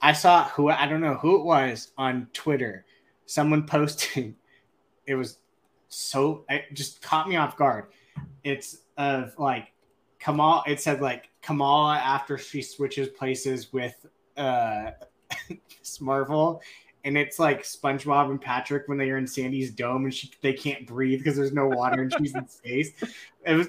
I 0.00 0.12
saw 0.12 0.44
who 0.50 0.70
I 0.70 0.86
don't 0.86 1.00
know 1.00 1.14
who 1.14 1.38
it 1.40 1.44
was 1.44 1.92
on 1.98 2.28
Twitter. 2.32 2.84
Someone 3.26 3.66
posted. 3.66 4.34
It 5.06 5.16
was 5.16 5.36
so 5.90 6.46
it 6.48 6.72
just 6.72 7.02
caught 7.02 7.28
me 7.28 7.36
off 7.36 7.58
guard. 7.58 7.88
It's 8.42 8.78
of 8.96 9.38
like 9.38 9.73
Kamal. 10.24 10.64
It 10.66 10.80
said 10.80 11.00
like 11.00 11.28
Kamala 11.42 11.96
after 11.96 12.38
she 12.38 12.62
switches 12.62 13.08
places 13.08 13.72
with 13.72 14.06
uh 14.36 14.92
Marvel, 16.00 16.62
and 17.04 17.18
it's 17.18 17.38
like 17.38 17.62
SpongeBob 17.62 18.30
and 18.30 18.40
Patrick 18.40 18.88
when 18.88 18.96
they 18.96 19.10
are 19.10 19.18
in 19.18 19.26
Sandy's 19.26 19.70
dome 19.70 20.04
and 20.04 20.14
she 20.14 20.30
they 20.40 20.52
can't 20.52 20.86
breathe 20.86 21.20
because 21.20 21.36
there's 21.36 21.52
no 21.52 21.68
water 21.68 22.02
and 22.02 22.14
she's 22.18 22.34
in 22.34 22.48
space. 22.48 22.92
It 23.46 23.54
was 23.54 23.68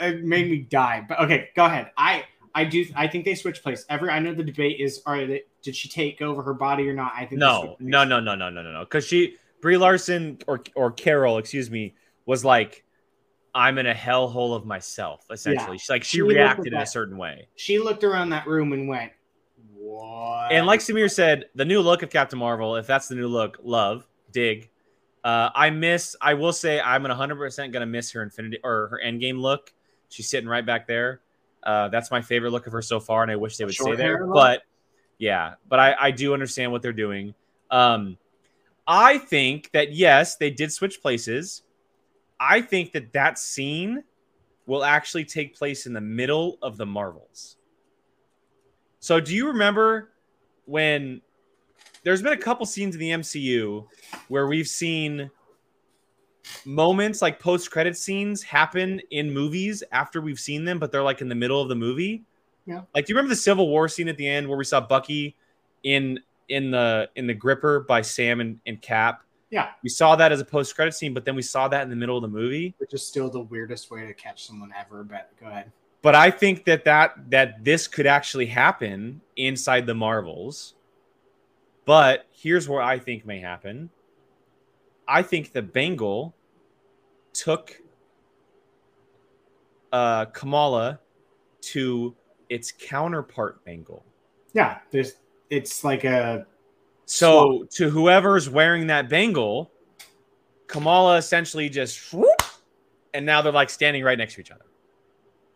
it 0.00 0.24
made 0.24 0.50
me 0.50 0.58
die. 0.58 1.04
But 1.08 1.20
okay, 1.20 1.50
go 1.54 1.66
ahead. 1.66 1.92
I 1.96 2.24
I 2.54 2.64
do 2.64 2.84
I 2.96 3.06
think 3.06 3.24
they 3.24 3.36
switch 3.36 3.62
place. 3.62 3.84
Every 3.88 4.10
I 4.10 4.18
know 4.18 4.34
the 4.34 4.44
debate 4.44 4.80
is 4.80 5.02
are 5.06 5.24
they 5.24 5.42
did 5.62 5.76
she 5.76 5.88
take 5.88 6.20
over 6.20 6.42
her 6.42 6.54
body 6.54 6.88
or 6.88 6.94
not? 6.94 7.12
I 7.14 7.26
think 7.26 7.38
no, 7.38 7.76
no, 7.78 8.04
no, 8.04 8.18
no, 8.18 8.34
no, 8.34 8.50
no, 8.50 8.62
no, 8.62 8.72
no. 8.72 8.80
Because 8.80 9.06
she 9.06 9.36
Brie 9.60 9.76
Larson 9.76 10.38
or 10.48 10.62
or 10.74 10.90
Carol, 10.90 11.38
excuse 11.38 11.70
me, 11.70 11.94
was 12.26 12.44
like, 12.44 12.84
I'm 13.54 13.78
in 13.78 13.86
a 13.86 13.94
hellhole 13.94 14.56
of 14.56 14.64
myself. 14.64 15.26
Essentially, 15.30 15.72
yeah. 15.72 15.76
she's 15.76 15.90
like 15.90 16.04
she, 16.04 16.18
she 16.18 16.22
reacted 16.22 16.72
in 16.72 16.78
a 16.78 16.86
certain 16.86 17.18
way. 17.18 17.48
She 17.56 17.78
looked 17.78 18.04
around 18.04 18.30
that 18.30 18.46
room 18.46 18.72
and 18.72 18.88
went, 18.88 19.12
"What?" 19.74 20.52
And 20.52 20.66
like 20.66 20.80
Samir 20.80 21.10
said, 21.10 21.46
the 21.54 21.64
new 21.64 21.80
look 21.80 22.02
of 22.02 22.10
Captain 22.10 22.38
Marvel, 22.38 22.76
if 22.76 22.86
that's 22.86 23.08
the 23.08 23.14
new 23.14 23.28
look, 23.28 23.58
love, 23.62 24.06
dig. 24.30 24.70
Uh, 25.22 25.50
I 25.54 25.70
miss. 25.70 26.16
I 26.20 26.34
will 26.34 26.52
say 26.52 26.80
I'm 26.80 27.02
100 27.02 27.36
percent 27.36 27.72
gonna 27.72 27.86
miss 27.86 28.10
her 28.12 28.22
Infinity 28.22 28.58
or 28.64 28.88
her 28.88 29.00
Endgame 29.04 29.40
look. 29.40 29.72
She's 30.08 30.28
sitting 30.28 30.48
right 30.48 30.64
back 30.64 30.86
there. 30.86 31.20
Uh, 31.62 31.88
that's 31.88 32.10
my 32.10 32.20
favorite 32.20 32.50
look 32.50 32.66
of 32.66 32.72
her 32.72 32.82
so 32.82 32.98
far, 32.98 33.22
and 33.22 33.30
I 33.30 33.36
wish 33.36 33.56
they 33.56 33.64
would 33.64 33.74
stay 33.74 33.94
there. 33.94 34.26
But 34.26 34.62
yeah, 35.18 35.54
but 35.68 35.78
I, 35.78 35.94
I 36.00 36.10
do 36.10 36.34
understand 36.34 36.72
what 36.72 36.82
they're 36.82 36.92
doing. 36.92 37.34
Um, 37.70 38.18
I 38.86 39.18
think 39.18 39.70
that 39.72 39.92
yes, 39.92 40.36
they 40.36 40.50
did 40.50 40.72
switch 40.72 41.00
places. 41.00 41.62
I 42.42 42.60
think 42.60 42.90
that 42.92 43.12
that 43.12 43.38
scene 43.38 44.02
will 44.66 44.84
actually 44.84 45.24
take 45.24 45.56
place 45.56 45.86
in 45.86 45.92
the 45.92 46.00
middle 46.00 46.58
of 46.60 46.76
the 46.76 46.84
Marvels. 46.84 47.56
So, 48.98 49.20
do 49.20 49.34
you 49.34 49.46
remember 49.46 50.10
when 50.64 51.20
there's 52.02 52.20
been 52.20 52.32
a 52.32 52.38
couple 52.38 52.66
scenes 52.66 52.96
in 52.96 53.00
the 53.00 53.10
MCU 53.10 53.86
where 54.26 54.48
we've 54.48 54.66
seen 54.66 55.30
moments 56.64 57.22
like 57.22 57.38
post 57.38 57.70
credit 57.70 57.96
scenes 57.96 58.42
happen 58.42 59.00
in 59.10 59.32
movies 59.32 59.84
after 59.92 60.20
we've 60.20 60.40
seen 60.40 60.64
them, 60.64 60.80
but 60.80 60.90
they're 60.90 61.02
like 61.02 61.20
in 61.20 61.28
the 61.28 61.34
middle 61.36 61.60
of 61.60 61.68
the 61.68 61.76
movie? 61.76 62.24
Yeah. 62.66 62.82
Like, 62.92 63.06
do 63.06 63.12
you 63.12 63.16
remember 63.16 63.34
the 63.34 63.40
Civil 63.40 63.68
War 63.68 63.88
scene 63.88 64.08
at 64.08 64.16
the 64.16 64.26
end 64.26 64.48
where 64.48 64.58
we 64.58 64.64
saw 64.64 64.80
Bucky 64.80 65.36
in 65.84 66.18
in 66.48 66.72
the 66.72 67.08
in 67.14 67.28
the 67.28 67.34
gripper 67.34 67.80
by 67.80 68.02
Sam 68.02 68.40
and, 68.40 68.58
and 68.66 68.80
Cap? 68.82 69.22
Yeah. 69.52 69.68
We 69.82 69.90
saw 69.90 70.16
that 70.16 70.32
as 70.32 70.40
a 70.40 70.44
post 70.46 70.74
credit 70.74 70.94
scene, 70.94 71.12
but 71.12 71.26
then 71.26 71.36
we 71.36 71.42
saw 71.42 71.68
that 71.68 71.82
in 71.82 71.90
the 71.90 71.96
middle 71.96 72.16
of 72.16 72.22
the 72.22 72.28
movie. 72.28 72.74
Which 72.78 72.94
is 72.94 73.06
still 73.06 73.28
the 73.28 73.42
weirdest 73.42 73.90
way 73.90 74.06
to 74.06 74.14
catch 74.14 74.46
someone 74.46 74.72
ever, 74.76 75.04
but 75.04 75.30
go 75.38 75.46
ahead. 75.46 75.70
But 76.00 76.14
I 76.14 76.30
think 76.30 76.64
that 76.64 76.84
that 76.86 77.30
that 77.30 77.62
this 77.62 77.86
could 77.86 78.06
actually 78.06 78.46
happen 78.46 79.20
inside 79.36 79.86
the 79.86 79.94
Marvels. 79.94 80.74
But 81.84 82.26
here's 82.32 82.66
where 82.66 82.80
I 82.80 82.98
think 82.98 83.26
may 83.26 83.40
happen. 83.40 83.90
I 85.06 85.22
think 85.22 85.52
the 85.52 85.62
bangle 85.62 86.34
took 87.34 87.76
uh, 89.92 90.24
Kamala 90.26 90.98
to 91.60 92.16
its 92.48 92.72
counterpart 92.72 93.62
bangle. 93.66 94.04
Yeah, 94.54 94.78
there's 94.90 95.14
it's 95.50 95.84
like 95.84 96.04
a 96.04 96.46
so 97.06 97.58
swap. 97.58 97.70
to 97.70 97.90
whoever's 97.90 98.48
wearing 98.48 98.86
that 98.88 99.08
bangle, 99.08 99.70
Kamala 100.66 101.16
essentially 101.16 101.68
just 101.68 102.12
whoop, 102.12 102.42
and 103.14 103.26
now 103.26 103.42
they're 103.42 103.52
like 103.52 103.70
standing 103.70 104.02
right 104.02 104.18
next 104.18 104.34
to 104.34 104.40
each 104.40 104.50
other 104.50 104.64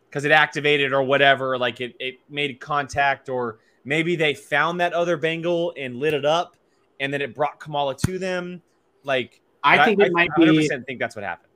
because 0.09 0.25
it 0.25 0.31
activated 0.31 0.93
or 0.93 1.03
whatever, 1.03 1.57
like 1.57 1.81
it 1.81 1.95
it 1.99 2.19
made 2.29 2.59
contact 2.59 3.29
or 3.29 3.59
maybe 3.83 4.15
they 4.15 4.33
found 4.33 4.79
that 4.81 4.93
other 4.93 5.17
bangle 5.17 5.73
and 5.77 5.95
lit 5.95 6.13
it 6.13 6.25
up, 6.25 6.55
and 6.99 7.11
then 7.11 7.21
it 7.21 7.33
brought 7.33 7.59
Kamala 7.59 7.95
to 8.05 8.19
them. 8.19 8.61
Like 9.03 9.41
I 9.63 9.83
think 9.85 10.01
I, 10.01 10.05
it 10.05 10.09
I 10.09 10.11
might 10.11 10.29
100% 10.37 10.57
be. 10.57 10.67
Think 10.85 10.99
that's 10.99 11.15
what 11.15 11.25
happened. 11.25 11.47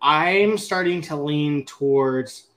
I'm 0.00 0.58
starting 0.58 1.00
to 1.02 1.16
lean 1.16 1.64
towards 1.64 2.48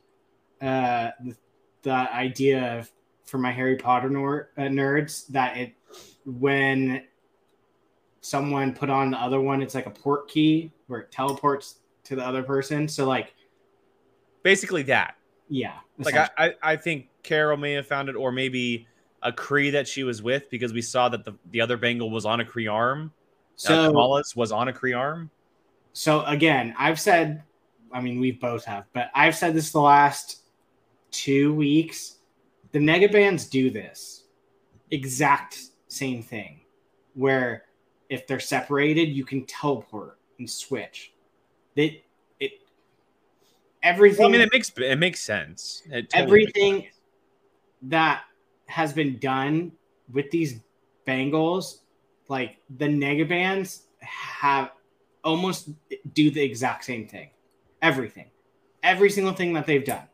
uh, 0.61 1.11
the, 1.23 1.35
the 1.83 1.91
idea 1.91 2.77
of 2.77 2.91
for 3.25 3.37
my 3.37 3.51
Harry 3.51 3.75
Potter 3.75 4.09
nor- 4.09 4.49
uh, 4.57 4.61
nerds 4.61 5.27
that 5.27 5.57
it 5.57 5.73
when 6.27 7.03
someone 8.21 8.73
put 8.73 8.89
on 8.89 9.11
the 9.11 9.17
other 9.17 9.39
one, 9.39 9.61
it's 9.61 9.73
like 9.73 9.85
a 9.85 9.91
port 9.91 10.27
key 10.27 10.71
where 10.87 10.99
it 10.99 11.11
teleports 11.11 11.79
to 12.03 12.15
the 12.15 12.25
other 12.25 12.43
person. 12.43 12.87
So 12.87 13.05
like 13.05 13.33
basically 14.43 14.83
that. 14.83 15.15
Yeah. 15.49 15.75
Like 15.97 16.15
I, 16.15 16.53
I, 16.61 16.75
think 16.75 17.07
Carol 17.23 17.57
may 17.57 17.71
have 17.71 17.87
found 17.87 18.09
it, 18.09 18.15
or 18.15 18.31
maybe 18.31 18.85
a 19.23 19.31
Kree 19.31 19.71
that 19.71 19.87
she 19.87 20.03
was 20.03 20.21
with 20.21 20.49
because 20.49 20.73
we 20.73 20.81
saw 20.81 21.09
that 21.09 21.23
the, 21.23 21.33
the 21.51 21.61
other 21.61 21.77
Bangle 21.77 22.11
was 22.11 22.25
on 22.25 22.41
a 22.41 22.45
Kree 22.45 22.71
arm. 22.71 23.11
So 23.55 23.73
uh, 23.73 23.87
Kamala's 23.87 24.35
was 24.35 24.51
on 24.51 24.67
a 24.67 24.73
Kree 24.73 24.97
arm. 24.97 25.31
So 25.93 26.23
again, 26.25 26.75
I've 26.77 26.99
said, 26.99 27.43
I 27.91 28.01
mean, 28.01 28.19
we've 28.19 28.39
both 28.39 28.65
have, 28.65 28.85
but 28.93 29.09
I've 29.15 29.35
said 29.35 29.55
this 29.55 29.71
the 29.71 29.81
last 29.81 30.41
two 31.11 31.53
weeks 31.53 32.17
the 32.71 32.79
negabands 32.79 33.49
do 33.49 33.69
this 33.69 34.25
exact 34.91 35.59
same 35.87 36.21
thing 36.21 36.61
where 37.13 37.63
if 38.09 38.27
they're 38.27 38.39
separated 38.39 39.09
you 39.09 39.25
can 39.25 39.45
teleport 39.45 40.19
and 40.39 40.49
switch. 40.49 41.13
It 41.75 42.03
it 42.39 42.51
everything 43.83 44.19
well, 44.19 44.29
i 44.29 44.31
mean 44.31 44.41
it 44.41 44.49
makes 44.51 44.71
it 44.77 44.99
makes 44.99 45.21
sense. 45.21 45.83
It 45.89 46.09
totally 46.09 46.23
everything 46.23 46.73
makes 46.75 46.85
sense. 46.87 47.01
that 47.83 48.23
has 48.67 48.93
been 48.93 49.17
done 49.19 49.71
with 50.11 50.29
these 50.31 50.59
bangles 51.05 51.81
like 52.27 52.57
the 52.77 52.87
negabands 52.87 53.83
have 53.99 54.71
almost 55.23 55.69
do 56.13 56.29
the 56.31 56.41
exact 56.41 56.83
same 56.83 57.07
thing. 57.07 57.29
Everything. 57.81 58.29
Every 58.83 59.09
single 59.09 59.33
thing 59.33 59.53
that 59.53 59.65
they've 59.65 59.85
done. 59.85 60.07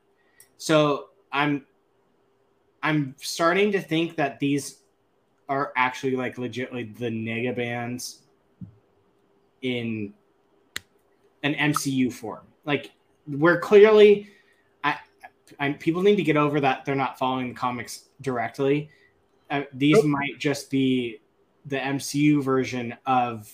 So 0.57 1.09
i'm 1.31 1.65
I'm 2.81 3.15
starting 3.17 3.71
to 3.71 3.81
think 3.81 4.17
that 4.17 4.39
these 4.39 4.82
are 5.49 5.73
actually 5.75 6.15
like 6.15 6.37
legitly 6.37 6.95
the 6.97 7.09
nega 7.09 7.55
bands 7.55 8.19
in 9.61 10.13
an 11.43 11.53
MCU 11.55 12.11
form. 12.11 12.45
Like 12.65 12.91
we're 13.27 13.59
clearly 13.59 14.29
I, 14.83 14.97
I 15.59 15.71
people 15.73 16.01
need 16.01 16.15
to 16.15 16.23
get 16.23 16.37
over 16.37 16.59
that 16.61 16.85
they're 16.85 16.95
not 16.95 17.17
following 17.17 17.49
the 17.49 17.55
comics 17.55 18.09
directly. 18.21 18.89
Uh, 19.49 19.63
these 19.73 19.97
nope. 19.97 20.05
might 20.05 20.39
just 20.39 20.69
be 20.69 21.19
the 21.65 21.77
MCU 21.77 22.43
version 22.43 22.95
of 23.05 23.51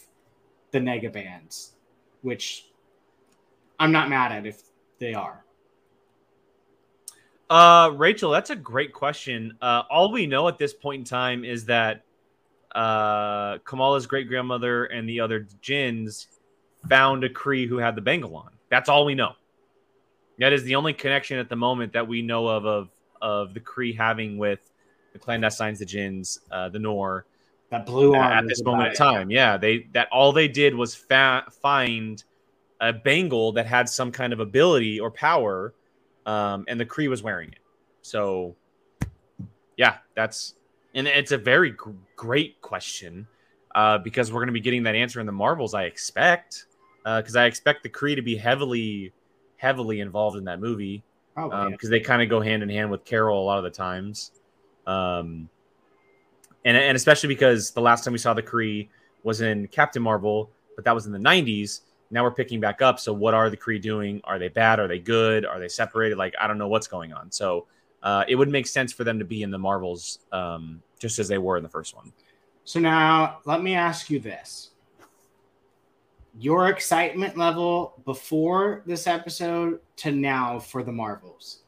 the 0.71 0.79
nega 0.79 1.11
bands, 1.11 1.73
which 2.21 2.67
I'm 3.79 3.91
not 3.91 4.09
mad 4.09 4.31
at 4.31 4.45
if 4.45 4.61
they 4.99 5.13
are. 5.13 5.43
Uh, 7.49 7.91
Rachel, 7.95 8.29
that's 8.31 8.51
a 8.51 8.55
great 8.55 8.93
question. 8.93 9.57
Uh, 9.61 9.83
all 9.89 10.11
we 10.11 10.27
know 10.27 10.47
at 10.47 10.57
this 10.57 10.73
point 10.73 10.99
in 10.99 11.05
time 11.05 11.43
is 11.43 11.65
that 11.65 12.03
uh, 12.75 13.57
Kamala's 13.59 14.05
great 14.05 14.27
grandmother 14.27 14.85
and 14.85 15.09
the 15.09 15.19
other 15.19 15.47
Jins 15.61 16.27
found 16.87 17.23
a 17.23 17.29
Kree 17.29 17.67
who 17.67 17.77
had 17.77 17.95
the 17.95 18.01
bangle 18.01 18.35
on. 18.35 18.51
That's 18.69 18.87
all 18.87 19.05
we 19.05 19.15
know. 19.15 19.33
That 20.37 20.53
is 20.53 20.63
the 20.63 20.75
only 20.75 20.93
connection 20.93 21.39
at 21.39 21.49
the 21.49 21.55
moment 21.55 21.93
that 21.93 22.07
we 22.07 22.21
know 22.21 22.47
of 22.47 22.65
of, 22.65 22.89
of 23.21 23.53
the 23.53 23.59
Kree 23.59 23.97
having 23.97 24.37
with 24.37 24.59
the 25.11 25.19
clandestines, 25.19 25.79
the 25.79 25.85
Jins, 25.85 26.39
uh, 26.51 26.69
the 26.69 26.79
Noor. 26.79 27.25
That 27.71 27.85
blue 27.85 28.15
arm 28.15 28.31
at 28.31 28.47
this 28.47 28.63
moment 28.63 28.89
in 28.89 28.95
time. 28.95 29.29
Yeah, 29.29 29.57
they 29.57 29.87
that 29.93 30.07
all 30.11 30.31
they 30.31 30.47
did 30.47 30.73
was 30.75 30.95
fa- 30.95 31.45
find 31.61 32.23
a 32.79 32.93
bangle 32.93 33.51
that 33.53 33.65
had 33.65 33.89
some 33.89 34.11
kind 34.11 34.33
of 34.33 34.39
ability 34.39 34.99
or 34.99 35.11
power 35.11 35.73
um, 36.25 36.65
and 36.67 36.79
the 36.79 36.85
Kree 36.85 37.09
was 37.09 37.23
wearing 37.23 37.49
it. 37.49 37.59
So, 38.01 38.55
yeah, 39.77 39.97
that's 40.15 40.55
and 40.93 41.07
it's 41.07 41.31
a 41.31 41.37
very 41.37 41.71
g- 41.71 41.77
great 42.15 42.61
question 42.61 43.27
uh, 43.75 43.97
because 43.99 44.31
we're 44.31 44.39
going 44.39 44.47
to 44.47 44.53
be 44.53 44.61
getting 44.61 44.83
that 44.83 44.95
answer 44.95 45.19
in 45.19 45.25
the 45.25 45.31
Marvels. 45.31 45.73
I 45.73 45.83
expect 45.83 46.65
because 47.03 47.35
uh, 47.35 47.41
I 47.41 47.45
expect 47.45 47.83
the 47.83 47.89
Kree 47.89 48.15
to 48.15 48.21
be 48.21 48.35
heavily, 48.35 49.13
heavily 49.57 49.99
involved 49.99 50.37
in 50.37 50.45
that 50.45 50.59
movie 50.59 51.03
because 51.35 51.85
um, 51.85 51.89
they 51.89 51.99
kind 51.99 52.21
of 52.21 52.29
go 52.29 52.41
hand 52.41 52.63
in 52.63 52.69
hand 52.69 52.91
with 52.91 53.05
Carol 53.05 53.41
a 53.41 53.45
lot 53.45 53.57
of 53.57 53.63
the 53.63 53.69
times. 53.69 54.31
Um, 54.85 55.49
and 56.65 56.75
and 56.75 56.95
especially 56.95 57.27
because 57.29 57.71
the 57.71 57.81
last 57.81 58.03
time 58.03 58.11
we 58.11 58.19
saw 58.19 58.33
the 58.33 58.43
Kree 58.43 58.89
was 59.23 59.41
in 59.41 59.67
Captain 59.67 60.01
Marvel, 60.01 60.49
but 60.75 60.85
that 60.85 60.93
was 60.93 61.05
in 61.05 61.11
the 61.11 61.19
'90s. 61.19 61.81
Now 62.11 62.23
we're 62.23 62.31
picking 62.31 62.59
back 62.59 62.81
up. 62.81 62.99
So 62.99 63.13
what 63.13 63.33
are 63.33 63.49
the 63.49 63.57
Kree 63.57 63.81
doing? 63.81 64.21
Are 64.23 64.39
they 64.39 64.47
bad? 64.47 64.79
Are 64.79 64.87
they 64.87 64.99
good? 64.99 65.45
Are 65.45 65.59
they 65.59 65.67
separated? 65.67 66.17
Like 66.17 66.33
I 66.39 66.47
don't 66.47 66.57
know 66.57 66.67
what's 66.67 66.87
going 66.87 67.13
on. 67.13 67.31
So 67.31 67.67
uh, 68.01 68.23
it 68.27 68.35
would 68.35 68.49
make 68.49 68.67
sense 68.67 68.93
for 68.93 69.03
them 69.03 69.19
to 69.19 69.25
be 69.25 69.43
in 69.43 69.51
the 69.51 69.57
Marvels 69.57 70.19
um, 70.31 70.81
just 70.99 71.19
as 71.19 71.27
they 71.27 71.37
were 71.37 71.57
in 71.57 71.63
the 71.63 71.69
first 71.69 71.95
one. 71.95 72.11
So 72.63 72.79
now 72.79 73.39
let 73.45 73.61
me 73.61 73.75
ask 73.75 74.09
you 74.09 74.19
this. 74.19 74.71
Your 76.37 76.69
excitement 76.69 77.37
level 77.37 77.95
before 78.05 78.83
this 78.85 79.07
episode 79.07 79.79
to 79.97 80.11
now 80.11 80.59
for 80.59 80.83
the 80.83 80.91
Marvels. 80.91 81.63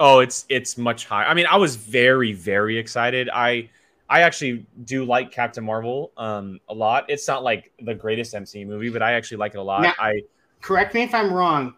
Oh, 0.00 0.18
it's 0.18 0.44
it's 0.48 0.76
much 0.76 1.06
higher. 1.06 1.26
I 1.26 1.34
mean, 1.34 1.46
I 1.46 1.56
was 1.56 1.76
very 1.76 2.32
very 2.32 2.76
excited. 2.76 3.30
I 3.32 3.70
I 4.14 4.20
actually 4.20 4.64
do 4.84 5.04
like 5.04 5.32
Captain 5.32 5.64
Marvel 5.64 6.12
um 6.16 6.60
a 6.68 6.74
lot. 6.74 7.06
It's 7.08 7.26
not 7.26 7.42
like 7.42 7.72
the 7.82 7.96
greatest 7.96 8.32
MCU 8.32 8.64
movie, 8.64 8.88
but 8.88 9.02
I 9.02 9.14
actually 9.14 9.38
like 9.38 9.54
it 9.54 9.58
a 9.58 9.62
lot. 9.62 9.82
Now- 9.82 9.94
I 9.98 10.22
Correct 10.60 10.94
me 10.94 11.02
if 11.02 11.12
I'm 11.12 11.32
wrong. 11.32 11.74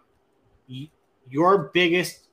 Your 1.29 1.71
biggest 1.73 2.27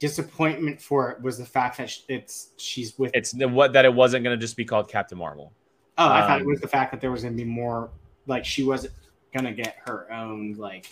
disappointment 0.00 0.82
for 0.82 1.12
it 1.12 1.22
was 1.22 1.38
the 1.38 1.46
fact 1.46 1.78
that 1.78 1.96
it's 2.08 2.48
she's 2.56 2.98
with. 2.98 3.12
it's 3.14 3.30
the, 3.30 3.46
what 3.46 3.72
that 3.74 3.84
it 3.84 3.94
wasn't 3.94 4.24
going 4.24 4.36
to 4.36 4.40
just 4.40 4.56
be 4.56 4.64
called 4.64 4.88
Captain 4.88 5.16
Marvel. 5.16 5.52
oh, 5.96 6.08
I 6.08 6.22
thought 6.22 6.40
it 6.40 6.42
um, 6.42 6.48
was 6.48 6.60
the 6.60 6.68
fact 6.68 6.90
that 6.90 7.00
there 7.00 7.12
was 7.12 7.22
going 7.22 7.34
to 7.34 7.42
be 7.42 7.48
more. 7.48 7.90
Like 8.26 8.44
she 8.44 8.64
wasn't 8.64 8.92
going 9.32 9.44
to 9.44 9.52
get 9.52 9.76
her 9.86 10.12
own 10.12 10.54
like. 10.54 10.90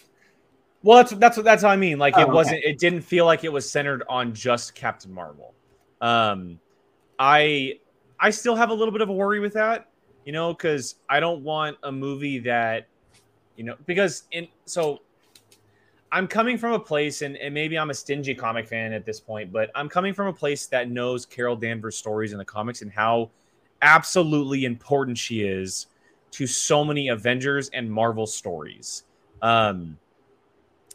Well, 0.85 0.99
that's 0.99 1.13
that's 1.13 1.37
what 1.37 1.45
that's 1.45 1.65
what 1.65 1.71
I 1.71 1.77
mean. 1.77 1.99
Like 1.99 2.15
Oh, 2.17 2.21
it 2.21 2.29
wasn't. 2.29 2.63
It 2.63 2.79
didn't 2.79 3.03
feel 3.03 3.27
like 3.27 3.43
it 3.43 3.53
was 3.53 3.69
centered 3.69 4.05
on 4.09 4.33
just 4.33 4.77
Captain 4.77 5.13
Marvel. 5.13 5.53
Um, 6.01 6.61
I 7.19 7.81
I 8.23 8.31
still 8.31 8.57
have 8.57 8.70
a 8.70 8.75
little 8.75 8.93
bit 8.93 9.03
of 9.03 9.11
a 9.11 9.12
worry 9.12 9.41
with 9.41 9.53
that, 9.53 9.91
you 10.25 10.33
know, 10.33 10.55
because 10.55 10.95
I 11.11 11.20
don't 11.20 11.43
want 11.43 11.77
a 11.83 11.93
movie 11.93 12.39
that, 12.39 12.87
you 13.57 13.64
know, 13.64 13.77
because 13.85 14.23
in 14.33 14.49
so. 14.64 15.01
I'm 16.14 16.29
coming 16.29 16.59
from 16.59 16.75
a 16.75 16.79
place, 16.79 17.23
and, 17.23 17.39
and 17.39 17.55
maybe 17.55 17.79
I'm 17.79 17.89
a 17.89 17.95
stingy 17.95 18.35
comic 18.35 18.66
fan 18.68 18.93
at 18.93 19.07
this 19.07 19.18
point, 19.18 19.51
but 19.51 19.70
I'm 19.75 19.89
coming 19.89 20.12
from 20.12 20.27
a 20.27 20.33
place 20.33 20.66
that 20.66 20.91
knows 20.91 21.25
Carol 21.25 21.57
Danvers' 21.57 21.97
stories 21.97 22.33
in 22.33 22.39
the 22.39 22.45
comics 22.45 22.83
and 22.83 22.93
how 22.93 23.31
absolutely 23.81 24.66
important 24.66 25.16
she 25.16 25.41
is 25.41 25.87
to 26.33 26.47
so 26.47 26.85
many 26.85 27.09
Avengers 27.09 27.70
and 27.70 27.91
Marvel 27.91 28.27
stories. 28.27 29.05
Um, 29.41 29.97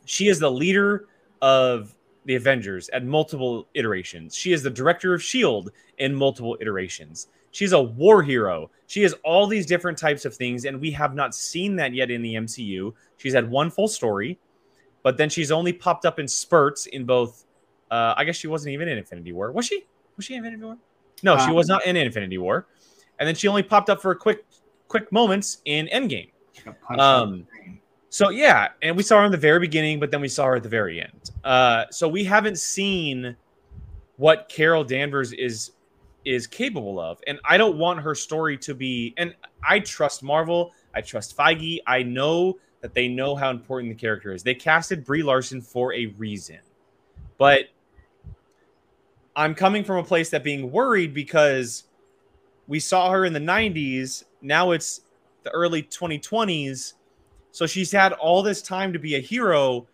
she 0.06 0.28
is 0.28 0.38
the 0.38 0.52
leader 0.52 1.08
of 1.42 1.97
the 2.28 2.36
Avengers 2.36 2.90
at 2.90 3.06
multiple 3.06 3.68
iterations. 3.74 4.36
She 4.36 4.52
is 4.52 4.62
the 4.62 4.70
director 4.70 5.14
of 5.14 5.22
S.H.I.E.L.D. 5.22 5.72
in 5.98 6.14
multiple 6.14 6.58
iterations. 6.60 7.28
She's 7.52 7.72
a 7.72 7.82
war 7.82 8.22
hero. 8.22 8.70
She 8.86 9.02
has 9.04 9.14
all 9.24 9.48
these 9.48 9.66
different 9.66 9.98
types 9.98 10.26
of 10.26 10.36
things, 10.36 10.66
and 10.66 10.80
we 10.80 10.92
have 10.92 11.16
not 11.16 11.34
seen 11.34 11.78
that 11.78 11.94
yet 11.94 12.12
in 12.12 12.22
the 12.22 12.36
MCU. 12.36 12.94
She's 13.16 13.34
had 13.34 13.50
one 13.50 13.72
full 13.72 13.88
story, 13.88 14.38
but 15.04 15.18
then 15.18 15.30
she's 15.30 15.52
only 15.52 15.72
popped 15.72 16.06
up 16.06 16.20
in 16.20 16.28
spurts 16.28 16.86
in 16.88 17.06
both. 17.06 17.46
Uh, 17.90 18.14
I 18.18 18.26
guess 18.26 18.36
she 18.36 18.48
wasn't 18.48 18.74
even 18.74 18.90
in 18.90 18.98
Infinity 18.98 19.32
War. 19.32 19.52
Was 19.54 19.66
she? 19.66 19.86
Was 20.18 20.26
she 20.26 20.34
in 20.34 20.40
Infinity 20.40 20.64
War? 20.66 20.78
No, 21.24 21.38
she 21.38 21.50
Uh, 21.50 21.54
was 21.54 21.70
not 21.70 21.86
in 21.86 21.96
Infinity 21.96 22.38
War. 22.38 22.68
And 23.20 23.28
then 23.28 23.36
she 23.36 23.48
only 23.48 23.64
popped 23.64 23.90
up 23.90 24.02
for 24.02 24.12
a 24.12 24.16
quick, 24.16 24.46
quick 24.90 25.10
moments 25.14 25.62
in 25.64 25.88
Endgame. 25.88 26.30
Um, 27.00 27.34
in 27.34 27.40
the 27.40 27.46
brain. 27.46 27.80
So 28.10 28.30
yeah, 28.30 28.70
and 28.82 28.96
we 28.96 29.04
saw 29.04 29.20
her 29.20 29.26
in 29.26 29.32
the 29.32 29.38
very 29.38 29.60
beginning, 29.60 30.00
but 30.00 30.12
then 30.12 30.22
we 30.22 30.28
saw 30.28 30.46
her 30.46 30.56
at 30.58 30.64
the 30.64 30.70
very 30.70 31.02
end. 31.02 31.32
Uh, 31.48 31.86
so 31.92 32.10
we 32.10 32.26
haven't 32.26 32.60
seen 32.60 33.34
what 34.18 34.50
Carol 34.50 34.84
Danvers 34.84 35.32
is 35.32 35.72
is 36.26 36.46
capable 36.46 37.00
of, 37.00 37.22
and 37.26 37.40
I 37.46 37.58
don't 37.58 37.78
want 37.78 38.02
her 38.02 38.14
story 38.14 38.58
to 38.58 38.76
be. 38.76 39.14
And 39.16 39.34
I 39.66 39.80
trust 39.80 40.24
Marvel. 40.24 40.74
I 40.94 41.00
trust 41.00 41.38
Feige. 41.38 41.78
I 41.88 42.04
know 42.04 42.60
that 42.82 42.94
they 42.94 43.08
know 43.08 43.34
how 43.34 43.50
important 43.50 43.94
the 43.94 43.98
character 43.98 44.34
is. 44.34 44.44
They 44.44 44.56
casted 44.56 45.06
Brie 45.06 45.24
Larson 45.24 45.62
for 45.62 45.94
a 45.94 46.08
reason, 46.18 46.60
but 47.38 47.70
I'm 49.38 49.56
coming 49.56 49.86
from 49.86 50.00
a 50.00 50.04
place 50.04 50.30
that 50.32 50.44
being 50.44 50.70
worried 50.70 51.14
because 51.14 51.86
we 52.68 52.82
saw 52.82 53.10
her 53.10 53.24
in 53.24 53.32
the 53.32 53.40
90s. 53.40 54.26
Now 54.42 54.72
it's 54.72 55.00
the 55.44 55.52
early 55.52 55.84
2020s. 55.84 56.96
So 57.52 57.66
she's 57.66 57.94
had 57.94 58.12
all 58.12 58.44
this 58.44 58.62
time 58.62 58.92
to 58.92 59.00
be 59.00 59.16
a 59.16 59.22
hero. 59.22 59.88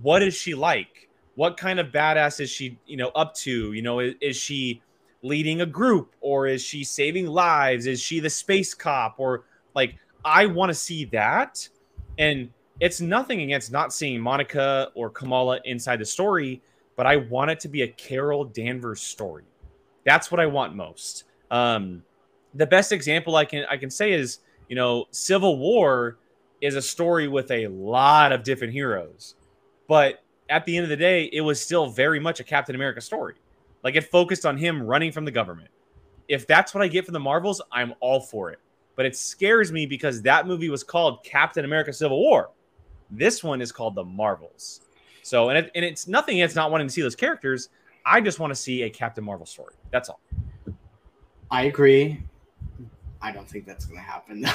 What 0.00 0.22
is 0.22 0.34
she 0.34 0.54
like? 0.54 1.08
What 1.34 1.56
kind 1.56 1.78
of 1.78 1.88
badass 1.88 2.40
is 2.40 2.50
she, 2.50 2.78
you 2.86 2.96
know, 2.96 3.08
up 3.08 3.34
to? 3.36 3.72
You 3.72 3.82
know, 3.82 4.00
is, 4.00 4.14
is 4.20 4.36
she 4.36 4.82
leading 5.22 5.60
a 5.60 5.66
group 5.66 6.14
or 6.20 6.46
is 6.46 6.62
she 6.62 6.84
saving 6.84 7.26
lives? 7.26 7.86
Is 7.86 8.00
she 8.00 8.20
the 8.20 8.30
space 8.30 8.74
cop 8.74 9.16
or 9.18 9.44
like 9.74 9.96
I 10.24 10.46
want 10.46 10.70
to 10.70 10.74
see 10.74 11.04
that. 11.06 11.68
And 12.18 12.50
it's 12.80 13.00
nothing 13.00 13.42
against 13.42 13.72
not 13.72 13.92
seeing 13.92 14.20
Monica 14.20 14.90
or 14.94 15.10
Kamala 15.10 15.60
inside 15.64 15.98
the 15.98 16.04
story, 16.04 16.62
but 16.96 17.06
I 17.06 17.16
want 17.16 17.50
it 17.50 17.60
to 17.60 17.68
be 17.68 17.82
a 17.82 17.88
Carol 17.88 18.44
Danvers 18.44 19.00
story. 19.00 19.44
That's 20.04 20.30
what 20.30 20.40
I 20.40 20.46
want 20.46 20.74
most. 20.74 21.24
Um, 21.50 22.02
the 22.54 22.66
best 22.66 22.92
example 22.92 23.36
I 23.36 23.44
can 23.44 23.64
I 23.70 23.76
can 23.76 23.90
say 23.90 24.12
is 24.12 24.40
you 24.68 24.76
know 24.76 25.06
Civil 25.10 25.58
War 25.58 26.18
is 26.60 26.74
a 26.74 26.82
story 26.82 27.28
with 27.28 27.50
a 27.50 27.66
lot 27.68 28.32
of 28.32 28.42
different 28.42 28.72
heroes, 28.72 29.34
but 29.88 30.22
at 30.48 30.64
the 30.66 30.76
end 30.76 30.84
of 30.84 30.90
the 30.90 30.96
day, 30.96 31.30
it 31.32 31.40
was 31.40 31.60
still 31.60 31.88
very 31.88 32.20
much 32.20 32.40
a 32.40 32.44
Captain 32.44 32.74
America 32.74 33.00
story. 33.00 33.34
Like 33.82 33.96
it 33.96 34.10
focused 34.10 34.46
on 34.46 34.56
him 34.56 34.82
running 34.82 35.12
from 35.12 35.24
the 35.24 35.30
government. 35.30 35.68
If 36.28 36.46
that's 36.46 36.74
what 36.74 36.82
I 36.82 36.88
get 36.88 37.04
from 37.04 37.14
the 37.14 37.20
Marvels, 37.20 37.60
I'm 37.72 37.94
all 38.00 38.20
for 38.20 38.50
it. 38.50 38.58
But 38.94 39.06
it 39.06 39.16
scares 39.16 39.72
me 39.72 39.86
because 39.86 40.22
that 40.22 40.46
movie 40.46 40.68
was 40.68 40.84
called 40.84 41.24
Captain 41.24 41.64
America 41.64 41.92
Civil 41.92 42.20
War. 42.20 42.50
This 43.10 43.42
one 43.42 43.60
is 43.60 43.72
called 43.72 43.94
The 43.94 44.04
Marvels. 44.04 44.82
So, 45.22 45.48
and, 45.48 45.58
it, 45.58 45.70
and 45.74 45.84
it's 45.84 46.06
nothing 46.06 46.36
against 46.36 46.56
not 46.56 46.70
wanting 46.70 46.86
to 46.86 46.92
see 46.92 47.02
those 47.02 47.16
characters. 47.16 47.68
I 48.04 48.20
just 48.20 48.38
want 48.38 48.50
to 48.50 48.54
see 48.54 48.82
a 48.82 48.90
Captain 48.90 49.24
Marvel 49.24 49.46
story. 49.46 49.74
That's 49.90 50.08
all. 50.08 50.20
I 51.50 51.64
agree. 51.64 52.22
I 53.20 53.32
don't 53.32 53.48
think 53.48 53.66
that's 53.66 53.84
going 53.84 54.00
to 54.00 54.04
happen 54.04 54.40
though. 54.40 54.50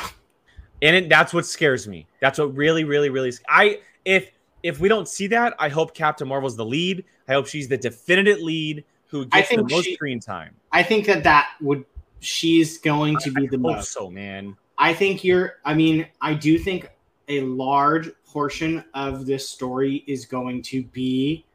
and 0.82 0.96
it, 0.96 1.10
that's 1.10 1.34
what 1.34 1.46
scares 1.46 1.88
me. 1.88 2.06
That's 2.20 2.40
what 2.40 2.56
really, 2.56 2.84
really, 2.84 3.10
really. 3.10 3.32
I 3.48 3.80
if 4.04 4.32
if 4.68 4.80
we 4.80 4.90
don't 4.90 5.08
see 5.08 5.28
that, 5.28 5.56
I 5.60 5.70
hope 5.70 5.94
Captain 5.94 6.28
Marvel's 6.28 6.56
the 6.56 6.66
lead. 6.66 7.06
I 7.28 7.34
hope 7.34 7.48
she's 7.48 7.68
the 7.68 7.78
definitive 7.78 8.40
lead 8.40 8.84
who 9.08 9.26
I 9.32 9.42
gets 9.42 9.56
the 9.56 9.64
most 9.64 9.86
she- 9.86 9.94
screen 9.96 10.20
time. 10.20 10.56
I 10.72 10.84
think 10.84 11.06
that 11.06 11.24
that 11.24 11.52
would 11.62 11.86
she's 12.20 12.78
going 12.78 13.18
to 13.20 13.32
be 13.32 13.48
the 13.48 13.58
Hope 13.58 13.78
most. 13.78 13.94
so, 13.94 14.10
man. 14.10 14.56
I 14.78 14.94
think 14.94 15.24
you're. 15.24 15.56
I 15.66 15.74
mean, 15.74 16.08
I 16.22 16.34
do 16.34 16.58
think 16.58 16.90
a 17.28 17.42
large 17.42 18.12
portion 18.26 18.84
of 18.94 19.26
this 19.26 19.50
story 19.50 20.04
is 20.08 20.26
going 20.26 20.62
to 20.64 20.84
be 20.84 21.46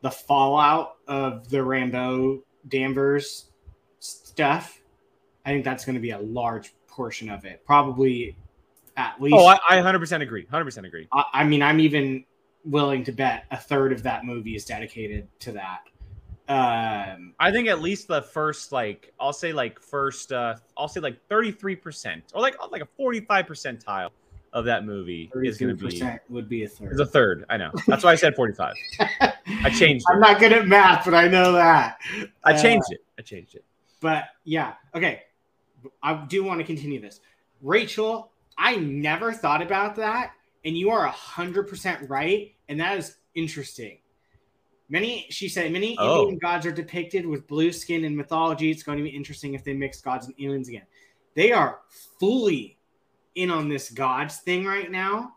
the 0.00 0.10
fallout 0.10 0.96
of 1.06 1.48
the 1.48 1.58
Rambeau 1.58 2.42
Danvers 2.68 3.50
stuff. 4.00 4.80
I 5.46 5.50
think 5.50 5.64
that's 5.64 5.84
going 5.84 5.94
to 5.94 6.00
be 6.00 6.10
a 6.10 6.18
large 6.18 6.74
portion 6.88 7.30
of 7.30 7.44
it. 7.44 7.64
Probably 7.64 8.36
at 8.98 9.20
least. 9.22 9.34
Oh, 9.38 9.46
I, 9.46 9.58
I 9.70 9.76
100% 9.78 10.20
agree. 10.22 10.44
100% 10.52 10.84
agree. 10.86 11.08
I, 11.12 11.24
I 11.32 11.44
mean, 11.44 11.62
I'm 11.62 11.80
even 11.80 12.24
willing 12.64 13.04
to 13.04 13.12
bet 13.12 13.44
a 13.50 13.56
third 13.56 13.92
of 13.92 14.02
that 14.02 14.24
movie 14.24 14.54
is 14.56 14.64
dedicated 14.66 15.28
to 15.40 15.52
that. 15.52 15.80
Um, 16.48 17.34
I 17.38 17.50
think 17.52 17.68
at 17.68 17.80
least 17.80 18.08
the 18.08 18.22
first, 18.22 18.72
like, 18.72 19.12
I'll 19.20 19.32
say 19.34 19.52
like 19.52 19.78
first, 19.80 20.32
uh, 20.32 20.56
I'll 20.76 20.88
say 20.88 21.00
like 21.00 21.18
33% 21.28 22.22
or 22.34 22.40
like 22.40 22.56
like 22.72 22.82
a 22.82 22.88
45 22.96 23.46
percentile 23.46 24.10
of 24.54 24.64
that 24.64 24.86
movie 24.86 25.30
is 25.42 25.58
going 25.58 25.76
to 25.76 25.86
be 25.86 26.02
would 26.30 26.48
be 26.48 26.62
a 26.62 26.66
is 26.66 26.72
third. 26.78 27.00
a 27.00 27.04
third. 27.06 27.44
I 27.50 27.58
know. 27.58 27.70
That's 27.86 28.02
why 28.02 28.12
I 28.12 28.14
said 28.14 28.34
45. 28.34 28.74
I 29.00 29.70
changed 29.70 30.06
It. 30.08 30.12
I'm 30.14 30.20
not 30.20 30.38
good 30.40 30.54
at 30.54 30.66
math, 30.66 31.04
but 31.04 31.14
I 31.14 31.28
know 31.28 31.52
that. 31.52 31.98
I 32.44 32.54
Uh, 32.54 32.62
changed 32.62 32.86
it. 32.90 33.00
I 33.18 33.22
changed 33.22 33.54
it. 33.54 33.64
But 34.00 34.24
yeah, 34.44 34.74
okay. 34.94 35.24
I 36.02 36.24
do 36.28 36.42
want 36.44 36.60
to 36.60 36.64
continue 36.64 36.98
this. 37.00 37.20
Rachel, 37.60 38.30
I 38.58 38.76
never 38.76 39.32
thought 39.32 39.62
about 39.62 39.94
that, 39.96 40.32
and 40.64 40.76
you 40.76 40.90
are 40.90 41.06
hundred 41.06 41.68
percent 41.68 42.08
right, 42.10 42.54
and 42.68 42.78
that 42.80 42.98
is 42.98 43.16
interesting. 43.34 43.98
Many, 44.90 45.26
she 45.30 45.48
said, 45.48 45.70
many 45.70 45.96
Oh. 45.98 46.22
Indian 46.22 46.38
gods 46.38 46.64
are 46.66 46.72
depicted 46.72 47.26
with 47.26 47.46
blue 47.46 47.72
skin 47.72 48.04
in 48.04 48.16
mythology. 48.16 48.70
It's 48.70 48.82
going 48.82 48.96
to 48.98 49.04
be 49.04 49.10
interesting 49.10 49.52
if 49.54 49.62
they 49.62 49.74
mix 49.74 50.00
gods 50.00 50.26
and 50.26 50.34
aliens 50.40 50.68
again. 50.68 50.86
They 51.34 51.52
are 51.52 51.80
fully 52.18 52.78
in 53.34 53.50
on 53.50 53.68
this 53.68 53.90
gods 53.90 54.38
thing 54.38 54.64
right 54.64 54.90
now, 54.90 55.34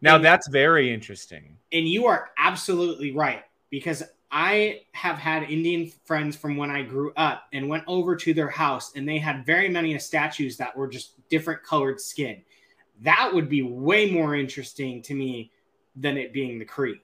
Now 0.00 0.16
and- 0.16 0.24
that's 0.24 0.48
very 0.48 0.92
interesting. 0.92 1.56
and 1.72 1.86
you 1.86 2.06
are 2.06 2.30
absolutely 2.38 3.12
right 3.12 3.42
because 3.70 4.02
I 4.30 4.80
have 4.92 5.16
had 5.18 5.44
Indian 5.44 5.90
friends 6.04 6.34
from 6.34 6.56
when 6.56 6.70
I 6.70 6.82
grew 6.82 7.12
up 7.16 7.44
and 7.52 7.68
went 7.68 7.84
over 7.86 8.16
to 8.16 8.34
their 8.34 8.48
house 8.48 8.92
and 8.96 9.08
they 9.08 9.18
had 9.18 9.46
very 9.46 9.68
many 9.68 9.96
statues 9.98 10.56
that 10.56 10.76
were 10.76 10.88
just 10.88 11.28
different 11.28 11.62
colored 11.62 12.00
skin. 12.00 12.42
That 13.02 13.30
would 13.32 13.48
be 13.48 13.62
way 13.62 14.10
more 14.10 14.34
interesting 14.34 15.02
to 15.02 15.14
me 15.14 15.52
than 15.96 16.16
it 16.16 16.32
being 16.32 16.58
the 16.58 16.64
Kree. 16.64 17.00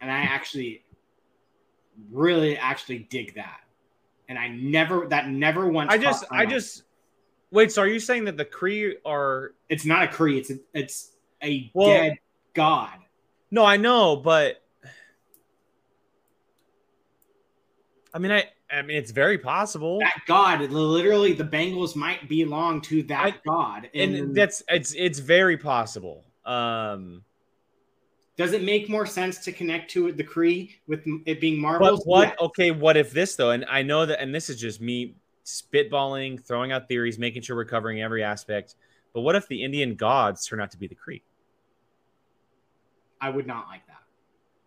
And 0.00 0.10
I 0.10 0.20
actually 0.20 0.84
really 2.10 2.56
actually 2.56 3.00
dig 3.10 3.34
that. 3.34 3.60
And 4.28 4.38
I 4.38 4.48
never 4.48 5.06
that 5.08 5.28
never 5.28 5.68
once 5.68 5.92
I 5.92 5.98
just, 5.98 6.24
I 6.30 6.38
mind. 6.38 6.50
just 6.50 6.82
wait. 7.50 7.72
So 7.72 7.82
are 7.82 7.86
you 7.86 8.00
saying 8.00 8.24
that 8.24 8.36
the 8.36 8.44
Kree 8.44 8.94
are? 9.04 9.52
it's 9.68 9.84
not 9.84 10.02
a 10.02 10.06
Kree, 10.06 10.38
it's 10.38 10.50
a, 10.50 10.58
it's 10.72 11.10
a 11.42 11.70
Well- 11.74 11.88
dead 11.88 12.18
god. 12.54 12.98
No, 13.50 13.64
I 13.64 13.76
know, 13.76 14.16
but 14.16 14.62
I 18.12 18.18
mean, 18.18 18.32
I 18.32 18.44
I 18.74 18.82
mean, 18.82 18.96
it's 18.96 19.10
very 19.10 19.38
possible. 19.38 19.98
that 20.00 20.20
god 20.26 20.60
literally 20.70 21.32
the 21.32 21.44
bangles 21.44 21.94
might 21.94 22.28
belong 22.28 22.80
to 22.82 23.02
that 23.04 23.24
I- 23.26 23.40
god 23.46 23.90
and 23.94 24.14
and 24.14 24.34
that's 24.34 24.62
it's 24.68 24.94
it's 24.94 25.18
very 25.18 25.56
possible. 25.56 26.24
Um, 26.44 27.22
does 28.36 28.52
it 28.52 28.62
make 28.62 28.88
more 28.88 29.06
sense 29.06 29.38
to 29.44 29.52
connect 29.52 29.90
to 29.92 30.10
the 30.12 30.24
Kree 30.24 30.72
with 30.86 31.04
it 31.24 31.40
being 31.40 31.62
but 31.62 32.00
what? 32.04 32.38
Okay, 32.40 32.72
what 32.72 32.96
if 32.96 33.12
this 33.12 33.36
though? 33.36 33.52
And 33.52 33.64
I 33.68 33.82
know 33.82 34.06
that, 34.06 34.20
and 34.20 34.34
this 34.34 34.50
is 34.50 34.60
just 34.60 34.80
me 34.80 35.14
spitballing, 35.44 36.44
throwing 36.44 36.72
out 36.72 36.88
theories, 36.88 37.18
making 37.18 37.42
sure 37.42 37.54
we're 37.54 37.64
covering 37.64 38.02
every 38.02 38.24
aspect. 38.24 38.74
But 39.12 39.20
what 39.20 39.36
if 39.36 39.46
the 39.46 39.62
Indian 39.62 39.94
gods 39.94 40.46
turn 40.46 40.60
out 40.60 40.72
to 40.72 40.78
be 40.78 40.88
the 40.88 40.96
Kree? 40.96 41.22
i 43.20 43.30
would 43.30 43.46
not 43.46 43.68
like 43.68 43.86
that 43.86 44.02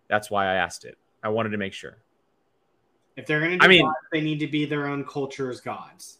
That's 0.07 0.31
why 0.31 0.45
I 0.45 0.55
asked 0.55 0.85
it. 0.85 0.97
I 1.21 1.29
wanted 1.29 1.49
to 1.49 1.57
make 1.57 1.73
sure. 1.73 1.97
If 3.17 3.25
they're 3.25 3.41
gonna 3.41 3.57
I 3.59 3.67
mean- 3.67 3.85
gods, 3.85 3.97
they 4.11 4.21
need 4.21 4.39
to 4.39 4.47
be 4.47 4.65
their 4.65 4.87
own 4.87 5.03
culture's 5.05 5.59
gods 5.59 6.19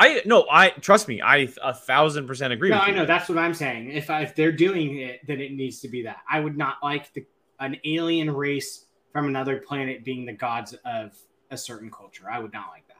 I 0.00 0.22
no, 0.24 0.46
I 0.48 0.70
trust 0.70 1.08
me. 1.08 1.20
I 1.20 1.48
a 1.60 1.74
thousand 1.74 2.26
percent 2.28 2.52
agree. 2.52 2.70
no 2.70 2.78
i 2.78 2.90
know 2.92 3.04
that's 3.04 3.28
what 3.28 3.36
i'm 3.38 3.54
saying 3.54 3.90
if 3.90 4.10
I, 4.10 4.22
if 4.22 4.34
they're 4.36 4.52
doing 4.52 4.98
it 4.98 5.26
then 5.26 5.40
it 5.40 5.52
needs 5.52 5.80
to 5.80 5.88
be 5.88 6.02
that 6.02 6.18
i 6.30 6.38
would 6.38 6.56
not 6.56 6.76
like 6.82 7.12
the 7.14 7.24
an 7.60 7.76
alien 7.84 8.30
race 8.30 8.84
from 9.12 9.26
another 9.26 9.56
planet 9.58 10.04
being 10.04 10.24
the 10.24 10.32
gods 10.32 10.74
of 10.84 11.16
a 11.50 11.56
certain 11.56 11.90
culture 11.90 12.30
i 12.30 12.38
would 12.38 12.52
not 12.52 12.68
like 12.68 12.86
that 12.88 12.96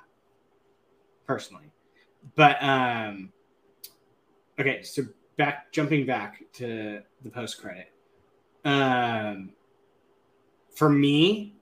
personally 1.27 1.71
but 2.35 2.61
um 2.63 3.33
okay 4.59 4.83
so 4.83 5.03
back 5.37 5.71
jumping 5.71 6.05
back 6.05 6.43
to 6.53 7.01
the 7.23 7.31
post 7.31 7.61
credit 7.61 7.93
um 8.65 9.51
for 10.75 10.89
me 10.91 11.55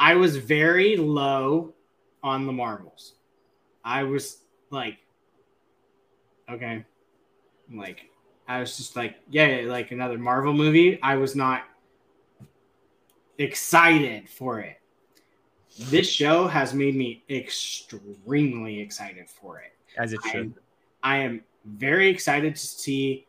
i 0.00 0.14
was 0.14 0.36
very 0.36 0.96
low 0.96 1.72
on 2.24 2.46
the 2.46 2.52
marvels 2.52 3.14
i 3.84 4.02
was 4.02 4.38
like 4.70 4.98
okay. 6.50 6.84
Like 7.72 8.10
i 8.48 8.58
was 8.58 8.76
just 8.76 8.96
like 8.96 9.14
yeah 9.30 9.62
like 9.66 9.92
another 9.92 10.18
marvel 10.18 10.52
movie. 10.52 10.98
I 11.02 11.14
was 11.14 11.36
not 11.36 11.62
excited 13.38 14.28
for 14.28 14.60
it. 14.60 14.80
This 15.78 16.10
show 16.10 16.46
has 16.48 16.74
made 16.74 16.96
me 16.96 17.22
extremely 17.30 18.80
excited 18.80 19.30
for 19.30 19.60
it. 19.60 19.72
As 19.96 20.12
it 20.12 20.20
I 20.24 20.30
should. 20.30 20.40
am, 20.40 20.54
I 21.02 21.16
am 21.18 21.44
very 21.64 22.08
excited 22.08 22.56
to 22.56 22.60
see 22.60 23.26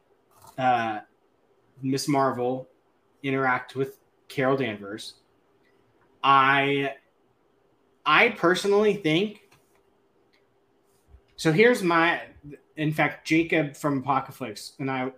uh, 0.58 1.02
Miss 1.82 2.08
Marvel 2.08 2.68
interact 3.24 3.76
with 3.76 4.00
Carol 4.28 4.58
Danvers. 4.58 5.21
I 6.24 6.96
I 8.06 8.30
personally 8.30 8.96
think 8.96 9.42
so. 11.36 11.52
Here's 11.52 11.82
my, 11.84 12.22
in 12.78 12.92
fact, 12.94 13.28
Jacob 13.28 13.76
from 13.76 14.00
Apocalypse 14.00 14.74
and 14.80 14.90
I 14.90 15.12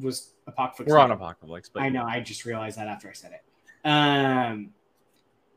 was 0.00 0.32
Apocalypse. 0.46 0.90
We're 0.90 0.98
on 0.98 1.10
Apocalypse, 1.10 1.68
but 1.68 1.82
I 1.82 1.88
know. 1.88 2.04
I 2.04 2.20
just 2.20 2.44
realized 2.44 2.78
that 2.78 2.86
after 2.88 3.08
I 3.08 3.12
said 3.12 3.32
it. 3.32 3.88
Um, 3.88 4.70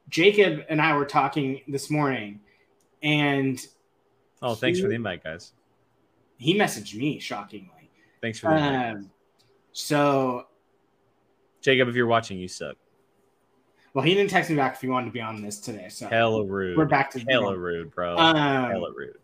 Jacob 0.10 0.66
and 0.70 0.82
I 0.82 0.96
were 0.96 1.06
talking 1.06 1.62
this 1.68 1.90
morning, 1.90 2.40
and 3.04 3.60
Oh, 4.42 4.56
thanks 4.56 4.80
for 4.80 4.88
the 4.88 4.96
invite, 4.96 5.24
guys. 5.24 5.52
he 6.38 6.56
messaged 6.58 6.96
me 6.96 7.20
shockingly. 7.20 7.92
Thanks 8.22 8.40
for 8.40 8.50
the 8.50 8.56
invite. 8.58 8.96
Um, 8.96 9.12
so, 9.72 10.48
Jacob, 11.62 11.90
if 11.90 11.96
you're 11.96 12.08
watching, 12.08 12.38
you 12.40 12.48
suck. 12.48 12.76
Well, 13.94 14.06
he 14.06 14.14
didn't 14.14 14.30
text 14.30 14.50
me 14.50 14.56
back 14.56 14.76
if 14.76 14.82
he 14.82 14.88
wanted 14.88 15.08
to 15.08 15.12
be 15.12 15.22
on 15.22 15.42
this 15.42 15.60
today. 15.60 15.90
So 15.90 16.08
Hella 16.08 16.46
rude. 16.46 16.78
we're 16.78 16.86
back 16.86 17.10
to 17.12 17.20
Hella 17.20 17.58
rude, 17.58 17.94
bro. 17.94 18.18
Um, 18.18 18.36
Hella 18.36 18.92
rude. 18.96 19.18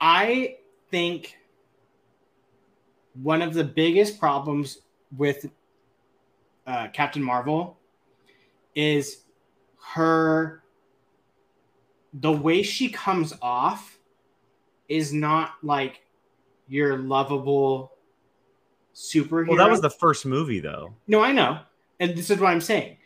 I 0.00 0.56
think 0.90 1.36
one 3.14 3.42
of 3.42 3.54
the 3.54 3.64
biggest 3.64 4.18
problems 4.18 4.78
with 5.16 5.50
uh, 6.66 6.88
Captain 6.88 7.22
Marvel 7.22 7.78
is 8.74 9.24
her 9.94 10.62
the 12.14 12.32
way 12.32 12.62
she 12.62 12.88
comes 12.88 13.34
off 13.42 13.98
is 14.88 15.12
not 15.12 15.52
like 15.62 16.02
your 16.68 16.96
lovable 16.98 17.92
superhero. 18.94 19.48
Well, 19.48 19.58
that 19.58 19.70
was 19.70 19.80
the 19.80 19.90
first 19.90 20.26
movie, 20.26 20.60
though. 20.60 20.94
No, 21.06 21.22
I 21.22 21.32
know. 21.32 21.60
And 22.00 22.16
this 22.16 22.30
is 22.30 22.40
what 22.40 22.50
I'm 22.50 22.60
saying. 22.60 22.96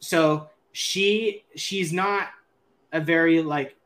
So 0.00 0.48
she 0.72 1.44
she's 1.54 1.92
not 1.92 2.28
a 2.92 3.00
very 3.00 3.42
like 3.42 3.76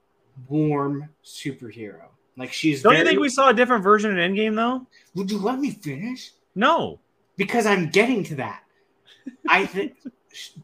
warm 0.48 1.10
superhero. 1.24 2.04
Like 2.36 2.52
she's 2.52 2.82
Don't 2.82 2.92
very, 2.92 3.04
you 3.04 3.08
think 3.10 3.20
we 3.20 3.28
saw 3.28 3.50
a 3.50 3.54
different 3.54 3.82
version 3.82 4.16
in 4.16 4.34
Endgame, 4.34 4.54
though? 4.54 4.86
Would 5.14 5.30
you 5.30 5.38
let 5.38 5.58
me 5.58 5.70
finish? 5.70 6.32
No. 6.54 7.00
Because 7.36 7.66
I'm 7.66 7.90
getting 7.90 8.22
to 8.24 8.36
that. 8.36 8.62
I 9.48 9.66
think 9.66 9.96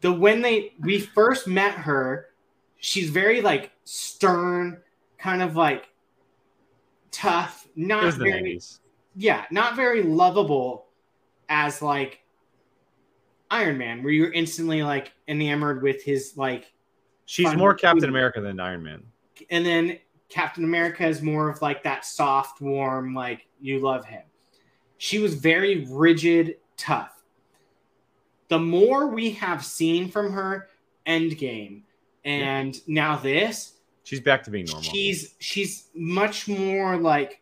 the 0.01 0.11
when 0.11 0.41
they 0.41 0.73
we 0.79 0.99
first 0.99 1.47
met 1.47 1.73
her, 1.73 2.29
she's 2.77 3.09
very 3.09 3.41
like 3.41 3.71
stern, 3.83 4.81
kind 5.17 5.41
of 5.41 5.55
like 5.55 5.89
tough, 7.11 7.67
not 7.75 8.13
very 8.15 8.55
90s. 8.55 8.79
yeah, 9.15 9.45
not 9.51 9.75
very 9.75 10.03
lovable 10.03 10.87
as 11.49 11.81
like 11.81 12.22
Iron 13.53 13.77
Man, 13.77 14.01
where 14.03 14.11
you're 14.11 14.31
instantly 14.31 14.81
like 14.81 15.13
enamored 15.27 15.83
with 15.83 16.03
his 16.03 16.33
like, 16.35 16.73
She's 17.25 17.55
more 17.55 17.73
Captain 17.75 18.09
America 18.09 18.41
than 18.41 18.59
Iron 18.59 18.83
Man. 18.83 19.03
and 19.49 19.65
then 19.65 19.99
Captain 20.29 20.63
America 20.63 21.05
is 21.05 21.21
more 21.21 21.49
of 21.49 21.61
like 21.61 21.83
that 21.83 22.03
soft, 22.03 22.59
warm, 22.59 23.13
like 23.13 23.47
you 23.61 23.79
love 23.79 24.05
him. 24.05 24.23
She 24.97 25.19
was 25.19 25.35
very 25.35 25.85
rigid, 25.89 26.55
tough. 26.77 27.23
The 28.47 28.57
more 28.59 29.07
we 29.07 29.31
have 29.31 29.63
seen 29.63 30.09
from 30.09 30.31
her, 30.31 30.69
Endgame, 31.05 31.83
and 32.25 32.79
now 32.87 33.17
this, 33.17 33.73
She's 34.03 34.19
back 34.19 34.43
to 34.43 34.49
being 34.51 34.65
normal. 34.65 34.83
she's 34.83 35.35
she's 35.39 35.89
much 35.95 36.47
more 36.47 36.97
like 36.97 37.41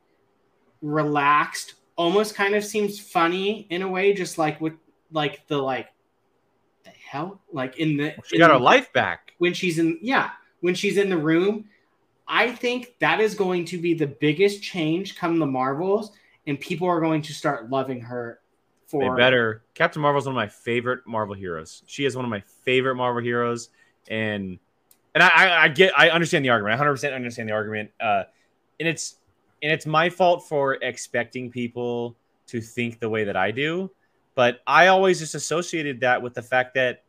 relaxed 0.82 1.76
almost 1.96 2.36
kind 2.36 2.56
of 2.56 2.64
seems 2.64 3.00
funny 3.00 3.68
in 3.70 3.82
a 3.82 3.88
way 3.88 4.14
just 4.14 4.38
like 4.38 4.60
with 4.62 4.74
like 5.12 5.46
the 5.48 5.58
like 5.58 5.88
hell 7.12 7.42
like 7.52 7.78
in 7.78 7.98
the 7.98 8.16
she 8.26 8.38
in 8.38 8.40
got 8.40 8.52
her 8.52 8.58
life 8.58 8.92
back. 8.94 9.34
when 9.40 9.54
she's 9.54 9.80
in 9.80 10.00
yeah 10.02 10.30
when 10.62 10.74
she's 10.74 10.98
in 10.98 11.10
the 11.10 11.18
room 11.18 11.66
i 12.28 12.50
think 12.50 12.96
that 13.00 13.20
is 13.20 13.36
going 13.36 13.66
to 13.66 13.78
be 13.78 13.94
the 13.94 14.08
biggest 14.08 14.64
change 14.64 15.18
come 15.18 15.38
the 15.38 15.46
marvels 15.46 16.14
and 16.48 16.60
people 16.60 16.88
are 16.88 17.02
going 17.02 17.22
to 17.22 17.34
start 17.34 17.70
loving 17.70 18.00
her 18.00 18.40
They 18.92 19.00
for 19.00 19.16
better. 19.16 19.64
Captain 19.74 20.02
Marvel 20.02 20.20
is 20.20 20.26
one 20.26 20.34
of 20.34 20.38
my 20.38 20.48
favorite 20.48 21.02
Marvel 21.06 21.36
heroes. 21.36 21.84
She 21.86 22.06
is 22.06 22.16
one 22.16 22.26
of 22.26 22.32
my 22.32 22.44
favorite 22.64 22.96
Marvel 22.96 23.22
heroes, 23.22 23.70
and 24.10 24.58
and 25.14 25.24
I, 25.24 25.64
I, 25.64 25.68
get, 25.68 25.94
I 25.98 26.10
understand 26.10 26.46
the 26.46 26.50
argument. 26.50 26.72
I 26.72 26.76
100 26.76 26.94
percent 26.94 27.14
understand 27.14 27.50
the 27.50 27.54
argument. 27.54 27.92
Uh, 28.00 28.24
and 28.80 28.88
it's 28.88 29.18
and 29.62 29.72
it's 29.72 29.86
my 29.86 30.10
fault 30.10 30.48
for 30.48 30.76
expecting 30.76 31.52
people 31.52 32.16
to 32.48 32.60
think 32.60 33.00
the 33.00 33.10
way 33.10 33.24
that 33.24 33.36
I 33.36 33.52
do, 33.52 33.92
but 34.36 34.62
I 34.68 34.88
always 34.88 35.20
just 35.20 35.36
associated 35.36 36.00
that 36.02 36.22
with 36.22 36.34
the 36.34 36.42
fact 36.42 36.74
that 36.76 37.04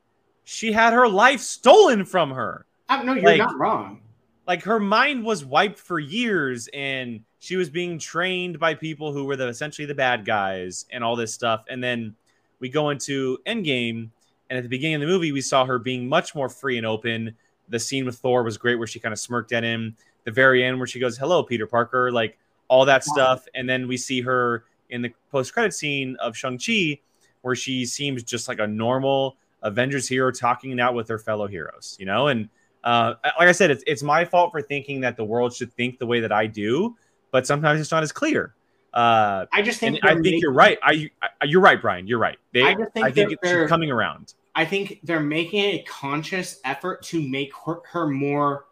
she 0.45 0.73
had 0.73 0.93
her 0.93 1.09
life 1.09 1.41
stolen 1.41 2.05
from 2.05 2.31
her. 2.31 2.67
I, 2.89 3.03
no 3.03 3.15
you're 3.15 3.23
like- 3.23 3.39
not 3.39 3.59
wrong. 3.59 4.01
like 4.47 4.63
her 4.65 4.81
mind 4.81 5.25
was 5.25 5.45
wiped 5.45 5.79
for 5.79 5.99
years 5.99 6.69
and 6.75 7.21
she 7.39 7.57
was 7.57 7.71
being 7.71 7.99
trained 7.99 8.59
by 8.59 8.75
people 8.75 9.13
who 9.13 9.25
were 9.25 9.37
the 9.37 9.49
essentially 9.49 9.87
the 9.87 9.95
bad 9.95 10.25
guys 10.25 10.87
and 10.91 11.03
all 11.05 11.17
this 11.17 11.33
stuff. 11.33 11.65
And 11.69 11.83
then 11.83 12.15
we 12.61 12.69
go 12.69 12.91
into 12.91 13.39
endgame 13.47 14.11
and 14.51 14.57
at 14.59 14.63
the 14.63 14.69
beginning 14.69 14.97
of 14.97 15.01
the 15.03 15.07
movie 15.07 15.33
we 15.33 15.41
saw 15.41 15.65
her 15.65 15.79
being 15.79 16.09
much 16.09 16.35
more 16.35 16.49
free 16.49 16.77
and 16.77 16.87
open. 16.87 17.35
The 17.69 17.79
scene 17.79 18.05
with 18.05 18.17
thor 18.17 18.43
was 18.43 18.59
great 18.59 18.77
where 18.77 18.87
she 18.87 18.99
kind 19.01 19.13
of 19.13 19.19
smirked 19.19 19.53
at 19.53 19.63
him. 19.65 19.97
The 20.25 20.31
very 20.33 20.65
end 20.65 20.79
where 20.79 20.87
she 20.87 20.99
goes 21.01 21.17
hello 21.17 21.43
peter 21.43 21.67
parker 21.67 22.11
like 22.13 22.37
all 22.69 22.85
that 22.85 23.05
stuff. 23.05 23.47
And 23.55 23.69
then 23.69 23.87
we 23.89 23.97
see 23.97 24.21
her 24.23 24.65
in 24.91 25.03
the 25.03 25.13
post-credit 25.31 25.73
scene 25.73 26.17
of 26.21 26.37
shang-chi 26.37 26.99
where 27.43 27.55
she 27.55 27.85
seems 27.85 28.23
just 28.23 28.49
like 28.49 28.59
a 28.59 28.67
normal 28.67 29.37
avengers 29.63 30.09
hero 30.09 30.31
talking 30.33 30.73
it 30.73 30.81
out 30.81 30.95
with 30.95 31.09
her 31.09 31.19
fellow 31.19 31.47
heroes 31.47 31.97
you 32.01 32.07
know 32.07 32.29
and 32.29 32.49
uh, 32.85 33.15
like 33.39 33.49
I 33.49 33.53
said, 33.53 33.71
it's 33.71 33.85
it's 33.87 34.03
my 34.03 34.25
fault 34.25 34.51
for 34.51 34.61
thinking 34.61 35.01
that 35.03 35.17
the 35.17 35.25
world 35.25 35.55
should 35.55 35.73
think 35.73 35.99
the 35.99 36.07
way 36.07 36.21
that 36.21 36.33
I 36.33 36.47
do, 36.47 36.97
but 37.31 37.47
sometimes 37.47 37.81
it's 37.81 37.93
not 37.93 38.03
as 38.03 38.11
clear. 38.11 38.55
Uh, 38.93 39.47
i 39.53 39.63
just 39.63 39.79
think 39.81 40.01
I 40.03 40.09
think 40.09 40.23
making- 40.23 40.41
you're 40.41 40.53
right. 40.53 40.79
I, 40.83 41.09
I 41.23 41.45
you're 41.45 41.61
right, 41.61 41.81
Brian. 41.81 42.07
You're 42.07 42.19
right. 42.19 42.39
They, 42.53 42.63
I 42.63 42.75
just 42.75 42.93
think, 42.93 43.07
I 43.07 43.11
think 43.13 43.29
that 43.31 43.35
it, 43.35 43.39
they're- 43.43 43.69
coming 43.69 43.91
around. 43.91 44.35
I 44.55 44.65
think 44.67 45.01
they're 45.03 45.21
making 45.21 45.61
a 45.65 45.85
conscious 45.85 46.61
effort 46.65 47.03
to 47.05 47.27
make 47.27 47.53
her, 47.65 47.77
her 47.91 48.07
more 48.07 48.67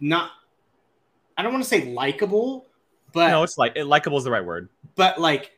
not 0.00 0.32
I 1.36 1.42
don't 1.42 1.52
want 1.52 1.62
to 1.62 1.70
say 1.70 1.92
likable, 1.92 2.66
but 3.14 3.28
no, 3.28 3.42
it's 3.42 3.56
like 3.56 3.72
it, 3.76 3.84
likable 3.84 4.18
is 4.18 4.24
the 4.24 4.30
right 4.30 4.44
word. 4.44 4.68
but 4.96 5.20
like 5.20 5.57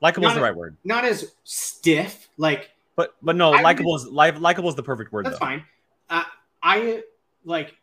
Likable 0.00 0.28
is 0.28 0.34
the 0.34 0.40
right 0.40 0.54
word. 0.54 0.76
not 0.84 1.04
as 1.04 1.32
stiff. 1.44 2.28
Like 2.36 2.70
But 2.96 3.14
but 3.22 3.36
no, 3.36 3.50
likable 3.50 3.96
is 3.96 4.06
li- 4.06 4.32
likable 4.32 4.68
is 4.68 4.74
the 4.74 4.82
perfect 4.82 5.12
word. 5.12 5.26
that's 5.26 5.38
though. 5.38 5.46
fine. 5.46 5.64
I, 6.10 6.24
I 6.62 7.02
like 7.44 7.74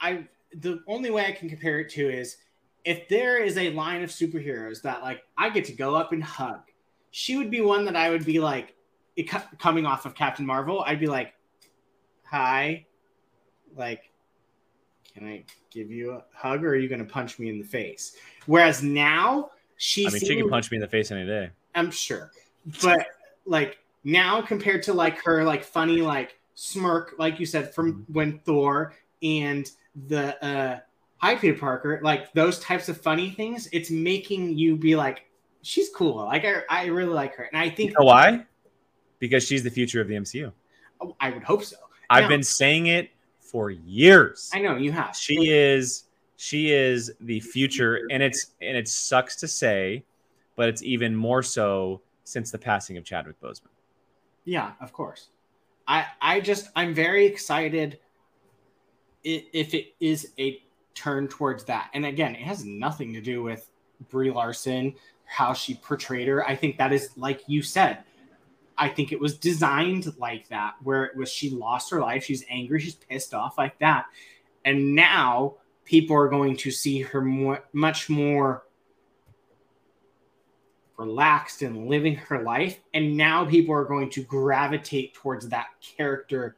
I 0.00 0.26
the 0.54 0.80
only 0.86 1.10
way 1.10 1.26
I 1.26 1.32
can 1.32 1.48
compare 1.48 1.80
it 1.80 1.90
to 1.90 2.08
is 2.08 2.36
if 2.84 3.08
there 3.08 3.42
is 3.42 3.56
a 3.58 3.70
line 3.70 4.02
of 4.02 4.10
superheroes 4.10 4.82
that 4.82 5.02
like 5.02 5.22
I 5.36 5.50
get 5.50 5.64
to 5.66 5.72
go 5.72 5.94
up 5.94 6.12
and 6.12 6.22
hug, 6.22 6.60
she 7.10 7.36
would 7.36 7.50
be 7.50 7.60
one 7.60 7.84
that 7.86 7.96
I 7.96 8.10
would 8.10 8.24
be 8.24 8.40
like 8.40 8.74
it, 9.16 9.28
coming 9.58 9.86
off 9.86 10.06
of 10.06 10.14
Captain 10.14 10.44
Marvel. 10.46 10.82
I'd 10.86 11.00
be 11.00 11.06
like, 11.06 11.34
"Hi, 12.24 12.86
like, 13.76 14.10
can 15.14 15.26
I 15.26 15.44
give 15.70 15.90
you 15.90 16.12
a 16.12 16.24
hug, 16.34 16.64
or 16.64 16.70
are 16.70 16.76
you 16.76 16.88
going 16.88 17.04
to 17.04 17.10
punch 17.10 17.38
me 17.38 17.48
in 17.48 17.58
the 17.58 17.64
face?" 17.64 18.16
Whereas 18.46 18.82
now 18.82 19.50
she, 19.76 20.06
I 20.06 20.10
mean, 20.10 20.20
she 20.20 20.36
can 20.36 20.48
punch 20.48 20.70
me 20.70 20.76
in 20.76 20.80
the 20.80 20.88
face 20.88 21.10
any 21.10 21.26
day. 21.26 21.50
I'm 21.74 21.90
sure, 21.90 22.30
but 22.82 23.06
like 23.46 23.78
now 24.04 24.42
compared 24.42 24.82
to 24.84 24.92
like 24.92 25.22
her 25.24 25.44
like 25.44 25.64
funny 25.64 26.02
like 26.02 26.38
smirk, 26.54 27.14
like 27.18 27.40
you 27.40 27.46
said 27.46 27.74
from 27.74 28.04
when 28.12 28.38
Thor 28.40 28.94
and 29.22 29.68
the 30.06 30.44
uh 30.44 30.80
hi 31.16 31.36
Peter 31.36 31.58
Parker, 31.58 32.00
like 32.02 32.32
those 32.32 32.58
types 32.60 32.88
of 32.88 33.00
funny 33.00 33.30
things, 33.30 33.68
it's 33.72 33.90
making 33.90 34.56
you 34.56 34.76
be 34.76 34.94
like, 34.94 35.24
she's 35.62 35.88
cool. 35.90 36.16
Like 36.16 36.44
I, 36.44 36.62
I 36.68 36.86
really 36.86 37.12
like 37.12 37.34
her, 37.36 37.44
and 37.44 37.60
I 37.60 37.70
think 37.70 37.90
you 37.90 37.96
know 37.98 38.06
why? 38.06 38.44
Because 39.18 39.44
she's 39.44 39.62
the 39.62 39.70
future 39.70 40.00
of 40.00 40.08
the 40.08 40.14
MCU. 40.14 40.52
Oh, 41.00 41.16
I 41.20 41.30
would 41.30 41.42
hope 41.42 41.64
so. 41.64 41.76
I've 42.10 42.24
now, 42.24 42.28
been 42.28 42.42
saying 42.42 42.86
it 42.86 43.10
for 43.40 43.70
years. 43.70 44.50
I 44.52 44.60
know 44.60 44.76
you 44.76 44.92
have. 44.92 45.16
She 45.16 45.50
is 45.50 46.03
she 46.36 46.72
is 46.72 47.12
the 47.20 47.40
future, 47.40 48.00
and 48.10 48.22
it's 48.22 48.52
and 48.60 48.76
it 48.76 48.88
sucks 48.88 49.36
to 49.36 49.48
say, 49.48 50.04
but 50.56 50.68
it's 50.68 50.82
even 50.82 51.14
more 51.14 51.42
so 51.42 52.00
since 52.24 52.50
the 52.50 52.58
passing 52.58 52.96
of 52.96 53.04
Chadwick 53.04 53.40
Boseman. 53.40 53.68
Yeah, 54.44 54.72
of 54.80 54.92
course. 54.92 55.28
I 55.86 56.06
I 56.20 56.40
just 56.40 56.70
I'm 56.74 56.94
very 56.94 57.26
excited 57.26 57.98
if 59.22 59.72
it 59.72 59.94
is 60.00 60.32
a 60.38 60.60
turn 60.94 61.28
towards 61.28 61.64
that. 61.64 61.90
And 61.94 62.04
again, 62.04 62.34
it 62.34 62.42
has 62.42 62.64
nothing 62.64 63.12
to 63.14 63.20
do 63.20 63.42
with 63.42 63.70
Brie 64.10 64.30
Larson, 64.30 64.94
how 65.24 65.54
she 65.54 65.74
portrayed 65.74 66.28
her. 66.28 66.46
I 66.46 66.56
think 66.56 66.78
that 66.78 66.92
is 66.92 67.10
like 67.16 67.42
you 67.46 67.62
said. 67.62 68.04
I 68.76 68.88
think 68.88 69.12
it 69.12 69.20
was 69.20 69.38
designed 69.38 70.12
like 70.18 70.48
that, 70.48 70.74
where 70.82 71.04
it 71.04 71.16
was 71.16 71.30
she 71.30 71.50
lost 71.50 71.90
her 71.90 72.00
life, 72.00 72.24
she's 72.24 72.44
angry, 72.50 72.80
she's 72.80 72.96
pissed 72.96 73.32
off 73.32 73.56
like 73.56 73.78
that, 73.78 74.06
and 74.64 74.96
now 74.96 75.54
people 75.84 76.16
are 76.16 76.28
going 76.28 76.56
to 76.56 76.70
see 76.70 77.00
her 77.00 77.20
more, 77.20 77.64
much 77.72 78.08
more 78.08 78.64
relaxed 80.96 81.62
and 81.62 81.88
living 81.88 82.14
her 82.14 82.42
life. 82.42 82.80
And 82.94 83.16
now 83.16 83.44
people 83.44 83.74
are 83.74 83.84
going 83.84 84.10
to 84.10 84.22
gravitate 84.22 85.14
towards 85.14 85.48
that 85.48 85.66
character 85.80 86.56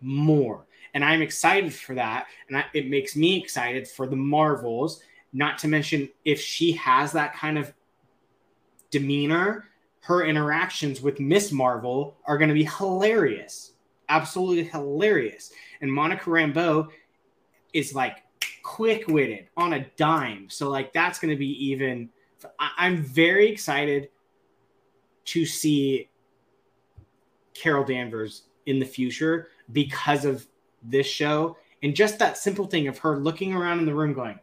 more. 0.00 0.66
And 0.94 1.04
I'm 1.04 1.22
excited 1.22 1.72
for 1.72 1.94
that. 1.94 2.26
And 2.48 2.56
I, 2.58 2.64
it 2.74 2.88
makes 2.88 3.14
me 3.14 3.38
excited 3.38 3.86
for 3.86 4.06
the 4.06 4.16
Marvels, 4.16 5.02
not 5.32 5.58
to 5.58 5.68
mention 5.68 6.08
if 6.24 6.40
she 6.40 6.72
has 6.72 7.12
that 7.12 7.34
kind 7.34 7.58
of 7.58 7.72
demeanor, 8.90 9.66
her 10.00 10.24
interactions 10.24 11.00
with 11.00 11.20
Miss 11.20 11.52
Marvel 11.52 12.16
are 12.26 12.38
going 12.38 12.48
to 12.48 12.54
be 12.54 12.64
hilarious. 12.64 13.72
Absolutely 14.08 14.64
hilarious. 14.64 15.52
And 15.80 15.92
Monica 15.92 16.28
Rambeau 16.28 16.88
is 17.72 17.94
like 17.94 18.24
quick 18.70 19.08
witted 19.08 19.48
on 19.56 19.72
a 19.72 19.84
dime. 19.96 20.48
So, 20.48 20.68
like, 20.68 20.92
that's 20.92 21.18
going 21.18 21.30
to 21.30 21.36
be 21.36 21.52
even 21.70 22.08
I'm 22.78 23.02
very 23.02 23.48
excited 23.48 24.10
to 25.26 25.44
see 25.44 26.08
Carol 27.52 27.84
Danvers 27.84 28.44
in 28.66 28.78
the 28.78 28.86
future 28.86 29.48
because 29.72 30.24
of 30.24 30.46
this 30.84 31.06
show 31.06 31.56
and 31.82 31.96
just 31.96 32.20
that 32.20 32.38
simple 32.38 32.64
thing 32.64 32.86
of 32.86 32.96
her 32.98 33.18
looking 33.18 33.52
around 33.54 33.80
in 33.80 33.86
the 33.86 33.94
room 33.94 34.14
going, 34.14 34.38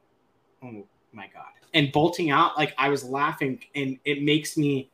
"Oh 0.62 0.86
my 1.14 1.28
god," 1.34 1.46
and 1.74 1.90
bolting 1.94 2.30
out. 2.30 2.58
Like 2.58 2.74
I 2.78 2.90
was 2.90 3.06
laughing, 3.06 3.64
and 3.76 3.98
it 4.04 4.24
makes 4.24 4.58
me 4.58 4.92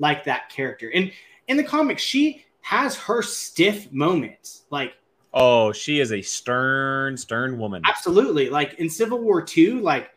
like 0.00 0.24
that 0.24 0.48
character. 0.48 0.90
And 0.92 1.12
in 1.46 1.56
the 1.56 1.64
comics, 1.64 2.02
she 2.02 2.44
has 2.62 2.96
her 2.96 3.22
stiff 3.22 3.92
moments, 3.92 4.64
like. 4.70 4.94
Oh, 5.34 5.72
she 5.72 6.00
is 6.00 6.12
a 6.12 6.20
stern, 6.20 7.16
stern 7.16 7.58
woman. 7.58 7.82
Absolutely. 7.86 8.50
Like 8.50 8.74
in 8.74 8.90
Civil 8.90 9.18
War 9.18 9.40
2, 9.40 9.80
like 9.80 10.10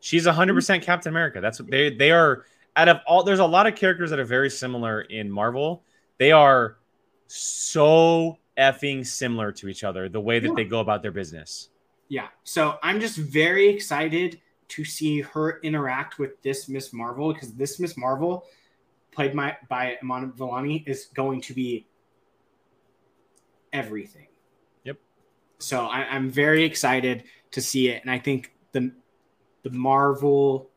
She's 0.00 0.26
100% 0.26 0.82
Captain 0.82 1.10
America. 1.10 1.40
That's 1.40 1.60
what 1.60 1.70
they 1.70 1.90
they 1.90 2.10
are 2.10 2.44
out 2.76 2.88
of 2.88 3.00
all 3.06 3.22
there's 3.22 3.40
a 3.40 3.46
lot 3.46 3.66
of 3.66 3.74
characters 3.74 4.10
that 4.10 4.18
are 4.18 4.24
very 4.24 4.50
similar 4.50 5.02
in 5.02 5.30
Marvel. 5.30 5.82
They 6.18 6.32
are 6.32 6.78
so 7.26 8.38
effing 8.56 9.06
similar 9.06 9.52
to 9.52 9.68
each 9.68 9.84
other 9.84 10.08
the 10.08 10.20
way 10.20 10.38
that 10.38 10.48
yeah. 10.48 10.54
they 10.54 10.64
go 10.64 10.80
about 10.80 11.02
their 11.02 11.12
business. 11.12 11.70
Yeah. 12.08 12.28
So 12.44 12.78
I'm 12.82 13.00
just 13.00 13.16
very 13.16 13.68
excited 13.68 14.40
to 14.68 14.84
see 14.84 15.20
her 15.20 15.60
interact 15.60 16.18
with 16.18 16.40
this 16.42 16.68
Miss 16.68 16.92
Marvel 16.92 17.32
because 17.32 17.52
this 17.54 17.80
Miss 17.80 17.96
Marvel 17.96 18.44
played 19.10 19.34
my 19.34 19.56
by 19.68 19.96
Iman 20.02 20.32
Vellani 20.32 20.86
is 20.86 21.06
going 21.06 21.40
to 21.42 21.54
be 21.54 21.86
everything. 23.72 24.27
So 25.58 25.86
I, 25.86 26.04
I'm 26.04 26.30
very 26.30 26.64
excited 26.64 27.24
to 27.50 27.60
see 27.60 27.88
it. 27.88 28.02
And 28.02 28.10
I 28.10 28.18
think 28.18 28.52
the 28.72 28.92
the 29.62 29.70
Marvel 29.70 30.70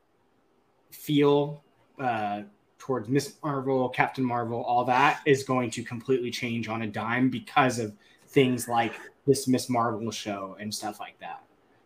feel 0.90 1.62
uh, 2.00 2.42
towards 2.78 3.08
Miss 3.08 3.34
Marvel, 3.42 3.88
Captain 3.88 4.24
Marvel, 4.24 4.62
all 4.64 4.84
that 4.84 5.20
is 5.24 5.44
going 5.44 5.70
to 5.70 5.84
completely 5.84 6.30
change 6.30 6.68
on 6.68 6.82
a 6.82 6.86
dime 6.86 7.30
because 7.30 7.78
of 7.78 7.94
things 8.28 8.66
like 8.66 8.94
this 9.26 9.46
Miss 9.46 9.68
Marvel 9.68 10.10
show 10.10 10.56
and 10.58 10.74
stuff 10.74 10.98
like 10.98 11.18
that. 11.20 11.42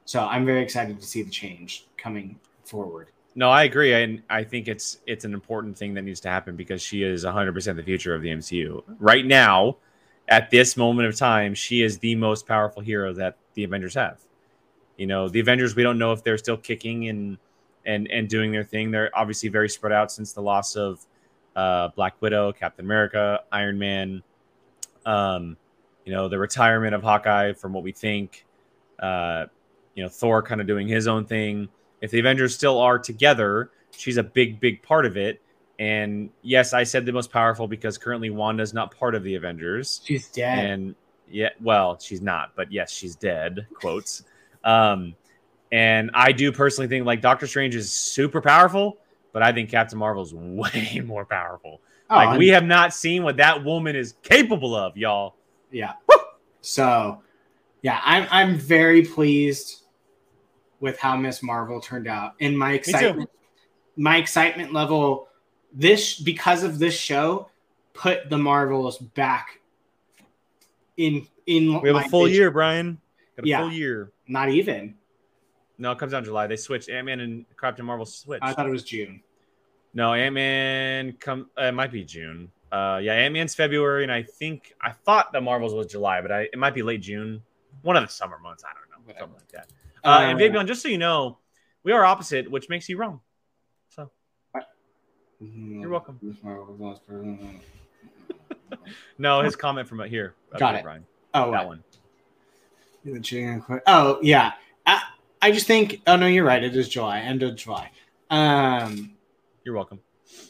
So 0.07 0.25
I'm 0.25 0.47
very 0.47 0.63
excited 0.63 0.99
to 1.01 1.07
see 1.07 1.23
the 1.23 1.31
change 1.31 1.87
coming 1.97 2.39
forward. 2.65 3.09
No, 3.35 3.51
I 3.51 3.65
agree, 3.65 3.93
and 3.93 4.23
I 4.31 4.45
think 4.45 4.67
it's 4.67 4.99
it's 5.07 5.27
an 5.27 5.35
important 5.35 5.77
thing 5.77 5.93
that 5.95 6.03
needs 6.03 6.21
to 6.21 6.31
happen 6.31 6.57
because 6.57 6.81
she 6.81 7.03
is 7.03 7.25
100% 7.25 7.77
the 7.77 7.83
future 7.83 8.15
of 8.15 8.23
the 8.23 8.31
MCU. 8.31 8.83
Right 8.99 9.27
now, 9.27 9.77
at 10.29 10.51
this 10.51 10.77
moment 10.77 11.09
of 11.09 11.17
time, 11.17 11.55
she 11.55 11.83
is 11.83 11.99
the 11.99 12.15
most 12.15 12.47
powerful 12.47 12.83
hero 12.83 13.13
that 13.15 13.37
the 13.55 13.65
Avengers 13.65 13.95
have. 13.95 14.21
You 14.97 15.07
know, 15.07 15.29
the 15.29 15.41
Avengers, 15.41 15.77
we 15.77 15.83
don't 15.83 15.99
know 15.99 16.13
if 16.13 16.25
they're 16.25 16.39
still 16.39 16.57
kicking 16.57 17.09
and 17.09 17.39
and 17.85 18.09
and 18.11 18.29
doing 18.29 18.51
their 18.51 18.65
thing. 18.65 18.91
They're 18.91 19.11
obviously 19.15 19.49
very 19.49 19.69
spread 19.69 19.93
out 19.93 20.11
since 20.11 20.33
the 20.33 20.43
loss 20.43 20.75
of 20.75 21.07
uh, 21.55 21.89
Black 21.89 22.21
Widow, 22.21 22.53
Captain 22.53 22.85
America, 22.85 23.41
Iron 23.53 23.79
Man. 23.79 24.23
Um, 25.05 25.57
you 26.05 26.13
know, 26.13 26.29
the 26.29 26.39
retirement 26.39 26.95
of 26.95 27.03
Hawkeye, 27.03 27.53
from 27.53 27.73
what 27.73 27.83
we 27.83 27.93
think. 27.93 28.45
Uh, 28.99 29.47
you 29.95 30.03
know, 30.03 30.09
Thor 30.09 30.43
kind 30.43 30.61
of 30.61 30.67
doing 30.67 30.89
his 30.89 31.07
own 31.07 31.25
thing. 31.25 31.69
If 32.01 32.11
the 32.11 32.21
Avengers 32.21 32.55
still 32.55 32.79
are 32.79 32.99
together, 32.99 33.71
she's 33.91 34.17
a 34.17 34.23
big, 34.23 34.61
big 34.61 34.83
part 34.83 35.07
of 35.07 35.17
it. 35.17 35.41
And 35.79 36.31
yes, 36.43 36.73
I 36.73 36.85
said 36.85 37.05
the 37.05 37.13
most 37.13 37.31
powerful 37.31 37.69
because 37.69 37.99
currently 37.99 38.31
Wanda's 38.31 38.73
not 38.73 38.97
part 38.97 39.15
of 39.15 39.23
the 39.23 39.35
Avengers. 39.35 40.01
She's 40.05 40.29
dead. 40.29 40.65
And 40.65 40.95
yeah, 41.29 41.51
well, 41.61 41.99
she's 41.99 42.23
not, 42.23 42.53
but 42.57 42.73
yes, 42.73 42.91
she's 42.91 43.15
dead. 43.15 43.67
Quotes. 43.75 44.25
Um, 44.65 45.15
and 45.73 46.11
I 46.15 46.33
do 46.33 46.53
personally 46.53 46.89
think 46.89 47.05
like 47.05 47.21
Doctor 47.21 47.47
Strange 47.47 47.75
is 47.75 47.93
super 47.93 48.41
powerful, 48.41 48.99
but 49.33 49.43
I 49.43 49.53
think 49.53 49.71
Captain 49.71 49.99
Marvel 49.99 50.23
is 50.23 50.33
way 50.35 51.03
more 51.05 51.25
powerful. 51.25 51.81
Oh, 52.09 52.17
like 52.17 52.39
we 52.39 52.49
have 52.49 52.65
not 52.65 52.95
seen 52.95 53.23
what 53.23 53.37
that 53.39 53.65
woman 53.65 53.97
is 53.97 54.15
capable 54.23 54.75
of, 54.75 54.97
y'all. 54.97 55.35
Yeah. 55.73 55.95
Woo! 56.09 56.17
So, 56.61 57.21
yeah, 57.83 58.01
I'm 58.05 58.27
I'm 58.31 58.57
very 58.57 59.03
pleased 59.03 59.83
with 60.81 60.99
how 60.99 61.17
Miss 61.17 61.43
Marvel 61.43 61.81
turned 61.81 62.07
out, 62.07 62.35
and 62.41 62.57
my 62.57 62.73
excitement, 62.73 63.29
my 63.97 64.19
excitement 64.19 64.73
level 64.73 65.29
this 65.73 66.19
because 66.19 66.63
of 66.63 66.79
this 66.79 66.95
show 66.95 67.49
put 67.93 68.29
the 68.31 68.39
Marvels 68.39 68.99
back 68.99 69.61
in 70.97 71.27
in. 71.47 71.81
We 71.81 71.89
have 71.89 72.05
a 72.05 72.09
full 72.09 72.25
vision. 72.25 72.37
year, 72.37 72.51
Brian. 72.51 73.01
Got 73.37 73.45
a 73.45 73.49
yeah. 73.49 73.61
full 73.61 73.73
year. 73.73 74.13
Not 74.29 74.49
even. 74.51 74.95
No, 75.79 75.93
it 75.93 75.99
comes 75.99 76.15
out 76.15 76.19
in 76.19 76.25
July. 76.25 76.47
They 76.47 76.57
switched. 76.57 76.89
Ant 76.89 77.07
Man 77.07 77.21
and 77.21 77.45
Captain 77.61 77.85
Marvel 77.85 78.07
switched. 78.07 78.43
I 78.43 78.53
thought 78.53 78.67
it 78.67 78.71
was 78.71 78.85
June. 78.85 79.21
No, 79.93 80.15
Ant 80.15 80.35
Man 80.35 81.13
come. 81.13 81.51
Uh, 81.59 81.65
it 81.65 81.73
might 81.73 81.93
be 81.93 82.05
June. 82.05 82.51
Uh, 82.73 82.99
yeah, 83.03 83.13
Ant 83.13 83.35
Man's 83.35 83.55
February, 83.55 84.03
and 84.03 84.13
I 84.13 84.23
think 84.23 84.75
I 84.81 84.91
thought 84.91 85.33
the 85.33 85.41
Marvels 85.41 85.75
was 85.75 85.87
July, 85.87 86.21
but 86.21 86.33
I, 86.33 86.41
it 86.43 86.59
might 86.59 86.75
be 86.75 86.83
late 86.83 87.03
June. 87.03 87.43
One 87.83 87.97
of 87.97 88.03
the 88.03 88.09
summer 88.09 88.39
months. 88.39 88.65
I 88.65 88.73
don't 88.73 88.91
know. 88.91 89.07
Whatever. 89.07 89.33
Something 89.33 89.37
like 89.37 89.53
that. 89.53 90.09
Uh, 90.09 90.31
and 90.31 90.39
Vivian, 90.39 90.67
just 90.67 90.83
so 90.83 90.89
you 90.89 90.99
know, 90.99 91.39
we 91.83 91.93
are 91.93 92.05
opposite, 92.05 92.51
which 92.51 92.69
makes 92.69 92.89
you 92.89 92.97
wrong. 92.97 93.21
So 95.39 95.45
you're 95.45 95.91
welcome. 95.91 96.19
no, 99.19 99.43
his 99.43 99.55
comment 99.55 99.87
from 99.87 100.01
here. 100.09 100.35
Got 100.57 100.77
it, 100.77 100.83
Brian. 100.83 101.05
Oh, 101.35 101.51
that 101.51 101.57
right. 101.59 101.67
one. 101.67 101.85
Oh 103.87 104.19
yeah, 104.23 104.53
I, 104.87 105.03
I 105.43 105.53
just 105.53 105.67
think. 105.67 106.01
Oh 106.07 106.17
no, 106.17 106.27
you're 106.27 106.45
right. 106.45 106.63
It 106.63 106.75
is 106.75 106.89
July, 106.89 107.21
end 107.21 107.43
of 107.43 107.55
July. 107.57 107.91
Um, 108.31 109.13
you're 109.65 109.75
welcome. 109.75 110.01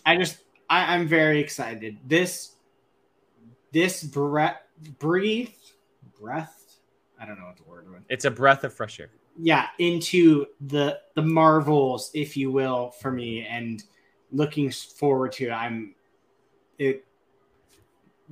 I 0.05 0.17
just 0.17 0.39
I, 0.71 0.95
I'm 0.95 1.09
very 1.09 1.41
excited. 1.41 1.99
This 2.07 2.53
this 3.73 4.05
breath 4.05 4.61
breathe 4.99 5.51
breath. 6.19 6.79
I 7.21 7.27
don't 7.27 7.39
know 7.39 7.47
what 7.47 7.57
the 7.57 7.65
word 7.65 7.91
was. 7.91 8.03
It's 8.09 8.25
a 8.25 8.31
breath 8.31 8.63
of 8.63 8.73
fresh 8.73 9.01
air. 9.01 9.11
Yeah, 9.39 9.67
into 9.79 10.47
the 10.61 11.01
the 11.15 11.23
Marvels, 11.23 12.11
if 12.15 12.37
you 12.37 12.53
will, 12.53 12.93
for 12.93 13.11
me, 13.11 13.45
and 13.45 13.83
looking 14.37 14.71
forward 14.71 15.33
to. 15.33 15.47
It, 15.47 15.53
I'm 15.53 15.95
it 16.79 17.05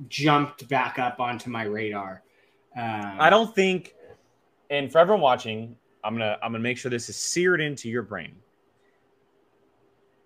jumped 0.07 0.67
back 0.69 0.99
up 0.99 1.19
onto 1.19 1.49
my 1.49 1.63
radar. 1.63 2.23
Um, 2.77 3.17
I 3.19 3.29
don't 3.29 3.53
think, 3.53 3.95
and 4.69 4.91
for 4.91 4.99
everyone 4.99 5.21
watching, 5.21 5.75
I'm 6.03 6.13
gonna 6.13 6.37
I'm 6.41 6.51
gonna 6.51 6.59
make 6.59 6.77
sure 6.77 6.91
this 6.91 7.09
is 7.09 7.15
seared 7.15 7.61
into 7.61 7.89
your 7.89 8.03
brain. 8.03 8.35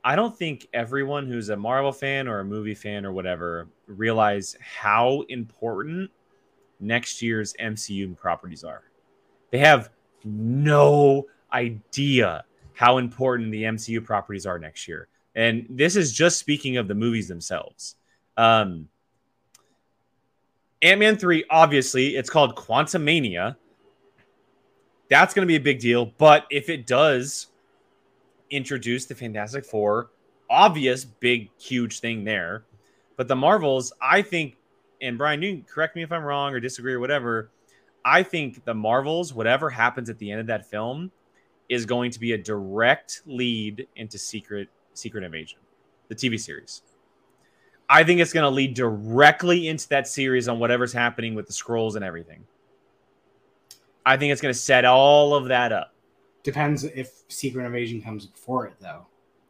I 0.04 0.16
don't 0.16 0.36
think 0.36 0.68
everyone 0.74 1.28
who's 1.28 1.50
a 1.50 1.58
Marvel 1.58 1.92
fan 1.92 2.28
or 2.28 2.40
a 2.40 2.46
movie 2.46 2.74
fan 2.74 3.06
or 3.06 3.12
whatever 3.12 3.68
realize 3.86 4.56
how 4.62 5.24
important 5.28 6.10
next 6.80 7.22
year's 7.22 7.54
MCU 7.60 8.18
properties 8.18 8.64
are. 8.64 8.84
They 9.52 9.58
have 9.60 9.90
no 10.24 11.28
idea 11.52 12.46
how 12.74 12.98
important 12.98 13.52
the 13.52 13.64
MCU 13.64 14.04
properties 14.04 14.46
are 14.46 14.58
next 14.58 14.88
year. 14.88 15.10
And 15.40 15.66
this 15.70 15.96
is 15.96 16.12
just 16.12 16.38
speaking 16.38 16.76
of 16.76 16.90
the 16.90 16.94
movies 16.94 17.30
themselves. 17.30 17.96
Um, 18.36 18.90
Ant 20.82 21.00
Man 21.00 21.16
3, 21.16 21.46
obviously, 21.50 22.18
it's 22.18 22.30
called 22.30 22.58
Quantumania. 22.58 23.56
That's 25.10 25.34
going 25.34 25.44
to 25.44 25.48
be 25.48 25.56
a 25.56 25.62
big 25.62 25.80
deal. 25.80 26.08
But 26.18 26.46
if 26.52 26.68
it 26.68 26.86
does 26.86 27.48
introduce 28.50 29.06
the 29.06 29.16
Fantastic 29.16 29.66
Four, 29.66 30.10
obvious, 30.50 31.06
big, 31.06 31.50
huge 31.58 32.02
thing 32.02 32.26
there. 32.26 32.66
But 33.16 33.30
the 33.30 33.38
Marvels, 33.38 33.94
I 34.02 34.22
think, 34.22 34.58
and 35.02 35.18
Brian, 35.18 35.42
you 35.42 35.64
correct 35.66 35.96
me 35.96 36.04
if 36.04 36.12
I'm 36.12 36.24
wrong 36.24 36.54
or 36.54 36.60
disagree 36.60 36.92
or 36.92 37.00
whatever. 37.00 37.50
I 38.04 38.24
think 38.24 38.66
the 38.66 38.74
Marvels, 38.74 39.34
whatever 39.34 39.70
happens 39.70 40.10
at 40.10 40.18
the 40.18 40.32
end 40.32 40.42
of 40.42 40.48
that 40.48 40.70
film, 40.70 41.12
is 41.70 41.86
going 41.86 42.12
to 42.12 42.20
be 42.20 42.34
a 42.34 42.38
direct 42.38 43.22
lead 43.26 43.88
into 43.96 44.18
Secret 44.18 44.68
Secret 45.00 45.24
Invasion, 45.24 45.60
the 46.08 46.16
TV 46.16 46.40
series. 46.40 46.82
I 47.90 48.04
think 48.04 48.20
it's 48.20 48.34
going 48.34 48.44
to 48.44 48.50
lead 48.50 48.76
directly 48.76 49.68
into 49.68 49.90
that 49.90 50.08
series 50.08 50.48
on 50.48 50.60
whatever's 50.60 50.94
happening 50.94 51.34
with 51.34 51.48
the 51.48 51.54
scrolls 51.54 51.96
and 51.96 52.06
everything. 52.06 52.46
I 54.06 54.18
think 54.18 54.32
it's 54.32 54.42
going 54.42 54.54
to 54.54 54.60
set 54.60 54.86
all 54.86 55.34
of 55.34 55.46
that 55.46 55.72
up. 55.72 55.94
Depends 56.44 56.84
if 56.84 57.24
Secret 57.28 57.66
Invasion 57.66 58.02
comes 58.02 58.26
before 58.26 58.68
it, 58.68 58.74
though. 58.80 59.06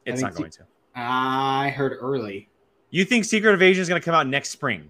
It's 0.05 0.21
not 0.21 0.35
going 0.35 0.51
to. 0.51 0.63
I 0.95 1.69
heard 1.69 1.97
early. 1.99 2.49
You 2.89 3.05
think 3.05 3.25
Secret 3.25 3.53
Invasion 3.53 3.81
is 3.81 3.89
going 3.89 4.01
to 4.01 4.05
come 4.05 4.15
out 4.15 4.27
next 4.27 4.49
spring? 4.49 4.89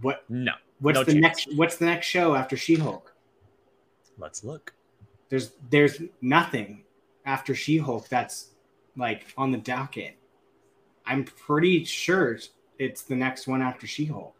What? 0.00 0.24
No. 0.28 0.52
What's 0.80 0.96
no 0.96 1.04
the 1.04 1.12
chance. 1.12 1.22
next? 1.22 1.56
What's 1.56 1.76
the 1.76 1.86
next 1.86 2.06
show 2.06 2.34
after 2.34 2.56
She 2.56 2.76
Hulk? 2.76 3.14
Let's 4.16 4.44
look. 4.44 4.74
There's 5.28 5.52
there's 5.70 6.00
nothing 6.20 6.84
after 7.24 7.54
She 7.54 7.78
Hulk 7.78 8.08
that's 8.08 8.50
like 8.98 9.32
on 9.38 9.50
the 9.52 9.58
docket. 9.58 10.16
I'm 11.06 11.24
pretty 11.24 11.84
sure 11.84 12.38
it's 12.78 13.02
the 13.02 13.16
next 13.16 13.46
one 13.46 13.62
after 13.62 13.86
She 13.86 14.04
Hulk. 14.04 14.34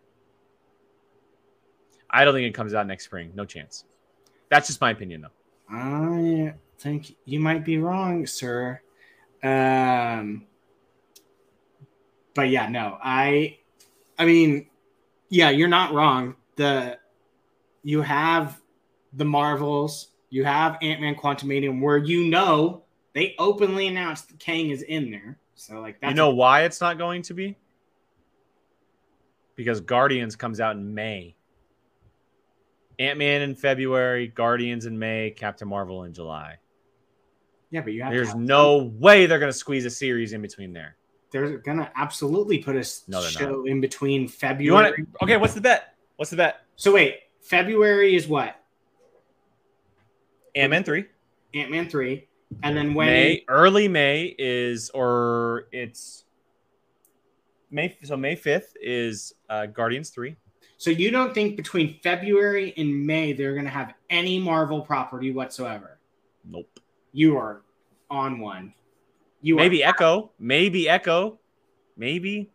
I 2.11 2.24
don't 2.24 2.34
think 2.34 2.46
it 2.46 2.54
comes 2.54 2.74
out 2.74 2.86
next 2.86 3.04
spring. 3.04 3.32
No 3.34 3.44
chance. 3.44 3.84
That's 4.50 4.66
just 4.66 4.80
my 4.80 4.90
opinion, 4.90 5.22
though. 5.22 5.28
I 5.70 6.54
think 6.78 7.14
you 7.24 7.40
might 7.40 7.64
be 7.64 7.78
wrong, 7.78 8.26
sir. 8.26 8.80
Um, 9.42 10.46
but 12.34 12.48
yeah, 12.48 12.68
no, 12.68 12.98
I, 13.02 13.59
I 14.18 14.24
mean, 14.24 14.68
yeah, 15.28 15.50
you're 15.50 15.68
not 15.68 15.92
wrong. 15.92 16.36
The 16.56 16.98
you 17.82 18.02
have 18.02 18.61
the 19.12 19.24
Marvels, 19.24 20.09
you 20.30 20.44
have 20.44 20.78
Ant 20.82 21.00
Man 21.00 21.14
Quantumanium, 21.14 21.80
where 21.80 21.98
you 21.98 22.24
know 22.24 22.84
they 23.14 23.34
openly 23.38 23.86
announced 23.88 24.38
Kang 24.38 24.70
is 24.70 24.82
in 24.82 25.11
there. 25.11 25.38
So 25.54 25.80
like 25.80 26.00
that's 26.00 26.11
you 26.11 26.14
know 26.16 26.30
why 26.30 26.62
it's 26.62 26.80
not 26.80 26.98
going 26.98 27.22
to 27.22 27.34
be? 27.34 27.56
Because 29.56 29.80
Guardians 29.80 30.36
comes 30.36 30.61
out 30.61 30.76
in 30.76 30.94
May. 30.94 31.34
Ant 33.00 33.18
Man 33.18 33.42
in 33.42 33.54
February, 33.54 34.28
Guardians 34.28 34.86
in 34.86 34.98
May, 34.98 35.30
Captain 35.36 35.68
Marvel 35.68 36.04
in 36.04 36.12
July. 36.12 36.56
yeah, 37.70 37.80
but 37.80 37.92
you 37.92 38.02
have 38.02 38.12
There's 38.12 38.28
to 38.28 38.32
have, 38.34 38.40
no 38.40 38.92
way 38.98 39.26
they're 39.26 39.38
going 39.38 39.52
to 39.52 39.56
squeeze 39.59 39.84
a 39.84 39.90
series 39.90 40.32
in 40.32 40.42
between 40.42 40.72
there. 40.72 40.96
they're 41.30 41.59
gonna 41.59 41.90
absolutely 41.96 42.59
put 42.59 42.74
a 42.76 42.84
No, 43.09 43.20
show 43.22 43.64
in 43.66 43.80
between 43.80 44.26
February. 44.28 44.72
want 44.84 44.96
to? 44.96 45.06
Okay, 45.24 45.36
what's 45.36 45.54
the 45.54 45.61
bet? 45.61 45.94
What's 46.16 46.30
the 46.30 46.36
bet? 46.36 46.62
So 46.76 46.92
wait, 46.94 47.16
February 47.40 48.14
is 48.16 48.26
what? 48.28 48.61
Ant 50.54 50.70
Man 50.70 50.84
three. 50.84 51.06
Ant 51.54 51.70
Man 51.70 51.88
three, 51.88 52.28
and 52.62 52.76
then 52.76 52.94
when 52.94 53.09
May 53.09 53.44
early 53.49 53.88
May 53.88 54.34
is 54.38 54.90
or 54.90 55.68
it's 55.72 56.24
May. 57.70 57.96
So 58.03 58.16
May 58.16 58.34
fifth 58.34 58.74
is 58.80 59.34
uh, 59.49 59.66
Guardians 59.66 60.11
three. 60.11 60.36
So 60.76 60.90
you 60.90 61.11
don't 61.11 61.34
think 61.34 61.57
between 61.57 61.99
February 62.03 62.72
and 62.76 63.07
May 63.07 63.32
they're 63.32 63.55
going 63.55 63.64
to 63.64 63.70
have 63.70 63.94
any 64.11 64.38
Marvel 64.38 64.80
property 64.80 65.32
whatsoever? 65.32 65.99
Nope. 66.44 66.80
You 67.12 67.36
are 67.36 67.62
on 68.11 68.38
one. 68.38 68.74
You 69.40 69.57
Maybe 69.57 69.84
are, 69.84 69.90
Echo. 69.90 70.30
Maybe 70.38 70.88
Echo. 70.88 71.38
Maybe. 71.96 72.51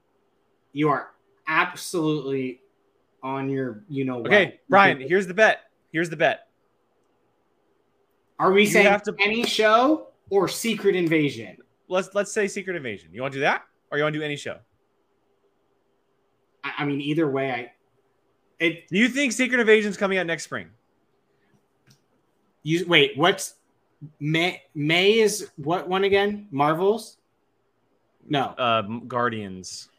you 0.72 0.90
are 0.90 1.12
absolutely 1.48 2.62
on 3.22 3.50
your. 3.50 3.84
You 3.90 4.06
know. 4.06 4.20
Okay, 4.22 4.46
what. 4.46 4.60
Brian. 4.70 5.02
Here's 5.02 5.28
the 5.28 5.34
bet. 5.34 5.62
Here's 5.92 6.10
the 6.10 6.18
bet. 6.18 6.43
Are 8.40 8.52
we 8.52 8.62
you 8.62 8.68
saying 8.68 9.00
to- 9.06 9.16
any 9.20 9.44
show 9.44 10.08
or 10.30 10.48
Secret 10.48 10.96
Invasion? 10.96 11.58
Let's 11.88 12.14
let's 12.16 12.32
say 12.32 12.48
Secret 12.48 12.76
Invasion. 12.76 13.10
You 13.14 13.22
want 13.22 13.34
to 13.34 13.38
do 13.38 13.42
that, 13.42 13.64
or 13.92 13.98
you 13.98 14.04
want 14.04 14.14
to 14.14 14.20
do 14.20 14.26
any 14.26 14.36
show? 14.36 14.58
I, 16.64 16.72
I 16.80 16.86
mean, 16.86 17.02
either 17.02 17.30
way, 17.30 17.52
I. 17.52 17.72
It 18.60 18.88
Do 18.88 18.98
you 18.98 19.10
think 19.10 19.32
Secret 19.34 19.60
Invasion's 19.60 19.98
coming 19.98 20.18
out 20.18 20.26
next 20.26 20.44
spring? 20.46 20.70
you 22.64 22.86
wait. 22.88 23.18
What's 23.18 23.56
May? 24.20 24.62
May 24.74 25.20
is 25.20 25.50
what 25.58 25.88
one 25.88 26.06
again? 26.06 26.48
Marvels. 26.52 27.18
No. 28.28 28.56
Um, 28.58 29.08
Guardians. 29.08 29.90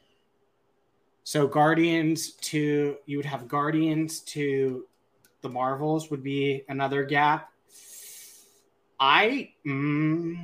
So 1.24 1.46
Guardians 1.46 2.32
to 2.32 2.96
you 3.06 3.16
would 3.18 3.26
have 3.26 3.48
Guardians 3.48 4.20
to 4.20 4.86
the 5.42 5.48
Marvels 5.48 6.10
would 6.10 6.22
be 6.22 6.64
another 6.68 7.04
gap. 7.04 7.50
I 9.06 9.50
mm, 9.66 10.34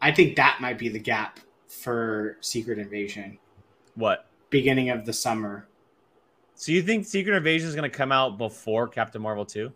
I 0.00 0.12
think 0.12 0.36
that 0.36 0.58
might 0.60 0.78
be 0.78 0.88
the 0.88 1.00
gap 1.00 1.40
for 1.66 2.36
Secret 2.40 2.78
Invasion, 2.78 3.36
What? 3.96 4.26
beginning 4.50 4.90
of 4.90 5.04
the 5.04 5.12
summer. 5.12 5.66
So 6.54 6.70
you 6.70 6.82
think 6.82 7.04
Secret 7.04 7.34
Invasion 7.34 7.68
is 7.68 7.74
going 7.74 7.90
to 7.90 7.96
come 7.96 8.12
out 8.12 8.38
before 8.38 8.86
Captain 8.86 9.20
Marvel 9.20 9.44
two? 9.44 9.72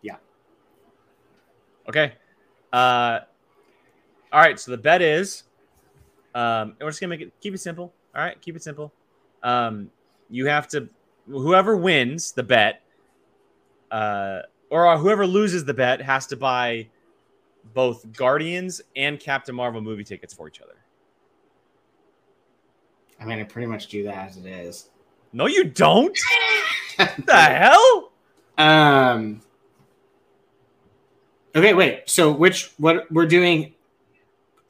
Yeah. 0.00 0.16
Okay. 1.90 2.14
Uh, 2.72 3.20
all 4.32 4.40
right. 4.40 4.58
So 4.58 4.70
the 4.70 4.78
bet 4.78 5.02
is, 5.02 5.42
um, 6.34 6.70
and 6.70 6.76
we're 6.80 6.88
just 6.88 7.02
gonna 7.02 7.10
make 7.10 7.20
it 7.20 7.34
keep 7.42 7.52
it 7.52 7.58
simple. 7.58 7.92
All 8.16 8.22
right, 8.22 8.40
keep 8.40 8.56
it 8.56 8.62
simple. 8.62 8.94
Um, 9.42 9.90
you 10.30 10.46
have 10.46 10.68
to 10.68 10.88
whoever 11.28 11.76
wins 11.76 12.32
the 12.32 12.42
bet, 12.42 12.82
uh, 13.90 14.40
or 14.70 14.96
whoever 14.98 15.26
loses 15.26 15.64
the 15.64 15.74
bet 15.74 16.00
has 16.00 16.26
to 16.28 16.36
buy 16.36 16.88
both 17.74 18.10
Guardians 18.12 18.80
and 18.96 19.18
Captain 19.20 19.54
Marvel 19.54 19.80
movie 19.80 20.04
tickets 20.04 20.32
for 20.32 20.48
each 20.48 20.60
other. 20.60 20.76
I 23.20 23.24
mean, 23.26 23.38
I 23.38 23.44
pretty 23.44 23.66
much 23.66 23.88
do 23.88 24.02
that 24.04 24.28
as 24.30 24.36
it 24.38 24.46
is. 24.46 24.88
No, 25.32 25.46
you 25.46 25.64
don't. 25.64 26.18
What 26.96 27.14
the 27.26 27.34
hell? 27.36 28.12
Um. 28.58 29.42
Okay, 31.54 31.74
wait. 31.74 32.02
So 32.08 32.32
which 32.32 32.72
what 32.78 33.10
we're 33.10 33.26
doing? 33.26 33.74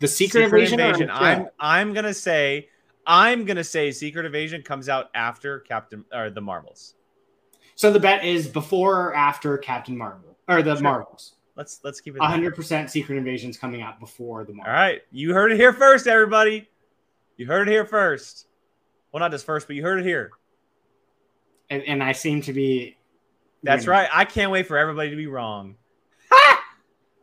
The 0.00 0.08
Secret, 0.08 0.44
Invasion. 0.44 0.80
or- 0.80 1.11
I'm 1.12 1.48
I'm 1.58 1.92
gonna 1.92 2.14
say 2.14 2.68
I'm 3.12 3.44
gonna 3.44 3.64
say 3.64 3.90
Secret 3.90 4.24
Invasion 4.24 4.62
comes 4.62 4.88
out 4.88 5.11
after 5.16 5.58
Captain 5.61 6.04
or 6.14 6.30
the 6.30 6.40
Marvels. 6.40 6.94
So 7.74 7.92
the 7.92 7.98
bet 7.98 8.24
is 8.24 8.46
before 8.46 9.08
or 9.08 9.14
after 9.16 9.58
Captain 9.58 9.96
Marvel 9.98 10.38
or 10.48 10.62
the 10.62 10.76
Sure. 10.76 10.82
Marvels. 10.84 11.34
Let's 11.56 11.80
let's 11.82 12.00
keep 12.00 12.14
it. 12.14 12.22
hundred 12.22 12.54
percent 12.54 12.88
Secret 12.88 13.16
Invasion's 13.16 13.58
coming 13.58 13.82
out 13.82 13.98
before 13.98 14.44
the 14.44 14.52
All 14.52 14.58
Marvel. 14.58 14.72
right, 14.72 15.02
you 15.11 15.34
heard 15.34 15.50
it 15.50 15.56
here 15.56 15.72
first, 15.72 16.06
everybody. 16.06 16.68
You 17.36 17.46
heard 17.46 17.66
it 17.68 17.72
here 17.72 17.84
first. 17.84 18.46
Well, 19.11 19.18
not 19.18 19.32
just 19.32 19.44
first, 19.44 19.66
but 19.66 19.74
you 19.74 19.82
heard 19.82 19.98
it 19.98 20.04
here. 20.06 20.30
And, 21.68 21.82
and 21.82 22.02
I 22.02 22.12
seem 22.12 22.42
to 22.42 22.52
be. 22.52 22.96
That's 23.64 23.86
winning. 23.86 24.02
right. 24.02 24.08
I 24.12 24.24
can't 24.24 24.52
wait 24.52 24.68
for 24.68 24.78
everybody 24.78 25.11
to 25.11 25.16
be 25.16 25.26
wrong. 25.26 25.74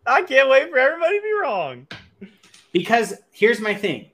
I 0.06 0.22
can't 0.24 0.50
wait 0.50 0.70
for 0.70 0.78
everybody 0.78 1.18
to 1.18 1.22
be 1.24 1.34
wrong. 1.42 1.88
Because 2.74 3.14
here's 3.32 3.60
my 3.62 3.74
thing: 3.74 4.12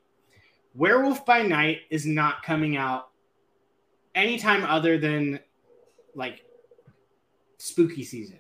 Werewolf 0.76 1.26
by 1.26 1.42
Night 1.44 1.82
is 1.90 2.06
not 2.06 2.44
coming 2.44 2.78
out 2.78 3.10
anytime 4.16 4.64
other 4.64 4.98
than 4.98 5.40
like 6.16 6.44
spooky 7.58 8.04
season. 8.04 8.40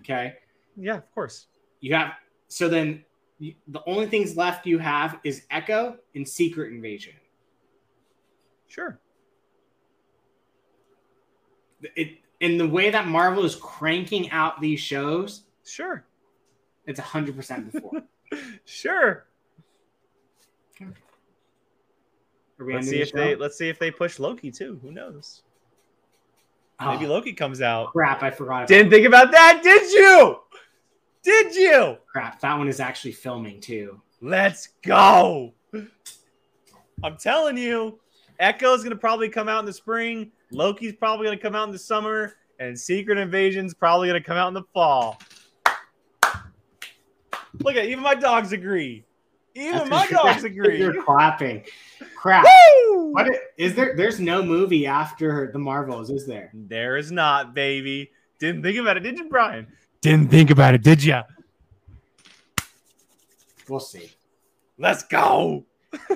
Okay. 0.00 0.34
Yeah, 0.76 0.96
of 0.96 1.12
course. 1.14 1.46
You 1.80 1.94
have 1.94 2.12
so 2.48 2.68
then 2.68 3.04
you, 3.38 3.54
the 3.68 3.82
only 3.86 4.06
things 4.06 4.36
left 4.36 4.66
you 4.66 4.78
have 4.78 5.18
is 5.22 5.42
Echo 5.50 5.96
and 6.14 6.26
Secret 6.28 6.72
Invasion. 6.72 7.14
Sure. 8.66 8.98
It 11.94 12.18
in 12.40 12.56
the 12.58 12.68
way 12.68 12.90
that 12.90 13.06
Marvel 13.06 13.44
is 13.44 13.56
cranking 13.56 14.30
out 14.30 14.60
these 14.60 14.78
shows, 14.80 15.42
Sure. 15.64 16.04
it's 16.86 17.00
hundred 17.00 17.36
percent 17.36 17.72
before. 17.72 18.02
Sure. 18.66 19.24
Are 20.82 20.86
we 20.86 20.92
Let's 22.58 22.88
see 22.88 23.00
if 23.00 23.12
they 23.12 23.34
let's 23.36 23.56
see 23.56 23.68
if 23.68 23.78
they 23.78 23.90
push 23.90 24.18
Loki 24.18 24.50
too. 24.50 24.78
Who 24.82 24.90
knows? 24.90 25.42
Oh, 26.80 26.92
Maybe 26.92 27.06
Loki 27.06 27.32
comes 27.32 27.60
out. 27.60 27.92
crap! 27.92 28.22
I 28.22 28.30
forgot. 28.30 28.56
About 28.58 28.68
Didn't 28.68 28.90
think 28.90 29.06
about 29.06 29.30
that, 29.32 29.60
did 29.62 29.90
you? 29.92 30.38
Did 31.22 31.54
you? 31.54 31.96
crap. 32.10 32.40
That 32.40 32.56
one 32.56 32.68
is 32.68 32.80
actually 32.80 33.12
filming 33.12 33.60
too. 33.60 34.00
Let's 34.20 34.68
go. 34.82 35.54
I'm 37.04 37.16
telling 37.16 37.56
you, 37.56 38.00
Echo's 38.40 38.82
gonna 38.82 38.96
probably 38.96 39.28
come 39.28 39.48
out 39.48 39.60
in 39.60 39.66
the 39.66 39.72
spring. 39.72 40.32
Loki's 40.50 40.94
probably 40.94 41.26
gonna 41.26 41.38
come 41.38 41.54
out 41.54 41.66
in 41.68 41.72
the 41.72 41.78
summer, 41.78 42.34
and 42.58 42.78
Secret 42.78 43.18
Invasion's 43.18 43.74
probably 43.74 44.08
gonna 44.08 44.22
come 44.22 44.36
out 44.36 44.48
in 44.48 44.54
the 44.54 44.64
fall. 44.74 45.18
Look 47.60 47.76
at 47.76 47.86
even 47.86 48.02
my 48.02 48.14
dogs 48.14 48.52
agree. 48.52 49.04
Even 49.54 49.88
That's 49.88 49.90
my 49.90 50.06
dogs 50.10 50.44
agree. 50.44 50.78
You're 50.78 51.02
clapping. 51.02 51.64
Crap. 52.18 52.44
Woo! 52.44 53.12
What 53.12 53.26
i- 53.26 53.38
is 53.56 53.74
there? 53.76 53.94
There's 53.96 54.18
no 54.18 54.42
movie 54.42 54.86
after 54.86 55.50
the 55.52 55.58
Marvels, 55.60 56.10
is 56.10 56.26
there? 56.26 56.50
There 56.52 56.96
is 56.96 57.12
not, 57.12 57.54
baby. 57.54 58.10
Didn't 58.40 58.62
think 58.64 58.76
about 58.76 58.96
it, 58.96 59.00
did 59.04 59.18
you, 59.18 59.28
Brian? 59.28 59.68
Didn't 60.00 60.28
think 60.28 60.50
about 60.50 60.74
it, 60.74 60.82
did 60.82 61.02
you? 61.04 61.20
We'll 63.68 63.78
see. 63.80 64.10
Let's 64.78 65.04
go. 65.04 65.64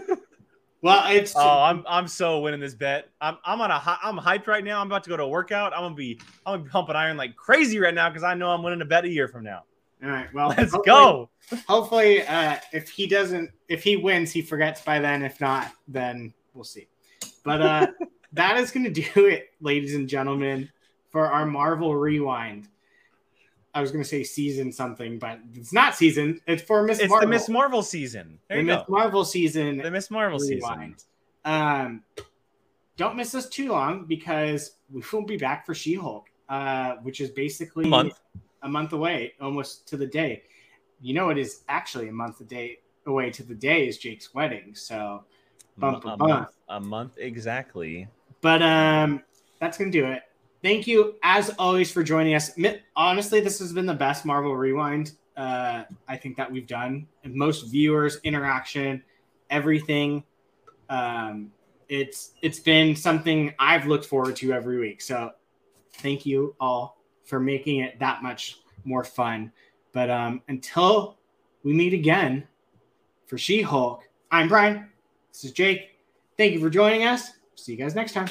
Well, 0.84 1.04
it's 1.12 1.32
Oh, 1.36 1.62
I'm 1.62 1.84
I'm 1.88 2.08
so 2.08 2.40
winning 2.40 2.58
this 2.58 2.74
bet. 2.74 3.08
I'm 3.20 3.38
I'm 3.44 3.60
on 3.60 3.70
a 3.70 3.78
hi- 3.78 4.00
I'm 4.02 4.18
hyped 4.18 4.48
right 4.48 4.64
now. 4.64 4.80
I'm 4.80 4.88
about 4.88 5.04
to 5.04 5.10
go 5.10 5.16
to 5.16 5.22
a 5.22 5.28
workout. 5.28 5.72
I'm 5.72 5.82
gonna 5.84 5.94
be 5.94 6.20
I'm 6.44 6.54
gonna 6.54 6.64
be 6.64 6.70
pumping 6.70 6.96
iron 6.96 7.16
like 7.16 7.36
crazy 7.36 7.78
right 7.78 7.94
now 7.94 8.08
because 8.08 8.24
I 8.24 8.34
know 8.34 8.48
I'm 8.50 8.64
winning 8.64 8.80
a 8.80 8.84
bet 8.84 9.04
a 9.04 9.08
year 9.08 9.28
from 9.28 9.44
now. 9.44 9.62
All 10.02 10.10
right. 10.10 10.32
Well, 10.34 10.48
Let's 10.48 10.72
hopefully- 10.72 10.84
go. 10.86 11.28
Hopefully, 11.68 12.22
uh, 12.26 12.56
if 12.72 12.88
he 12.88 13.06
doesn't, 13.06 13.50
if 13.68 13.82
he 13.82 13.96
wins, 13.96 14.32
he 14.32 14.40
forgets 14.42 14.80
by 14.80 14.98
then. 15.00 15.22
If 15.22 15.40
not, 15.40 15.72
then 15.88 16.32
we'll 16.54 16.64
see. 16.64 16.88
But 17.44 17.60
uh, 17.60 17.86
that 18.32 18.56
is 18.58 18.70
going 18.70 18.84
to 18.84 18.90
do 19.02 19.26
it, 19.26 19.50
ladies 19.60 19.94
and 19.94 20.08
gentlemen, 20.08 20.70
for 21.10 21.26
our 21.26 21.44
Marvel 21.44 21.94
Rewind. 21.94 22.68
I 23.74 23.80
was 23.80 23.90
going 23.90 24.02
to 24.04 24.08
say 24.08 24.22
season 24.22 24.70
something, 24.72 25.18
but 25.18 25.40
it's 25.54 25.72
not 25.72 25.94
season. 25.94 26.40
It's 26.46 26.62
for 26.62 26.82
Miss 26.84 26.98
Marvel. 26.98 27.04
It's 27.04 27.10
Marvel. 27.10 27.26
the 27.26 27.30
Miss 27.30 27.48
Marvel 27.48 27.82
season. 27.82 28.38
There 28.48 28.58
The 28.58 28.62
Miss 28.64 28.76
go. 28.78 28.84
Marvel 28.88 29.24
season. 29.24 29.76
The 29.78 29.90
Miss 29.90 30.10
Marvel 30.10 30.38
season. 30.38 30.56
Rewind. 30.70 31.04
Um, 31.44 32.02
don't 32.96 33.16
miss 33.16 33.34
us 33.34 33.48
too 33.48 33.68
long 33.70 34.04
because 34.04 34.76
we 34.90 35.02
won't 35.12 35.26
be 35.26 35.38
back 35.38 35.64
for 35.66 35.74
She-Hulk, 35.74 36.26
uh, 36.48 36.96
which 37.02 37.20
is 37.20 37.30
basically 37.30 37.84
A 37.86 37.88
month. 37.88 38.20
A 38.62 38.68
month 38.68 38.92
away, 38.92 39.34
almost 39.40 39.86
to 39.88 39.96
the 39.96 40.06
day. 40.06 40.42
You 41.00 41.14
know, 41.14 41.30
it 41.30 41.38
is 41.38 41.62
actually 41.68 42.08
a 42.08 42.12
month 42.12 42.40
a 42.40 42.44
day 42.44 42.78
away 43.06 43.30
to 43.30 43.42
the 43.42 43.54
day 43.54 43.88
is 43.88 43.98
Jake's 43.98 44.32
wedding. 44.34 44.74
So, 44.74 45.24
Bum, 45.78 45.96
a, 45.96 46.00
bum, 46.00 46.28
month, 46.28 46.48
a 46.68 46.80
month 46.80 47.18
exactly. 47.18 48.06
but 48.40 48.62
um, 48.62 49.22
that's 49.58 49.78
gonna 49.78 49.90
do 49.90 50.06
it. 50.06 50.22
Thank 50.62 50.86
you 50.86 51.16
as 51.22 51.50
always 51.58 51.90
for 51.90 52.02
joining 52.02 52.34
us. 52.34 52.52
Honestly, 52.94 53.40
this 53.40 53.58
has 53.58 53.72
been 53.72 53.86
the 53.86 53.94
best 53.94 54.24
Marvel 54.24 54.54
Rewind 54.54 55.12
uh, 55.36 55.84
I 56.08 56.16
think 56.16 56.36
that 56.36 56.50
we've 56.50 56.66
done. 56.66 57.06
Most 57.24 57.70
viewers, 57.70 58.18
interaction, 58.24 59.02
everything. 59.50 60.24
Um, 60.88 61.52
it's 61.88 62.32
it's 62.42 62.58
been 62.58 62.94
something 62.96 63.54
I've 63.58 63.86
looked 63.86 64.04
forward 64.04 64.36
to 64.36 64.52
every 64.52 64.78
week. 64.78 65.00
So 65.00 65.32
thank 65.94 66.26
you 66.26 66.54
all 66.60 67.01
for 67.24 67.40
making 67.40 67.80
it 67.80 67.98
that 67.98 68.22
much 68.22 68.58
more 68.84 69.04
fun. 69.04 69.52
But 69.92 70.10
um, 70.10 70.42
until 70.48 71.18
we 71.62 71.72
meet 71.72 71.92
again 71.92 72.46
for 73.26 73.38
She 73.38 73.62
Hulk, 73.62 74.02
I'm 74.30 74.48
Brian. 74.48 74.88
This 75.32 75.44
is 75.44 75.52
Jake. 75.52 75.98
Thank 76.36 76.52
you 76.52 76.60
for 76.60 76.70
joining 76.70 77.04
us. 77.04 77.32
See 77.54 77.72
you 77.72 77.78
guys 77.78 77.94
next 77.94 78.12
time. 78.12 78.28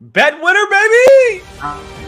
Bet 0.00 0.40
winner, 0.40 0.66
baby. 0.70 1.42
Uh, 1.60 2.07